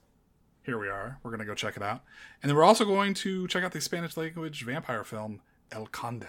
here 0.62 0.78
we 0.78 0.88
are. 0.88 1.18
We're 1.22 1.30
gonna 1.30 1.44
go 1.44 1.54
check 1.54 1.76
it 1.76 1.82
out, 1.82 2.02
and 2.42 2.48
then 2.48 2.56
we're 2.56 2.64
also 2.64 2.84
going 2.84 3.14
to 3.14 3.46
check 3.48 3.64
out 3.64 3.72
the 3.72 3.80
Spanish 3.80 4.16
language 4.16 4.64
vampire 4.64 5.04
film 5.04 5.40
El 5.70 5.86
Conde. 5.86 6.26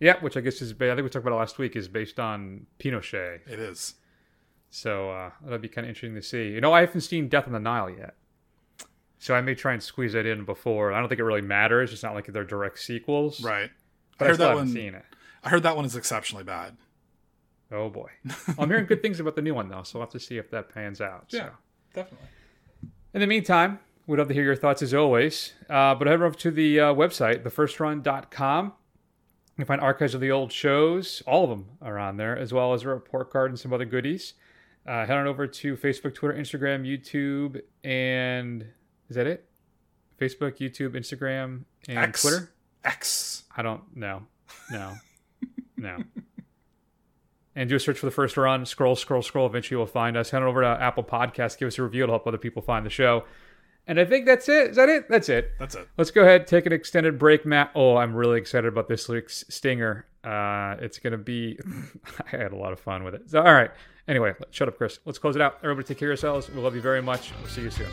Yeah, 0.00 0.20
which 0.20 0.36
I 0.36 0.40
guess 0.40 0.60
is 0.60 0.72
I 0.72 0.76
think 0.76 0.96
we 0.98 1.02
talked 1.04 1.16
about 1.26 1.32
it 1.32 1.38
last 1.38 1.58
week 1.58 1.76
is 1.76 1.88
based 1.88 2.18
on 2.18 2.66
Pinochet. 2.78 3.40
It 3.46 3.58
is. 3.58 3.94
So 4.74 5.10
uh, 5.10 5.30
that'd 5.44 5.62
be 5.62 5.68
kind 5.68 5.84
of 5.84 5.90
interesting 5.90 6.16
to 6.16 6.22
see. 6.22 6.48
You 6.48 6.60
know, 6.60 6.72
I 6.72 6.80
haven't 6.80 7.02
seen 7.02 7.28
Death 7.28 7.46
on 7.46 7.52
the 7.52 7.60
Nile 7.60 7.90
yet, 7.90 8.16
so 9.20 9.32
I 9.32 9.40
may 9.40 9.54
try 9.54 9.72
and 9.72 9.80
squeeze 9.80 10.14
that 10.14 10.26
in 10.26 10.44
before. 10.44 10.92
I 10.92 10.98
don't 10.98 11.08
think 11.08 11.20
it 11.20 11.24
really 11.24 11.42
matters. 11.42 11.92
It's 11.92 12.02
not 12.02 12.12
like 12.12 12.26
they're 12.26 12.42
direct 12.42 12.80
sequels, 12.80 13.40
right? 13.40 13.70
But 14.18 14.24
I, 14.24 14.28
heard 14.30 14.40
I 14.40 14.48
that 14.48 14.54
one. 14.56 14.68
Seen 14.68 14.96
it. 14.96 15.04
I 15.44 15.50
heard 15.50 15.62
that 15.62 15.76
one 15.76 15.84
is 15.84 15.94
exceptionally 15.94 16.42
bad. 16.42 16.76
Oh 17.70 17.88
boy, 17.88 18.10
I'm 18.58 18.68
hearing 18.68 18.86
good 18.86 19.00
things 19.00 19.20
about 19.20 19.36
the 19.36 19.42
new 19.42 19.54
one 19.54 19.68
though, 19.68 19.84
so 19.84 20.00
we'll 20.00 20.06
have 20.06 20.12
to 20.12 20.18
see 20.18 20.38
if 20.38 20.50
that 20.50 20.74
pans 20.74 21.00
out. 21.00 21.26
Yeah, 21.28 21.50
so. 21.50 21.50
definitely. 21.94 22.28
In 23.14 23.20
the 23.20 23.28
meantime, 23.28 23.78
we'd 24.08 24.18
love 24.18 24.26
to 24.26 24.34
hear 24.34 24.42
your 24.42 24.56
thoughts 24.56 24.82
as 24.82 24.92
always. 24.92 25.52
Uh, 25.70 25.94
but 25.94 26.08
head 26.08 26.20
over 26.20 26.32
to 26.32 26.50
the 26.50 26.80
uh, 26.80 26.92
website, 26.92 27.44
thefirstrun.com. 27.44 28.66
You 28.66 28.72
can 29.56 29.66
find 29.66 29.80
archives 29.80 30.14
of 30.14 30.20
the 30.20 30.32
old 30.32 30.50
shows. 30.50 31.22
All 31.28 31.44
of 31.44 31.50
them 31.50 31.66
are 31.80 31.96
on 31.96 32.16
there, 32.16 32.36
as 32.36 32.52
well 32.52 32.74
as 32.74 32.82
a 32.82 32.88
report 32.88 33.30
card 33.30 33.52
and 33.52 33.60
some 33.60 33.72
other 33.72 33.84
goodies. 33.84 34.34
Uh, 34.86 35.06
head 35.06 35.16
on 35.16 35.26
over 35.26 35.46
to 35.46 35.76
Facebook, 35.76 36.14
Twitter, 36.14 36.34
Instagram, 36.34 36.84
YouTube, 36.84 37.60
and 37.82 38.66
is 39.08 39.16
that 39.16 39.26
it? 39.26 39.48
Facebook, 40.20 40.58
YouTube, 40.58 40.90
Instagram, 40.90 41.64
and 41.88 41.98
X. 41.98 42.22
Twitter. 42.22 42.52
X. 42.84 43.44
I 43.56 43.62
don't 43.62 43.82
know. 43.96 44.26
No, 44.70 44.94
no. 45.76 46.02
And 47.56 47.68
do 47.68 47.76
a 47.76 47.80
search 47.80 47.98
for 47.98 48.06
the 48.06 48.12
first 48.12 48.36
run. 48.36 48.66
Scroll, 48.66 48.96
scroll, 48.96 49.22
scroll. 49.22 49.46
Eventually, 49.46 49.78
you'll 49.78 49.86
find 49.86 50.16
us. 50.16 50.30
Head 50.30 50.42
on 50.42 50.48
over 50.48 50.60
to 50.60 50.66
Apple 50.66 51.04
Podcasts. 51.04 51.56
Give 51.56 51.68
us 51.68 51.78
a 51.78 51.82
review. 51.82 52.02
It'll 52.02 52.14
help 52.14 52.26
other 52.26 52.36
people 52.36 52.62
find 52.62 52.84
the 52.84 52.90
show. 52.90 53.24
And 53.86 54.00
I 54.00 54.04
think 54.04 54.26
that's 54.26 54.48
it. 54.48 54.70
Is 54.70 54.76
that 54.76 54.88
it? 54.88 55.08
That's 55.08 55.28
it. 55.28 55.52
That's 55.58 55.74
it. 55.74 55.88
Let's 55.96 56.10
go 56.10 56.22
ahead, 56.22 56.46
take 56.46 56.66
an 56.66 56.72
extended 56.72 57.18
break, 57.18 57.44
Matt. 57.44 57.70
Oh, 57.74 57.96
I'm 57.96 58.14
really 58.14 58.38
excited 58.38 58.66
about 58.66 58.88
this 58.88 59.08
week's 59.08 59.44
stinger. 59.48 60.06
Uh, 60.24 60.76
it's 60.80 60.98
going 60.98 61.12
to 61.12 61.18
be, 61.18 61.58
I 62.32 62.36
had 62.36 62.52
a 62.52 62.56
lot 62.56 62.72
of 62.72 62.80
fun 62.80 63.04
with 63.04 63.14
it. 63.14 63.30
So, 63.30 63.38
all 63.40 63.52
right. 63.52 63.70
Anyway, 64.06 64.34
shut 64.50 64.68
up, 64.68 64.76
Chris. 64.76 64.98
Let's 65.04 65.18
close 65.18 65.34
it 65.36 65.42
out. 65.42 65.58
Everybody 65.62 65.86
take 65.86 65.98
care 65.98 66.08
of 66.08 66.10
yourselves. 66.10 66.50
We 66.50 66.60
love 66.60 66.74
you 66.74 66.82
very 66.82 67.02
much. 67.02 67.32
We'll 67.40 67.50
see 67.50 67.62
you 67.62 67.70
soon. 67.70 67.86